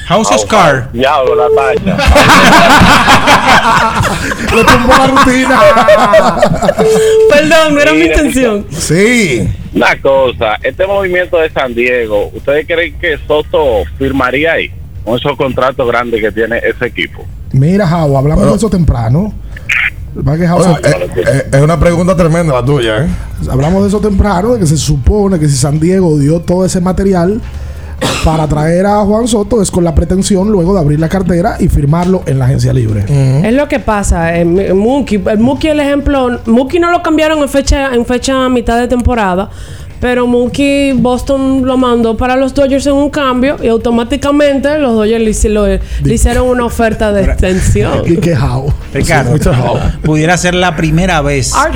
[0.06, 0.90] House of Car.
[0.92, 1.98] Diablo, la tacha.
[4.56, 5.60] Le tumbó la rutina.
[7.30, 8.66] Perdón, no era mi intención.
[8.70, 9.50] Sí.
[9.74, 14.72] Una cosa, este movimiento de San Diego, ¿ustedes creen que Soto firmaría ahí?
[15.04, 17.26] Con esos contratos grandes que tiene ese equipo.
[17.52, 19.34] Mira, Jau, hablamos de eso temprano.
[20.16, 23.08] Bueno, eh, eh, es una pregunta tremenda la tuya, ¿eh?
[23.50, 26.80] Hablamos de eso temprano, de que se supone que si San Diego dio todo ese
[26.82, 27.42] material
[28.24, 31.68] para traer a Juan Soto es con la pretensión luego de abrir la cartera y
[31.68, 33.04] firmarlo en la agencia libre.
[33.46, 34.36] Es lo que pasa.
[34.38, 36.40] eh, M- Mookie, el Mookie, el ejemplo.
[36.46, 39.50] Mookie no lo cambiaron en fecha, en fecha a mitad de temporada.
[40.04, 45.24] Pero Mookie, Boston lo mandó para los Dodgers en un cambio y automáticamente los Dodgers
[45.24, 48.02] le, hici- lo- le hicieron una oferta de extensión.
[48.06, 48.70] Y que Jau.
[48.94, 49.38] Ricardo,
[50.04, 51.76] pudiera ser la primera vez Art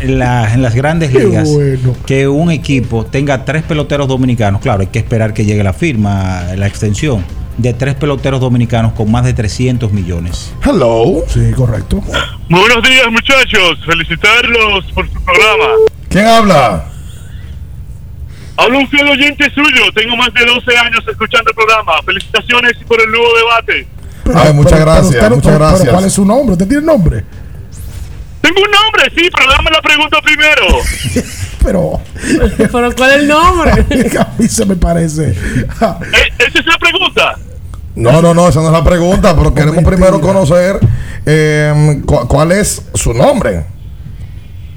[0.00, 1.94] eh, en, la- en las grandes Qué ligas bueno.
[2.06, 4.60] que un equipo tenga tres peloteros dominicanos.
[4.62, 7.24] Claro, hay que esperar que llegue la firma, la extensión
[7.56, 10.52] de tres peloteros dominicanos con más de 300 millones.
[10.64, 11.22] Hello.
[11.28, 12.02] Sí, correcto.
[12.48, 13.78] Muy buenos días, muchachos.
[13.86, 15.66] Felicitarlos por su programa.
[16.08, 16.86] ¿Quién habla?
[18.60, 19.82] Hablo un fiel oyente suyo.
[19.94, 21.92] Tengo más de 12 años escuchando el programa.
[22.04, 23.86] Felicitaciones por el nuevo debate.
[24.34, 25.88] Ay, muchas Pero- pero gracias, muchas pero- pero gracias.
[25.90, 26.52] ¿Cuál es su nombre?
[26.52, 27.24] ¿Usted tiene nombre?
[28.40, 30.66] Tengo un nombre, sí, pero dame la pregunta primero.
[31.62, 32.00] Pero.
[32.56, 33.70] ¿Pero cuál es el nombre?
[34.18, 35.28] a mí se me parece.
[35.32, 35.36] Eh,
[36.38, 37.36] ¿Esa es la pregunta?
[37.96, 40.80] No, no, no, esa no es la pregunta, pero queremos primero conocer
[41.26, 43.66] eh, cu- cuál es su nombre.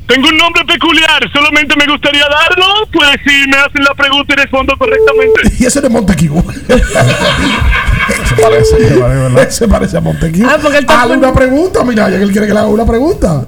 [0.07, 1.21] Tengo un nombre peculiar.
[1.31, 2.65] Solamente me gustaría darlo.
[2.91, 5.41] Pues si me hacen la pregunta y respondo correctamente.
[5.59, 6.43] Y ese de Montequiu.
[8.27, 9.49] Se parece, se parece, ¿verdad?
[9.49, 10.45] Se parece a Montequiu.
[10.47, 12.67] Ah, porque él está Hazle una pregunta, mira, ya que él quiere que le haga
[12.69, 13.45] una pregunta.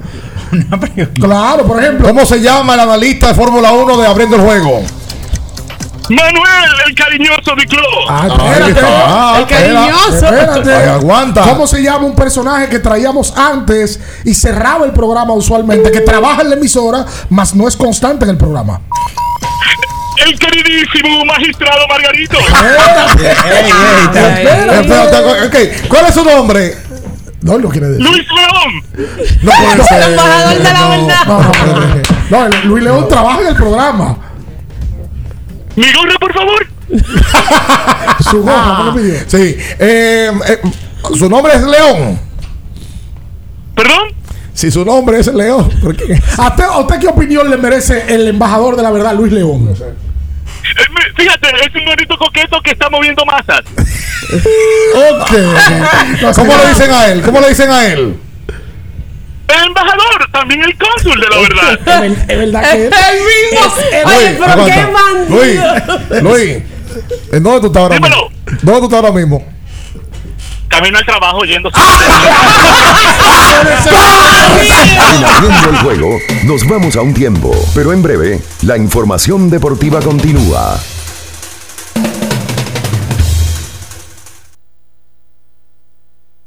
[1.15, 2.07] Claro, por ejemplo.
[2.07, 4.83] ¿Cómo se llama el analista de Fórmula 1 de Abriendo el Juego?
[6.09, 7.81] Manuel, el cariñoso de Clo.
[8.09, 8.71] Ah, espérate.
[8.71, 9.39] está.
[9.39, 10.25] El cariñoso.
[10.25, 10.73] Espérate.
[10.73, 11.41] Ay, aguanta.
[11.41, 15.91] ¿Cómo se llama un personaje que traíamos antes y cerraba el programa usualmente?
[15.91, 18.81] Que trabaja en la emisora, mas no es constante en el programa.
[20.25, 22.37] El queridísimo magistrado Margarito.
[24.71, 25.87] Espérate.
[25.89, 26.77] ¿Cuál es su nombre?
[27.41, 28.03] No, lo quiere decir.
[28.03, 28.83] Luis León.
[29.43, 30.01] No puede ser.
[30.01, 31.25] El embajador de la verdad.
[31.27, 31.53] No, no,
[32.29, 34.17] no, no, Luis León trabaja en el programa.
[35.75, 36.67] Mi gorra, por favor.
[38.29, 39.19] Su gorra, ¿qué le pidió?
[39.27, 39.57] Sí.
[39.79, 40.59] eh, eh,
[41.17, 42.19] su nombre es León.
[43.75, 44.09] ¿Perdón?
[44.53, 45.69] Si su nombre es León.
[46.37, 49.69] ¿A usted, a usted qué opinión le merece el embajador de la verdad, Luis León?
[49.77, 49.93] Eh,
[51.17, 53.61] Fíjate, es un bonito coqueto que está moviendo masas.
[54.95, 55.31] Ok.
[56.35, 57.21] ¿Cómo le dicen a él?
[57.21, 58.19] ¿Cómo le dicen a él?
[59.47, 61.79] El embajador, también el cónsul de la verdad.
[61.79, 63.65] Es ver- es verdad que El mismo.
[63.65, 65.01] es- Oye, Luis, pero qué aguanta.
[65.01, 65.35] bandido.
[66.09, 66.63] Luis, Luis,
[67.31, 68.07] ¿en dónde tú estás ahora mismo?
[68.07, 68.31] Dímelo.
[68.63, 69.45] ¿Dónde tú estás ahora mismo?
[70.67, 71.69] Camino al trabajo yendo.
[75.15, 79.99] En Abriendo el juego, nos vamos a un tiempo, pero en breve, la información deportiva
[80.01, 80.79] continúa.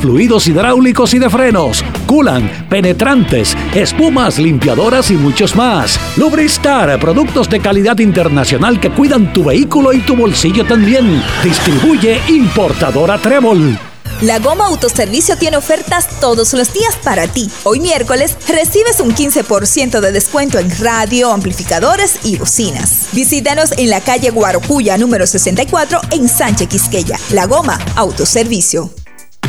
[0.00, 5.98] fluidos hidráulicos y de frenos, culan, penetrantes, espumas, limpiadoras y muchos más.
[6.16, 11.22] Lubristar, productos de calidad internacional que cuidan tu vehículo y tu bolsillo también.
[11.42, 13.78] Distribuye importadora Trébol.
[14.22, 17.50] La Goma Autoservicio tiene ofertas todos los días para ti.
[17.64, 23.08] Hoy miércoles recibes un 15% de descuento en radio, amplificadores y bocinas.
[23.12, 27.18] Visítanos en la calle Guarocuya número 64 en Sánchez Quisqueya.
[27.30, 28.90] La Goma Autoservicio.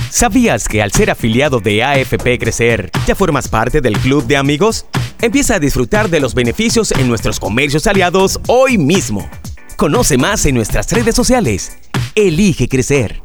[0.10, 4.86] ¿Sabías que al ser afiliado de AFP Crecer, ya formas parte del club de amigos?
[5.22, 9.30] Empieza a disfrutar de los beneficios en nuestros comercios aliados hoy mismo.
[9.76, 11.78] Conoce más en nuestras redes sociales.
[12.16, 13.22] Elige crecer.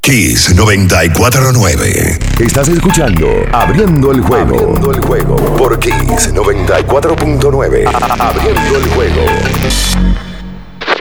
[0.00, 2.18] Kiss 949.
[2.40, 4.56] Estás escuchando Abriendo el juego.
[4.56, 7.84] Abriendo el juego por Kiss 94.9.
[8.18, 10.29] Abriendo el juego.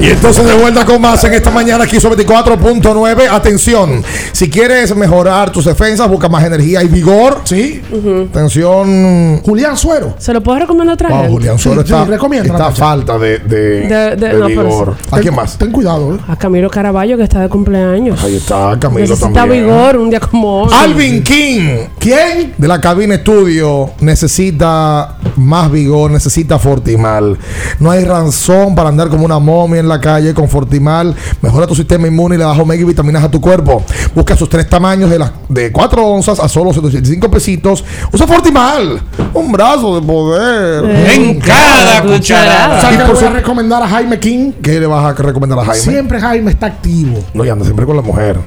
[0.00, 3.28] Y entonces de vuelta con más en esta mañana aquí sobre 24.9.
[3.32, 7.40] Atención, si quieres mejorar tus defensas, busca más energía y vigor.
[7.42, 7.82] Sí.
[8.30, 9.40] Atención.
[9.44, 10.14] Julián Suero.
[10.18, 11.32] ¿Se lo puedo recomendar otra Wow, gente?
[11.32, 13.58] Julián Suero Sí, está, sí, recomienda, está falta de, de,
[13.88, 14.94] De- de- de no, pero vigor.
[15.00, 15.08] sí.
[15.10, 15.58] ¿A quién más?
[15.58, 16.18] Ten cuidado, ¿eh?
[16.28, 18.22] A Camilo Caraballo, que está de cumpleaños.
[18.22, 19.64] Ahí está Camilo Necesita también.
[19.64, 20.70] vigor un día como hoy.
[20.72, 21.76] Alvin King.
[21.98, 22.54] ¿Quién?
[22.56, 27.38] De la cabina estudio necesita más vigor, necesita Fortimal.
[27.80, 31.14] No hay razón para andar como una momia en la calle con Fortimal.
[31.42, 33.82] Mejora tu sistema inmune y le da omega y vitaminas a tu cuerpo.
[34.14, 37.84] Busca sus tres tamaños de, las de 4 onzas a solo 185 pesitos.
[38.12, 39.00] Usa Fortimal.
[39.34, 40.84] Un brazo de poder.
[41.10, 42.80] En cada cucharada.
[42.80, 44.52] ¿Sabes Y por voy a su- recomendar a Jaime King?
[44.62, 45.80] ¿Qué le vas a recomendar a Jaime?
[45.80, 47.18] Siempre Jaime está activo.
[47.34, 48.38] No, y anda siempre con la mujer.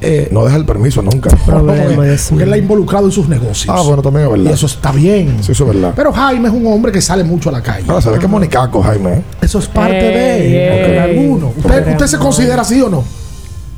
[0.00, 1.30] Eh, no deja el permiso nunca.
[1.46, 3.74] Porque él la ha involucrado en sus negocios.
[3.76, 4.50] Ah, bueno, también es verdad.
[4.50, 5.38] Y eso está bien.
[5.42, 5.92] Sí, eso es verdad.
[5.96, 7.84] Pero Jaime es un hombre que sale mucho a la calle.
[7.88, 9.12] Ahora, ¿sabes qué monicaco, Jaime?
[9.14, 9.22] eh?
[9.40, 10.82] Eso es parte Ey, de ey.
[10.82, 11.52] porque alguno.
[11.56, 13.04] ¿Usted, usted se considera así o no?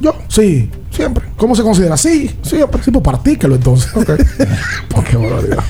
[0.01, 0.15] Yo.
[0.29, 0.71] Sí.
[0.91, 1.27] Siempre.
[1.37, 1.97] ¿Cómo se considera?
[1.97, 2.35] Sí.
[2.43, 2.83] Siempre.
[2.83, 3.93] Sí, pues partíquelo entonces.
[5.11, 5.65] Qué barbaridad.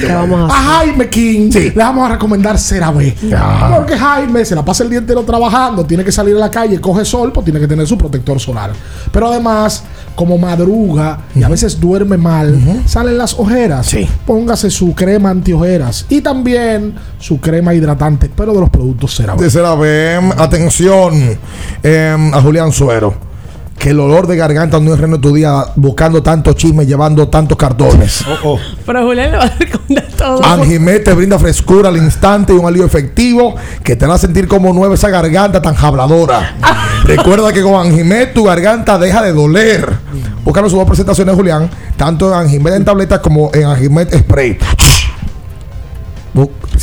[0.00, 0.54] ¿Qué vamos a?
[0.54, 3.14] Jaime King le vamos a recomendar CeraVe.
[3.22, 3.72] Ya.
[3.76, 6.80] Porque Jaime se la pasa el día entero trabajando, tiene que salir a la calle,
[6.80, 8.72] coge sol, pues tiene que tener su protector solar.
[9.12, 13.94] Pero además, como madruga y a veces duerme mal, salen las ojeras.
[14.26, 19.42] Póngase su crema antiojeras y también su crema hidratante, pero de los productos CeraVe.
[19.42, 21.38] De CeraVe, atención
[21.82, 23.33] em, a Julián Suero.
[23.78, 27.28] Que el olor de garganta no es reino de tu día buscando tantos chismes, llevando
[27.28, 28.24] tantos cartones.
[28.86, 30.44] Pero Julián le va a recomendar todo.
[30.44, 34.72] Anjimet te brinda frescura al instante y un alivio efectivo que te hará sentir como
[34.72, 36.56] nueva esa garganta tan habladora.
[37.04, 39.86] Recuerda que con Anjimet tu garganta deja de doler.
[40.44, 44.58] Búscanos sus dos presentaciones, Julián, tanto en Anjimet en tabletas como en Anjimet Spray.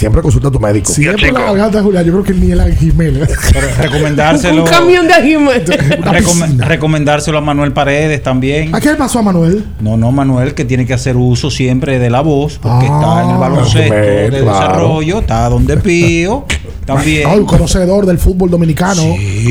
[0.01, 0.91] Siempre consulta a tu médico.
[0.91, 3.27] Siempre la garganta Julián, yo creo que ni el Angimel.
[3.79, 4.63] recomendárselo.
[4.63, 5.65] Un camión de Jiménez.
[5.69, 8.73] Recom- recomendárselo a Manuel Paredes también.
[8.73, 9.63] ¿A qué le pasó a Manuel?
[9.79, 13.29] No, no, Manuel, que tiene que hacer uso siempre de la voz, porque está en
[13.29, 14.45] el baloncesto de claro.
[14.45, 16.45] desarrollo, está donde Pío,
[16.85, 17.27] también.
[17.29, 19.03] Ah, un conocedor del fútbol dominicano.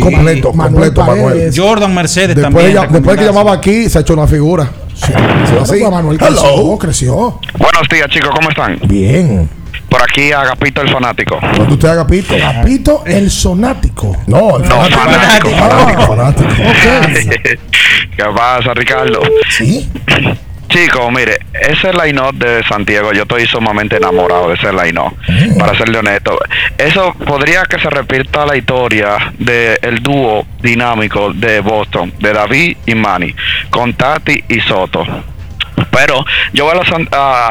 [0.03, 1.25] Completo, Manuel completo, Manuel.
[1.27, 1.55] Paredes.
[1.57, 2.73] Jordan Mercedes Después, también.
[2.75, 4.69] ya- después que llamaba aquí, se ha hecho una figura.
[4.95, 5.13] Sí,
[5.89, 7.15] Manuel creció, creció.
[7.57, 8.79] Buenos días, chicos, ¿cómo están?
[8.89, 9.49] Bien.
[9.91, 11.39] Por aquí Agapito el fanático.
[11.57, 12.35] ¿Dónde usted Agapito?
[12.35, 14.17] Agapito el sonático.
[14.27, 16.07] No, el No, fanático, fanático.
[16.07, 16.49] fanático.
[18.17, 19.21] ¿Qué pasa, Ricardo?
[19.51, 19.89] Sí.
[20.69, 25.13] Chicos, mire, ese line-up de Santiago, yo estoy sumamente enamorado de ese line-up,
[25.59, 26.39] para serle honesto.
[26.79, 32.95] Eso podría que se repita la historia del dúo dinámico de Boston, de David y
[32.95, 33.35] Manny,
[33.69, 35.05] con Tati y Soto.
[35.91, 37.49] Pero yo veo a los, a,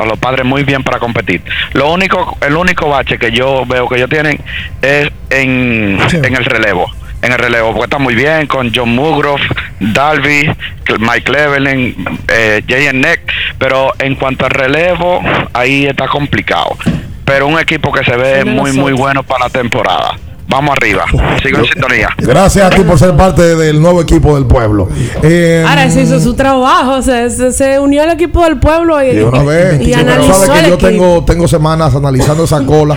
[0.00, 1.42] a- los padres muy bien para competir.
[1.72, 4.40] Lo único, el único bache que yo veo que ellos tienen
[4.82, 6.90] es en, en el relevo.
[7.22, 9.42] En el relevo, porque está muy bien con John Mugrove,
[9.80, 10.50] Dalby,
[10.98, 13.00] Mike Cleveland, eh, J.N.
[13.00, 13.20] Neck,
[13.58, 15.22] pero en cuanto al relevo,
[15.54, 16.76] ahí está complicado.
[17.24, 20.16] Pero un equipo que se ve muy, muy bueno para la temporada.
[20.48, 21.04] Vamos arriba,
[21.42, 22.08] sigo en sintonía.
[22.18, 24.88] Gracias a ti por ser parte del nuevo equipo del pueblo.
[25.22, 29.16] Eh, Ahora se hizo su trabajo, se, se, se unió al equipo del pueblo y,
[29.16, 29.80] de una vez.
[29.80, 30.88] y Tú analizó sabes que el yo equipo.
[30.88, 32.96] tengo, tengo semanas analizando esa cola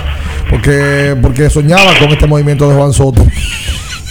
[0.49, 3.25] porque, porque soñaba con este movimiento de Juan Soto.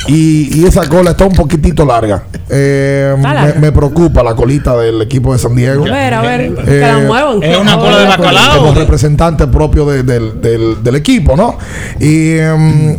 [0.08, 2.24] Y, y esa cola está un poquitito larga.
[2.48, 3.14] Eh,
[3.60, 5.84] me, preocupa la colita del equipo de San Diego.
[5.86, 7.40] A ver, a ver, Eh, que la muevan.
[7.40, 11.58] como- Como representante propio de- del, del- del equipo, ¿no?
[12.00, 12.96] Y em,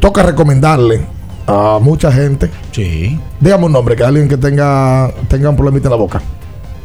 [0.00, 1.00] toca recomendarle
[1.46, 2.50] a mucha gente.
[2.72, 3.18] Sí.
[3.40, 6.20] Dígame un nombre, que alguien que tenga, tenga un problemita en la boca.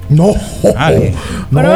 [0.09, 1.13] No, Dale.
[1.53, 1.69] Pero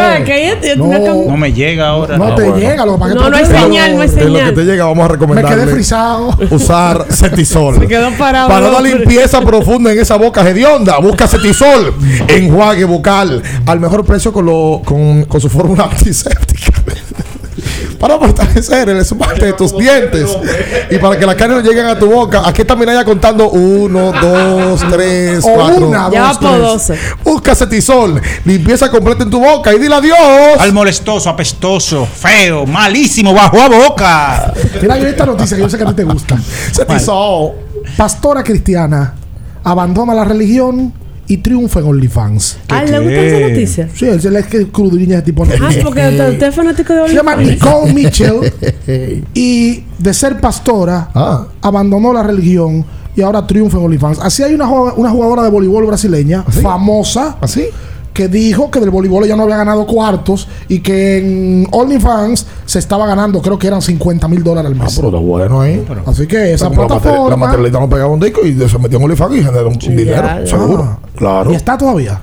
[0.76, 1.32] no.
[1.32, 2.18] No me llega ahora.
[2.18, 2.57] No, Ah, te bueno.
[2.57, 4.53] llega, lo que No, no hay señal, no hay En lo que señal.
[4.53, 6.38] te llega, vamos a Me recomendarle quedé frisado.
[6.52, 7.80] usar cetisol.
[7.80, 8.49] Se quedó parado.
[8.49, 11.94] Para una limpieza profunda en esa boca hedionda, busca cetisol,
[12.28, 16.74] enjuague bucal, al mejor precio con, lo, con, con su fórmula antiséptica.
[18.00, 20.38] Para fortalecer el esmalte de tus dientes
[20.90, 22.42] y para que las carnes no lleguen a tu boca.
[22.46, 25.88] Aquí está Minaya contando: uno, dos, tres, O cuatro.
[25.88, 26.62] una, Ya va dos, por tres.
[26.62, 27.00] 12.
[27.24, 30.18] Busca cetisol, limpieza completa en tu boca y dile adiós.
[30.60, 34.54] Al molestoso, apestoso, feo, malísimo, bajo a boca.
[34.82, 36.38] Mira, yo esta noticia que yo sé que a ti te gusta.
[36.74, 37.54] Cetisol.
[37.98, 39.14] Pastora cristiana
[39.64, 40.94] abandona la religión
[41.27, 42.57] y triunfa en OnlyFans.
[42.69, 43.89] Ah, ¿le gusta esa noticia?
[43.93, 47.15] Sí, él es que cruduriña ese tipo de Ah, porque usted es fanático de Se
[47.15, 47.64] llama OnlyFans.
[47.65, 48.53] Nicole Mitchell
[49.34, 51.47] y de ser pastora Ah.
[51.61, 52.85] abandonó la religión
[53.15, 54.19] y ahora triunfa en OnlyFans.
[54.19, 57.65] Así hay una, una jugadora de voleibol brasileña famosa ¿Así?
[58.16, 62.80] Que dijo que del voleibol ella no había ganado cuartos y que en OnlyFans se
[62.80, 64.96] estaba ganando, creo que eran 50 mil dólares al Ah, mes.
[64.96, 65.86] pero está bueno ahí.
[66.08, 68.98] Así que esa la, materi- la plataforma materialista no pegaba un disco y se metió
[68.98, 70.24] en OnlyFans y generó un dinero.
[70.24, 70.48] ya, ya.
[70.48, 71.00] Seguro.
[71.16, 71.52] Claro.
[71.52, 72.20] y está todavía.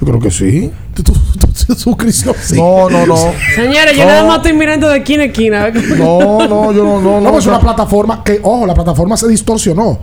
[0.00, 0.70] Yo creo que sí.
[0.94, 2.56] Tu, tu- tu suscripción, sí.
[2.56, 3.16] No, no, no.
[3.56, 4.08] Señores, yo No.
[4.10, 5.70] nada más estoy mirando de esquina a esquina.
[5.98, 7.30] No, no, yo no, no, No, no.
[7.30, 9.98] pues es sea, una plataforma que, ojo, la plataforma se distorsionó.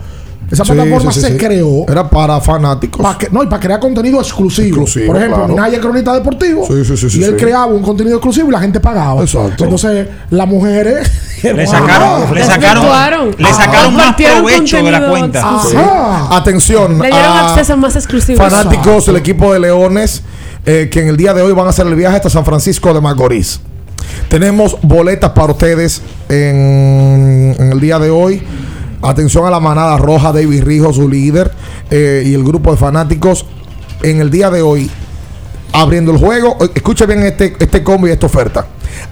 [0.51, 1.37] Esa sí, plataforma sí, sí, se sí.
[1.37, 3.01] creó Era para fanáticos.
[3.01, 4.67] para que, no, y para crear contenido exclusivo.
[4.67, 5.53] Exclusivo, Por ejemplo, claro.
[5.53, 6.67] Minaya es cronista deportivo.
[6.67, 7.37] Sí, sí, sí, sí, y él sí.
[7.37, 9.21] creaba un contenido exclusivo y la gente pagaba.
[9.21, 9.63] Exacto.
[9.63, 11.09] Entonces, las mujeres.
[11.43, 15.39] Le sacaron, le sacaron, le sacaron más provecho de la cuenta.
[15.39, 16.37] Ajá.
[16.37, 16.99] Atención.
[16.99, 18.37] Le dieron a acceso más exclusivo.
[18.37, 20.21] Fanáticos del equipo de Leones
[20.65, 22.93] eh, que en el día de hoy van a hacer el viaje hasta San Francisco
[22.93, 23.61] de Macorís.
[24.29, 28.43] Tenemos boletas para ustedes en, en el día de hoy.
[29.01, 31.51] Atención a la manada roja, David Rijo, su líder,
[31.89, 33.45] eh, y el grupo de fanáticos.
[34.03, 34.89] En el día de hoy,
[35.73, 38.65] abriendo el juego, eh, escuche bien este, este combo y esta oferta.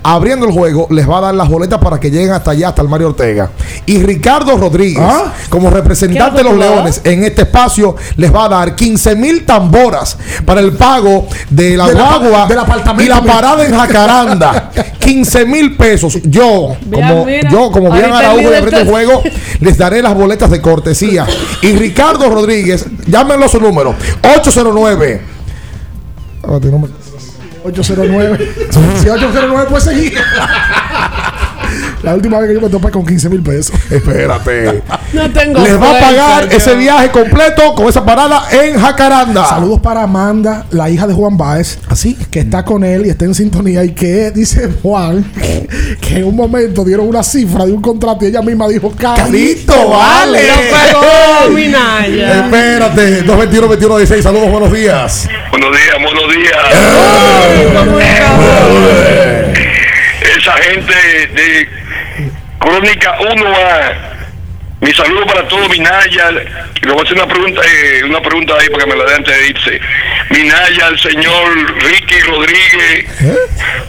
[0.04, 2.82] Abriendo el juego, les va a dar las boletas para que lleguen hasta allá, hasta
[2.82, 3.50] el Mario Ortega.
[3.86, 5.34] Y Ricardo Rodríguez, ¿Ah?
[5.50, 9.46] como representante de los ¿Qué Leones en este espacio, les va a dar 15 mil
[9.46, 14.70] tamboras para el pago de la De la- del apartamento, y la parada en Jacaranda.
[15.00, 16.20] 15 mil pesos.
[16.24, 17.50] Yo, como, mira.
[17.50, 19.24] yo, como Araujo y líder abriendo el juego,
[19.62, 21.26] les daré las boletas de cortesía.
[21.62, 23.96] Y Ricardo Rodríguez, llámenlo a su número:
[24.36, 25.22] 809.
[26.42, 26.88] Espérate, no me-
[27.66, 28.54] 809.
[29.02, 30.14] si 809 puede seguir.
[32.04, 33.76] La última vez que yo me topé con 15 mil pesos.
[33.92, 34.82] Espérate.
[35.14, 36.58] No tengo Les va a pagar yo.
[36.58, 39.46] ese viaje completo con esa parada en Jacaranda.
[39.46, 41.80] Saludos para Amanda, la hija de Juan Baez.
[41.90, 42.16] ¿Así?
[42.32, 43.84] Que está con él y está en sintonía.
[43.84, 45.24] Y que dice Juan
[46.02, 49.90] que en un momento dieron una cifra de un contrato y ella misma dijo: Carito,
[49.90, 50.48] vale.
[50.48, 52.46] Lo pegó Minaya.
[52.46, 55.28] Espérate, 221 21 16 Saludos, buenos días.
[55.52, 56.60] Buenos días, buenos días.
[60.38, 61.79] Esa gente de
[62.60, 63.94] Crónica 1A.
[64.82, 66.32] Mi saludo para todos, Minaya.
[66.32, 69.16] Le voy a hacer una pregunta, eh, una pregunta ahí para que me la dé
[69.16, 69.82] antes de irse.
[70.30, 73.06] Minaya, el señor Ricky Rodríguez,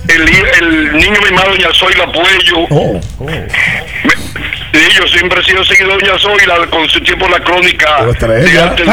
[0.08, 2.66] el, hi- el niño mimado Doña Zoila Puello.
[2.70, 3.46] Oh, Me-
[4.72, 8.10] Sí, yo siempre he sido seguidor de Doña Zoila con su tiempo la crónica de
[8.12, 8.64] estrella.
[8.70, 8.84] arte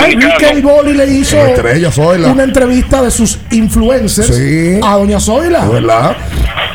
[0.48, 2.28] Ay, Boli le hizo Una estrella, Zoila.
[2.30, 4.80] una entrevista de sus influencers Sí.
[4.84, 5.66] a Doña Zoila.
[5.66, 6.18] ¿De verdad?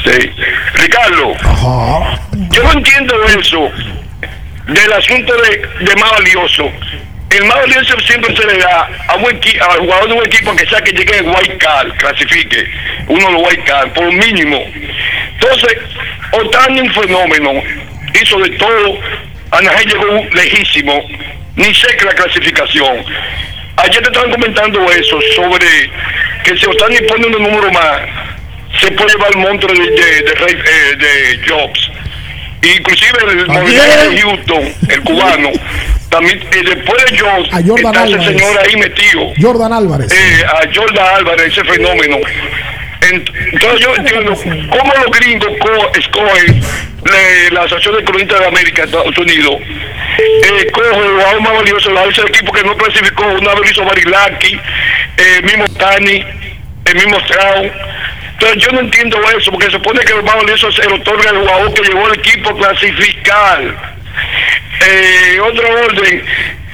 [0.04, 0.30] Sí.
[0.74, 1.32] Ricardo,
[2.50, 3.70] yo no entiendo eso
[4.68, 6.70] del asunto de, de más valioso.
[7.30, 10.66] El más valioso siempre se le da a un al jugador de un equipo que
[10.66, 12.64] sea que llegue el white card, clasifique,
[13.08, 14.58] uno de los white card, por mínimo.
[15.40, 15.78] Entonces,
[16.32, 17.50] Otani un fenómeno,
[18.20, 18.98] hizo de todo,
[19.50, 21.02] Anaheim llegó lejísimo,
[21.56, 23.04] ni cerca la clasificación.
[23.76, 25.90] Ayer te estaban comentando eso, sobre
[26.44, 28.00] que si Otani pone un número más,
[28.80, 31.90] se puede llevar el monstruo de, de, de eh, de Jobs.
[32.62, 35.50] Inclusive el de Houston, el cubano,
[36.08, 40.12] también eh, después de Jobs, A Jordan está ese señor ahí metido Jordan Álvarez.
[40.12, 42.18] eh, a Jordan Álvarez, ese fenómeno.
[43.10, 44.34] Ent- Entonces yo entiendo
[44.70, 46.62] cómo los gringos co- escogen
[47.52, 52.04] la Asociación de Cronistas de América, Estados Unidos, eh, coge el jugador más valioso, la
[52.04, 56.24] ese equipo que no clasificó, una vez hizo Barilaki, eh, el mismo Tani,
[56.84, 57.66] el mismo Strauss.
[58.34, 61.30] Entonces yo no entiendo eso, porque se supone que el más valioso se lo otorga
[61.30, 63.60] el jugador que llevó al equipo a clasificar.
[64.86, 66.24] Eh, otro orden,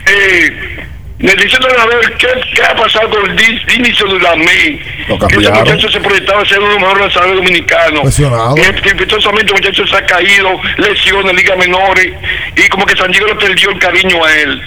[0.07, 0.77] eh,
[1.19, 4.81] necesitan saber qué, qué ha pasado con el di- índice de la MEI.
[5.09, 8.05] Lo Ese muchacho se proyectaba ser uno de los mejores lanzadores dominicanos.
[8.05, 8.55] Lesionado.
[8.57, 12.13] Y estrepitosamente el muchacho se ha caído, lesiones, ligas menores,
[12.57, 14.63] y como que San Diego le perdió el cariño a él.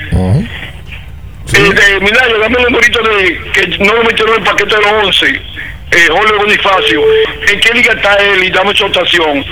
[1.53, 4.82] Eh, eh, Minayo, dame el numerito de que no lo metieron en el paquete de
[4.82, 5.26] los 11.
[5.28, 7.02] Eh, Jorge Bonifacio.
[7.52, 8.44] ¿En qué liga está él?
[8.45, 9.44] Y dame su votación.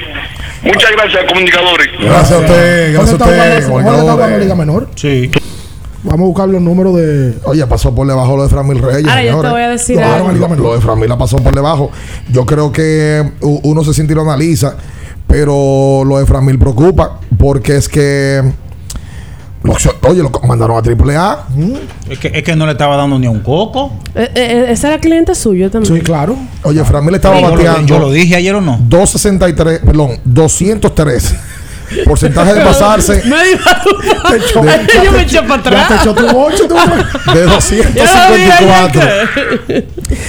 [0.61, 1.89] Muchas gracias, comunicadores.
[1.99, 3.67] Gracias a usted, gracias a usted.
[3.69, 4.55] Jorge está jugando en Liga.
[4.55, 4.87] Menor.
[4.95, 5.29] Sí.
[6.03, 7.33] Vamos a buscar los números de.
[7.43, 9.07] Oye, pasó por debajo lo de Framil Reyes.
[9.07, 9.51] Ahora yo te señores.
[9.51, 10.29] voy a decir algo.
[10.29, 11.91] a Lo, de Framil la pasó por debajo.
[12.31, 14.75] Yo creo que uno se siente y lo analiza,
[15.27, 18.41] pero lo de Framil preocupa porque es que.
[20.07, 21.47] oye, lo mandaron a AAA.
[22.09, 23.91] Es que, es que no le estaba dando ni a un coco.
[24.15, 25.95] Eh, eh, ese era cliente suyo también.
[25.97, 26.37] Sí, claro.
[26.63, 27.85] Oye, Framil estaba Yo lo, bateando.
[27.87, 28.77] yo lo dije ayer o no.
[28.87, 31.35] 263, perdón, 203.
[32.05, 34.63] Porcentaje de pasarse Me echó-
[35.03, 36.01] Yo me eché para Ya te atrás.
[36.01, 36.27] echó tu
[37.33, 39.01] de Yo lo vi 254.
[39.01, 39.87] ayer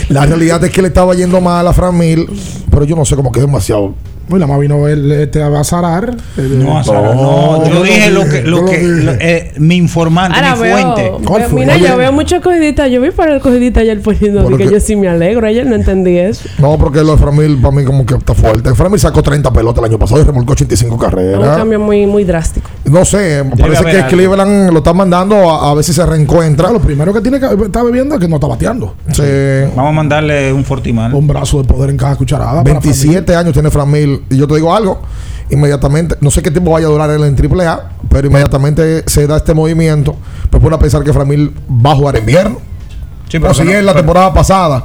[0.08, 2.26] La realidad es que le estaba yendo mal a Framil,
[2.70, 3.94] pero yo no sé cómo que es demasiado.
[4.30, 6.14] Bueno, más vino él este, a Bazarar.
[6.36, 7.64] No, a Sara, no.
[7.64, 9.02] Yo yo dije lo que, lo que dije.
[9.04, 11.12] lo- eh, mi informante, Ahora mi veo, fuente.
[11.26, 11.60] ¿Cuál veo- fue?
[11.60, 11.88] mira, Oye.
[11.88, 12.88] yo veo muchos cogiditas.
[12.90, 15.46] Yo vi para el cogidita ayer poniendo Porque- que yo sí me alegro.
[15.46, 16.48] Ayer no entendí eso.
[16.58, 18.72] No, porque lo de Framil para mí como que está fuerte.
[18.74, 21.56] Framil sacó 30 pelotas el año pasado y remolcó 85 Un carreras.
[21.56, 22.70] cambio muy, muy drástico.
[22.84, 24.08] No sé, parece que algo.
[24.10, 26.70] Cleveland lo está mandando a, a ver si se reencuentra.
[26.70, 28.94] Lo primero que tiene que estar bebiendo es que no está bateando.
[29.12, 29.22] Sí.
[29.74, 31.12] Vamos a mandarle un fortimal.
[31.14, 32.62] Un brazo de poder en cada cucharada.
[32.62, 34.19] para 27 años tiene Framil.
[34.28, 35.00] Y yo te digo algo,
[35.50, 39.36] inmediatamente, no sé qué tiempo vaya a durar él en AAA, pero inmediatamente se da
[39.36, 40.16] este movimiento.
[40.50, 42.58] Pues pone a pensar que Framil va a jugar invierno.
[43.28, 44.84] Sí, Pero si que no- él la temporada pasada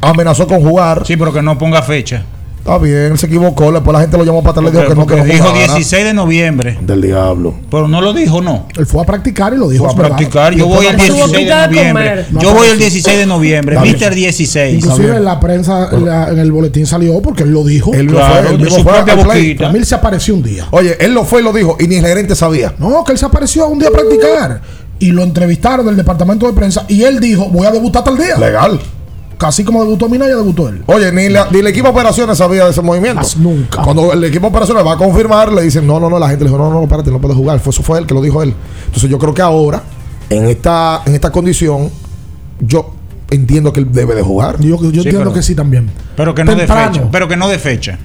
[0.00, 2.24] amenazó con jugar, sí, pero que no ponga fecha.
[2.64, 3.70] Está bien, él se equivocó.
[3.70, 5.44] Después la gente lo llamó para atrás y le dijo que no, que no dijo
[5.48, 5.74] jugara.
[5.74, 6.78] 16 de noviembre.
[6.80, 7.54] Del diablo.
[7.70, 8.66] Pero no lo dijo, no.
[8.76, 9.84] Él fue a practicar y lo dijo.
[9.84, 10.54] Fue a practicar.
[10.54, 12.26] Yo voy el apareció- Su 16 boquita de noviembre.
[12.30, 12.86] No Yo voy el apareció.
[12.86, 13.78] 16 de noviembre.
[13.78, 14.14] Mr.
[14.14, 14.74] 16.
[14.84, 17.92] Inclusive en la prensa, en, la- en el boletín salió porque él lo dijo.
[17.92, 19.64] Él Claro, fue, él de mismo su fue boquita.
[19.66, 20.66] Ramil se apareció un día.
[20.70, 22.74] Oye, él lo fue y lo dijo, y ni el gerente sabía.
[22.78, 24.60] No, que él se apareció un día a practicar.
[24.98, 26.84] Y lo entrevistaron del departamento de prensa.
[26.88, 28.36] Y él dijo: Voy a debutar tal día.
[28.38, 28.80] Legal.
[29.38, 30.82] Casi como debutó Minaya, debutó él.
[30.86, 33.20] Oye, ni, la- ni el equipo de operaciones sabía de ese movimiento.
[33.20, 33.82] Más nunca.
[33.82, 36.44] Cuando el equipo de operaciones va a confirmar, le dicen, no, no, no, la gente
[36.44, 37.58] le dijo, no, no, no, espérate, no puede jugar.
[37.60, 38.54] Fue, eso fue él que lo dijo él.
[38.86, 39.82] Entonces yo creo que ahora,
[40.30, 41.90] en esta, en esta condición,
[42.60, 42.92] yo
[43.30, 44.56] entiendo que él debe de jugar.
[44.60, 45.90] Yo, yo entiendo pero- que sí también.
[46.16, 47.08] Pero que no de fecha.
[47.10, 47.98] Pero que no de fecha.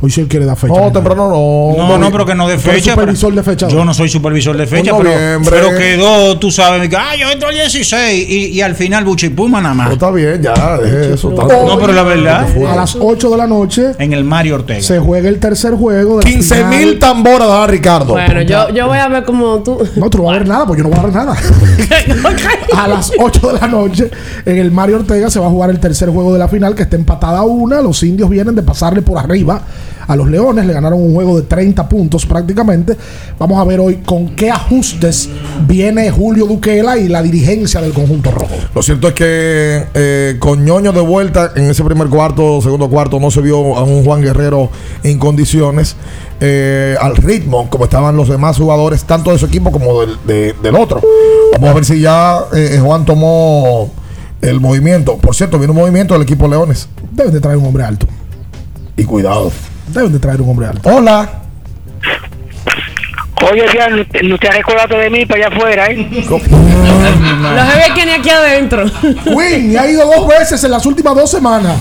[0.00, 0.74] Hoy sí él quiere dar fecha.
[0.78, 1.74] No, temprano no.
[1.88, 2.90] No, no, pero que no de fecha.
[2.92, 3.68] supervisor de fecha.
[3.68, 5.10] Yo no soy supervisor de fecha, pero,
[5.48, 9.60] pero quedó, tú sabes, que, ah, yo entro el 16 y, y al final Buchipuma
[9.60, 9.92] nada Pero más.
[9.94, 11.30] está bien, ya, deje eso.
[11.30, 14.80] está- No, pero la verdad, A las 8 de la noche en el Mario Ortega.
[14.82, 16.18] se juega el tercer juego.
[16.18, 16.70] del 15 final.
[16.70, 18.12] mil tamboras da Ricardo.
[18.12, 19.78] Bueno, yo, yo voy a ver cómo tú.
[19.96, 21.36] No, tú no vas a ver nada, porque yo no voy a ver nada.
[22.76, 24.10] a las 8 de la noche,
[24.44, 26.82] en el Mario Ortega se va a jugar el tercer juego de la final, que
[26.82, 27.80] está empatada a una.
[27.80, 29.62] Los indios vienen de pasarle por arriba
[30.08, 32.96] a los leones, le ganaron un juego de 30 puntos prácticamente.
[33.38, 35.28] Vamos a ver hoy con qué ajustes
[35.66, 38.54] viene Julio Duquela y la dirigencia del conjunto rojo.
[38.74, 43.18] Lo cierto es que eh, con Ñoño de vuelta en ese primer cuarto, segundo cuarto,
[43.20, 44.70] no se vio a un Juan Guerrero
[45.02, 45.96] en condiciones
[46.40, 50.54] eh, al ritmo como estaban los demás jugadores, tanto de su equipo como del, de-
[50.62, 51.00] del otro.
[51.52, 53.90] Vamos a ver si ya eh, Juan tomó
[54.42, 55.16] el movimiento.
[55.16, 56.88] Por cierto, viene un movimiento del equipo Leones.
[57.12, 58.06] Deben de traer un hombre alto.
[58.96, 59.50] Y cuidado.
[59.96, 60.86] Deben de traer un hombre alto.
[60.90, 61.26] Hola.
[63.50, 66.08] Oye, ya, no te, has recordado de mí para allá afuera, ¿eh?
[66.28, 68.84] Los bebés que ni aquí adentro.
[69.24, 71.78] Queen ha ido dos veces en las últimas dos semanas.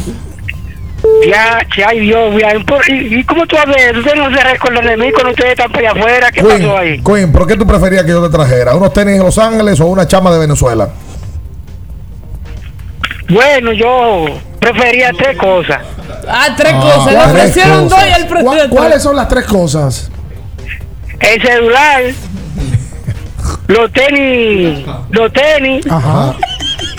[1.28, 2.54] Ya, ay Dios, ya,
[2.88, 3.98] ¿y, y cómo tú ves?
[3.98, 6.32] ¿Ustedes no se recuerdan de mí cuando ustedes están para allá afuera?
[6.32, 6.92] ¿Qué pasó ahí?
[6.92, 8.76] Queen, Queen, ¿por qué tú preferías que yo te trajera?
[8.76, 10.90] ¿Unos tenis en Los Ángeles o una chama de Venezuela?
[13.28, 14.40] Bueno, yo
[14.74, 15.80] prefería tres cosas.
[16.28, 17.14] Ah, tres Ah, cosas.
[17.14, 18.70] Le ofrecieron dos y el ¿Cuál- precio.
[18.70, 20.10] ¿Cuáles son las tres cosas?
[21.20, 22.02] El celular,
[23.68, 25.86] los tenis, los tenis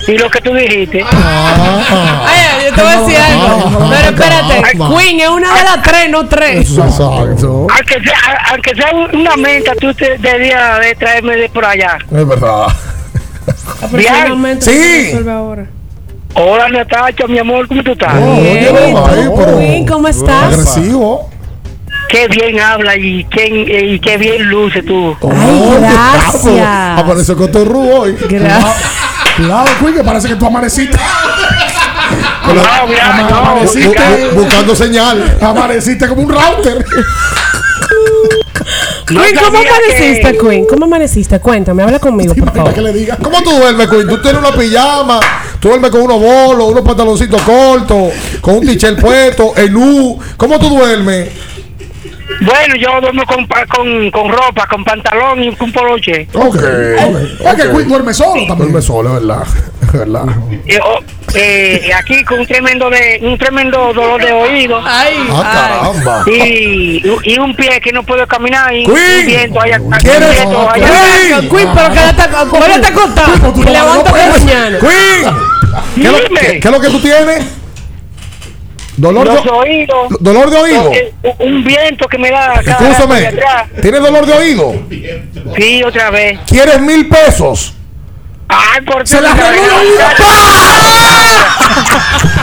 [0.09, 1.05] y lo que tú dijiste.
[1.13, 3.89] Ay, yo te voy a decir algo.
[3.91, 6.71] Pero espérate, Queen es una de las tres, no tres.
[6.71, 7.67] Exacto.
[7.69, 11.99] Aunque sea, aunque sea una menta, tú te debías de traerme de por allá.
[12.11, 12.67] Es verdad.
[14.61, 15.13] Sí.
[16.39, 18.15] Hola Natacha, mi amor, ¿cómo tú estás?
[18.15, 18.95] Oye, ay,
[19.37, 20.45] pero- Queen, ¿cómo estás?
[20.53, 21.31] Agresivo.
[22.11, 23.47] Qué bien habla y qué,
[23.95, 25.17] y qué bien luce tú.
[25.23, 26.99] Ay, gracias.
[26.99, 27.59] Apareció con tu
[27.99, 28.13] hoy.
[28.13, 30.97] Cuidado, Queen, que parece que tú amaneciste.
[32.45, 35.39] Con la- No, mira, Ama- no, amaneciste, buscando señal.
[35.41, 36.85] amaneciste como un router.
[39.07, 40.67] Queen, ¿cómo amaneciste, que- Queen?
[40.69, 41.39] ¿Cómo amaneciste?
[41.41, 42.75] Cuéntame, habla conmigo, por favor.
[42.75, 43.17] que le diga.
[43.23, 44.09] ¿Cómo tú duermes, Queen?
[44.09, 45.21] Tú tienes una pijama,
[45.61, 50.19] tú duermes con unos bolos, unos pantaloncitos cortos, con un t-shirt puesto, el U.
[50.37, 51.29] ¿Cómo tú duermes?
[52.41, 56.27] Bueno, yo duermo con, pa- con, con ropa, con pantalón y con poloche.
[56.35, 56.57] Ok.
[56.57, 58.59] Es que Queen duerme solo también.
[58.59, 59.43] Duerme solo, verdad.
[59.83, 60.25] Es verdad.
[60.67, 60.99] Eh, oh,
[61.35, 64.81] eh, aquí con un tremendo de un tremendo dolor de oído.
[64.85, 66.25] Ay, Ah, caramba.
[66.27, 69.79] Y, y un pie que no puedo caminar y Queen, un viento allá.
[70.01, 70.87] ¿quieres- viento allá.
[70.87, 71.49] Queen?
[71.49, 73.53] Queen, pero quédate quédate acostado.
[73.53, 74.45] tú Y no vas a levántate no puedes.
[74.45, 74.79] mañana.
[74.81, 75.35] Queen,
[75.95, 76.41] ¿qué es, lo, Dime.
[76.41, 77.45] qué- qué es lo que tú tienes?
[78.97, 80.09] ¿Dolor Los de, oídos.
[80.21, 80.91] ¿Dolor de oído?
[80.93, 83.31] Eh, Un viento que me da Escúchame.
[83.83, 84.75] ¿tienes dolor de oído?
[85.57, 86.39] Sí, otra vez.
[86.49, 87.75] ¿Quieres mil pesos?
[88.49, 90.15] Ay, por Se la Dios, arregló la vida.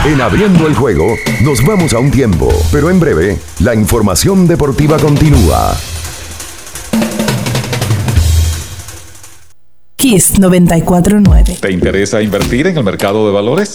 [0.04, 4.98] En Abriendo el Juego nos vamos a un tiempo, pero en breve la información deportiva
[4.98, 5.74] continúa.
[9.96, 11.56] Kiss 949.
[11.60, 13.74] ¿Te interesa invertir en el mercado de valores?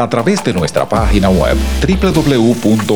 [0.00, 1.56] a través de nuestra página web
[1.86, 2.88] www.simv.gov.do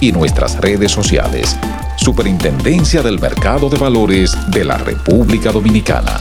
[0.00, 1.56] y nuestras redes sociales.
[1.96, 6.20] Superintendencia del Mercado de Valores de la República Dominicana.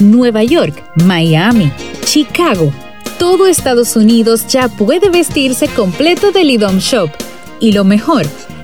[0.00, 1.70] Nueva York, Miami,
[2.04, 2.72] Chicago.
[3.18, 7.10] Todo Estados Unidos ya puede vestirse completo del IDOM Shop.
[7.60, 8.24] Y lo mejor,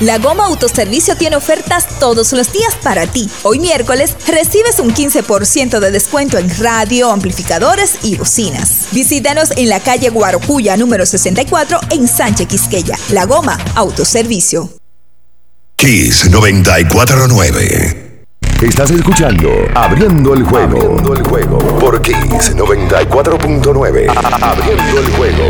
[0.00, 3.28] La Goma Autoservicio tiene ofertas todos los días para ti.
[3.42, 8.86] Hoy miércoles recibes un 15% de descuento en radio, amplificadores y bocinas.
[8.92, 12.96] Visítanos en la calle Guarocuya número 64 en Sánchez Quisqueya.
[13.10, 14.70] La Goma Autoservicio.
[15.74, 18.26] Kiss 949.
[18.62, 20.80] Estás escuchando Abriendo el juego.
[20.80, 24.06] Abriendo el juego por Kiss 94.9.
[24.42, 25.44] Abriendo el juego.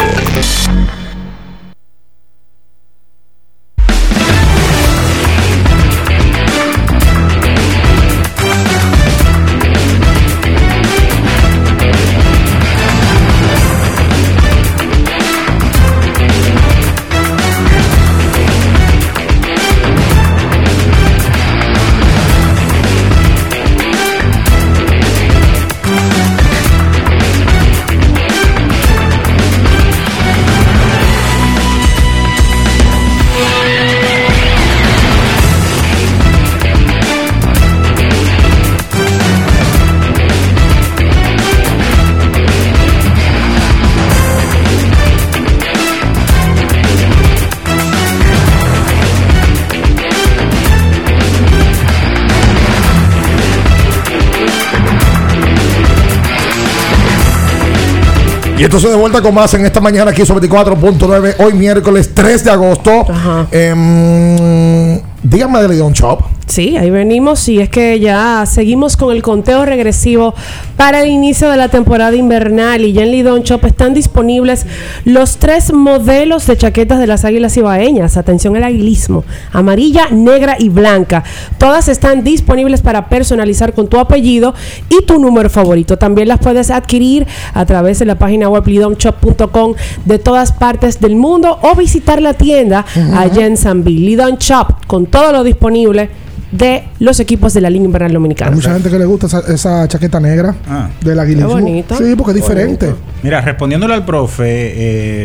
[58.58, 62.42] Y entonces de vuelta con más en esta mañana aquí sobre 24.9, hoy miércoles 3
[62.42, 63.06] de agosto.
[63.52, 66.24] Em, dígame de Lidon Shop.
[66.48, 70.34] Sí, ahí venimos y es que ya seguimos con el conteo regresivo
[70.78, 74.64] para el inicio de la temporada invernal y ya en Lidon Shop están disponibles
[75.04, 78.16] los tres modelos de chaquetas de las águilas ibaeñas.
[78.16, 81.22] Atención al aguilismo, amarilla, negra y blanca.
[81.58, 84.54] Todas están disponibles para personalizar con tu apellido
[84.88, 85.98] y tu número favorito.
[85.98, 89.74] También las puedes adquirir a través de la página web lidonshop.com
[90.06, 94.06] de todas partes del mundo o visitar la tienda allá en San Bill.
[94.06, 96.08] Lidon Shop con todo lo disponible
[96.52, 98.50] de los equipos de la línea invernal dominicana.
[98.50, 100.88] Hay mucha gente que le gusta esa, esa chaqueta negra Ah.
[101.02, 101.48] del aguilismo.
[101.56, 101.96] Qué bonito.
[101.96, 102.94] Sí, porque es diferente.
[103.22, 104.44] Mira, respondiéndole al profe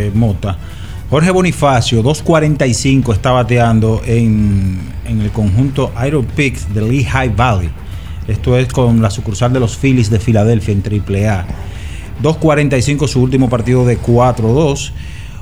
[0.08, 0.58] eh, Mota,
[1.10, 7.70] Jorge Bonifacio, 2.45 está bateando en, en el conjunto Iron Peaks de Lehigh Valley.
[8.28, 11.46] Esto es con la sucursal de los Phillies de Filadelfia en AAA.
[12.22, 14.92] 2.45 su último partido de 4-2.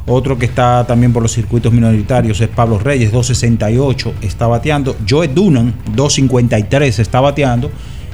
[0.08, 4.96] Otro que está también por los circuitos minoritarios es Pablo Reyes, 2.68 está bateando.
[5.08, 7.70] Joe Dunan, 2.53 está bateando.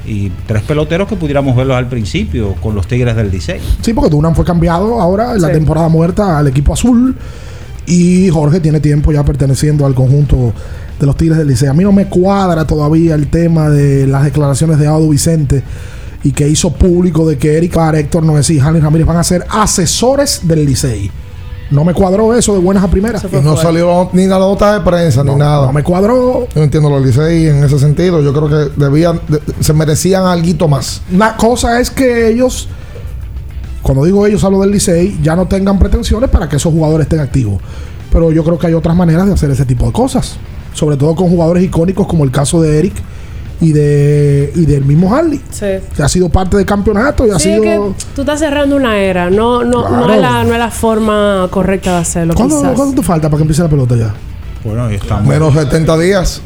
[0.06, 3.60] Y tres peloteros que pudiéramos verlos al principio con los Tigres del Licey.
[3.82, 7.16] Sí, porque Dunan fue cambiado ahora en la temporada muerta al equipo azul.
[7.86, 10.54] Y Jorge tiene tiempo ya perteneciendo al conjunto
[11.00, 11.72] de los Tigres del Liceo.
[11.72, 15.64] A mí no me cuadra todavía el tema de las declaraciones de Audo Vicente
[16.24, 19.46] y que hizo público de que Eric Héctor Noes y Hanley Ramírez van a ser
[19.50, 21.12] asesores del Licey.
[21.70, 23.24] No me cuadró eso de buenas a primeras.
[23.32, 25.66] Y no salió ni la nota de prensa ni nada.
[25.68, 26.48] No me cuadró.
[26.56, 28.22] Yo entiendo los Licey en ese sentido.
[28.22, 31.02] Yo creo que debían, de- se merecían algo más.
[31.12, 32.70] La cosa es que ellos,
[33.82, 37.20] cuando digo ellos, hablo del Licey, ya no tengan pretensiones para que esos jugadores estén
[37.20, 37.62] activos.
[38.12, 40.38] Pero yo creo que hay otras maneras de hacer ese tipo de cosas.
[40.74, 42.94] Sobre todo con jugadores icónicos como el caso de Eric
[43.60, 45.42] y de y del mismo Harley.
[45.52, 45.66] Sí.
[45.96, 47.64] Que ha sido parte del campeonato y ha Sí, es sido.
[47.64, 51.48] que tú estás cerrando una era, no, no, no, es la, no es la forma
[51.50, 52.34] correcta de hacerlo.
[52.36, 52.74] ¿Cuándo, quizás.
[52.76, 54.14] cuánto te falta para que empiece la pelota ya?
[54.64, 55.26] Bueno, ahí estamos.
[55.26, 56.42] Menos 70 días.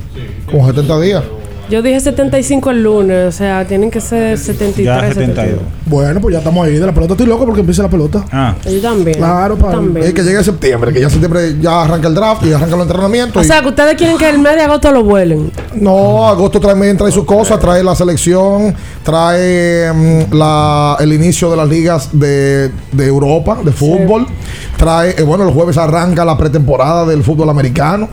[0.50, 1.24] Como 70 días.
[1.72, 5.14] Yo dije 75 el lunes, o sea, tienen que ser 73.
[5.16, 5.62] 72.
[5.86, 7.14] Bueno, pues ya estamos ahí de la pelota.
[7.14, 8.26] Estoy loco porque empiece la pelota.
[8.30, 8.54] Ah.
[8.70, 9.16] Yo también.
[9.18, 10.06] Claro, para también.
[10.06, 13.38] Es que llegue septiembre, que ya septiembre ya arranca el draft y arranca los entrenamientos.
[13.42, 15.50] O y- sea, que ustedes quieren que el mes de agosto lo vuelen.
[15.74, 21.56] No, agosto también trae sus cosas, trae la selección, trae mm, la, el inicio de
[21.56, 24.28] las ligas de, de Europa, de fútbol.
[24.76, 28.10] Trae, eh, bueno, el jueves arranca la pretemporada del fútbol americano.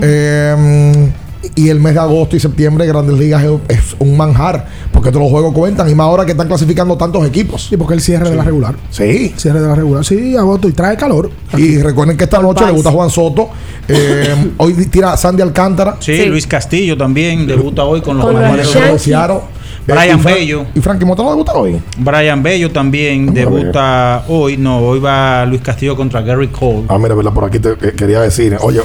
[0.00, 1.10] Eh,
[1.54, 5.30] y el mes de agosto y septiembre, Grandes Ligas es, un manjar, porque todos los
[5.30, 7.66] juegos cuentan, y más ahora que están clasificando tantos equipos.
[7.68, 8.74] Sí, porque el cierre de la regular.
[8.90, 9.32] Sí.
[9.36, 10.04] Cierre de la regular.
[10.04, 11.30] Sí, agosto y trae calor.
[11.56, 13.50] Y recuerden que esta noche le gusta Juan Soto.
[13.88, 15.96] Eh, hoy tira Sandy Alcántara.
[16.00, 19.42] Sí, Luis Castillo también debuta hoy con los Marineros de.
[19.88, 20.66] Eh, Brian y Bello.
[20.74, 21.80] ¿Y Frankie Mota no debuta hoy?
[21.98, 24.56] Brian Bello también debuta hoy.
[24.56, 26.84] No, hoy va Luis Castillo contra Gary Cole.
[26.88, 28.56] Ah, mira, verdad, por aquí te eh, quería decir.
[28.60, 28.80] Oye,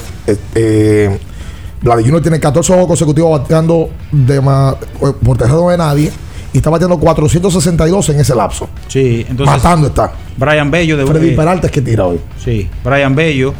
[0.55, 1.17] eh,
[1.81, 6.11] Vladi Junior tiene 14 juegos consecutivos bateando de eh, por tejado de nadie.
[6.53, 8.69] y está bateando 462 en ese lapso.
[8.87, 9.55] Sí, entonces.
[9.55, 10.11] Matando está.
[10.37, 12.19] Brian Bello de Freddy eh, Peralta es que tira hoy.
[12.43, 13.53] Sí, Brian Bello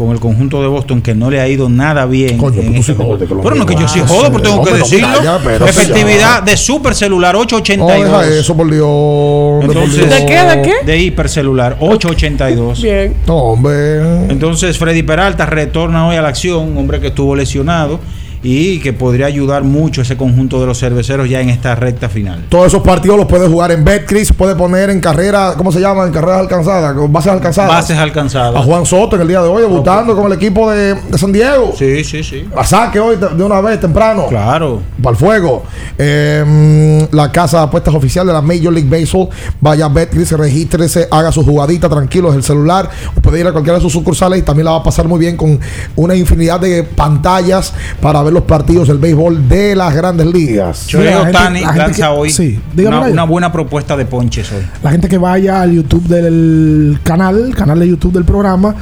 [0.00, 2.38] con el conjunto de Boston que no le ha ido nada bien.
[2.38, 2.98] Coño, en tú este sí
[3.42, 5.08] Pero no que yo sí jodo, pero tengo que no, decirlo.
[5.08, 6.40] calla, pero Efectividad ya.
[6.40, 8.02] de super celular No, 882.
[8.22, 9.64] deja eso, por Dios.
[9.64, 10.38] Entonces, ¿De qué?
[10.42, 10.72] ¿De qué?
[10.86, 12.82] De hipercelular 882.
[12.82, 13.14] Bien.
[13.26, 14.00] No, hombre.
[14.30, 18.00] Entonces Freddy Peralta retorna hoy a la acción, un hombre que estuvo lesionado
[18.42, 22.46] y que podría ayudar mucho ese conjunto de los cerveceros ya en esta recta final.
[22.48, 26.04] Todos esos partidos los puede jugar en Betcris, puede poner en carrera, ¿cómo se llama?
[26.04, 27.70] En carreras alcanzadas, con bases alcanzadas.
[27.70, 28.56] Bases alcanzadas.
[28.56, 31.32] A Juan Soto en el día de hoy, debutando con el equipo de, de San
[31.32, 31.72] Diego.
[31.76, 32.48] Sí, sí, sí.
[32.56, 34.26] A saque hoy de una vez temprano.
[34.28, 34.80] Claro.
[35.02, 35.64] Para el fuego.
[35.98, 39.28] Eh, la casa de apuestas oficial de la Major League Baseball.
[39.60, 42.88] Vaya a Betcris, regístrese, haga su jugadita tranquilo desde el celular.
[43.16, 45.18] O puede ir a cualquiera de sus sucursales y también la va a pasar muy
[45.18, 45.58] bien con
[45.96, 50.86] una infinidad de pantallas para ver los partidos del béisbol de las grandes ligas.
[50.86, 54.62] Shohei la Ohtani la lanza que- hoy sí, una, buena propuesta de ponches hoy.
[54.82, 58.74] La gente que vaya al YouTube del canal, canal de YouTube del programa,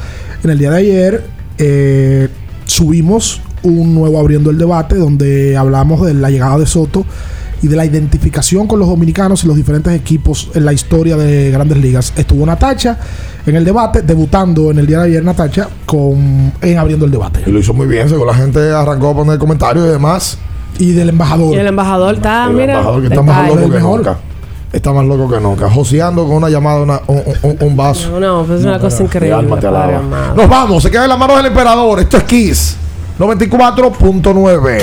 [0.42, 1.24] en el día de ayer
[1.58, 2.28] eh,
[2.66, 7.04] subimos un nuevo abriendo el debate donde hablamos de la llegada de Soto
[7.62, 11.51] y de la identificación con los dominicanos y los diferentes equipos en la historia de
[11.51, 12.12] Grandes Ligas.
[12.16, 12.98] Estuvo Natacha
[13.47, 17.43] en el debate, debutando en el día de ayer Natacha con en abriendo el debate.
[17.47, 20.39] Y lo hizo muy bien, según la gente arrancó a poner comentarios y demás.
[20.78, 21.55] Y del embajador.
[21.56, 22.74] Y el embajador está, El mira.
[22.74, 24.18] embajador que está más loco que nunca.
[24.70, 25.70] Está más loco que nunca.
[25.70, 28.20] Joseando con una llamada, una- un, un- un vaso.
[28.20, 29.43] No, pues es una cosa increíble.
[30.36, 31.98] Nos vamos, se queda en las manos del emperador.
[32.01, 32.76] Esto es Kiss
[33.18, 34.82] 94.9.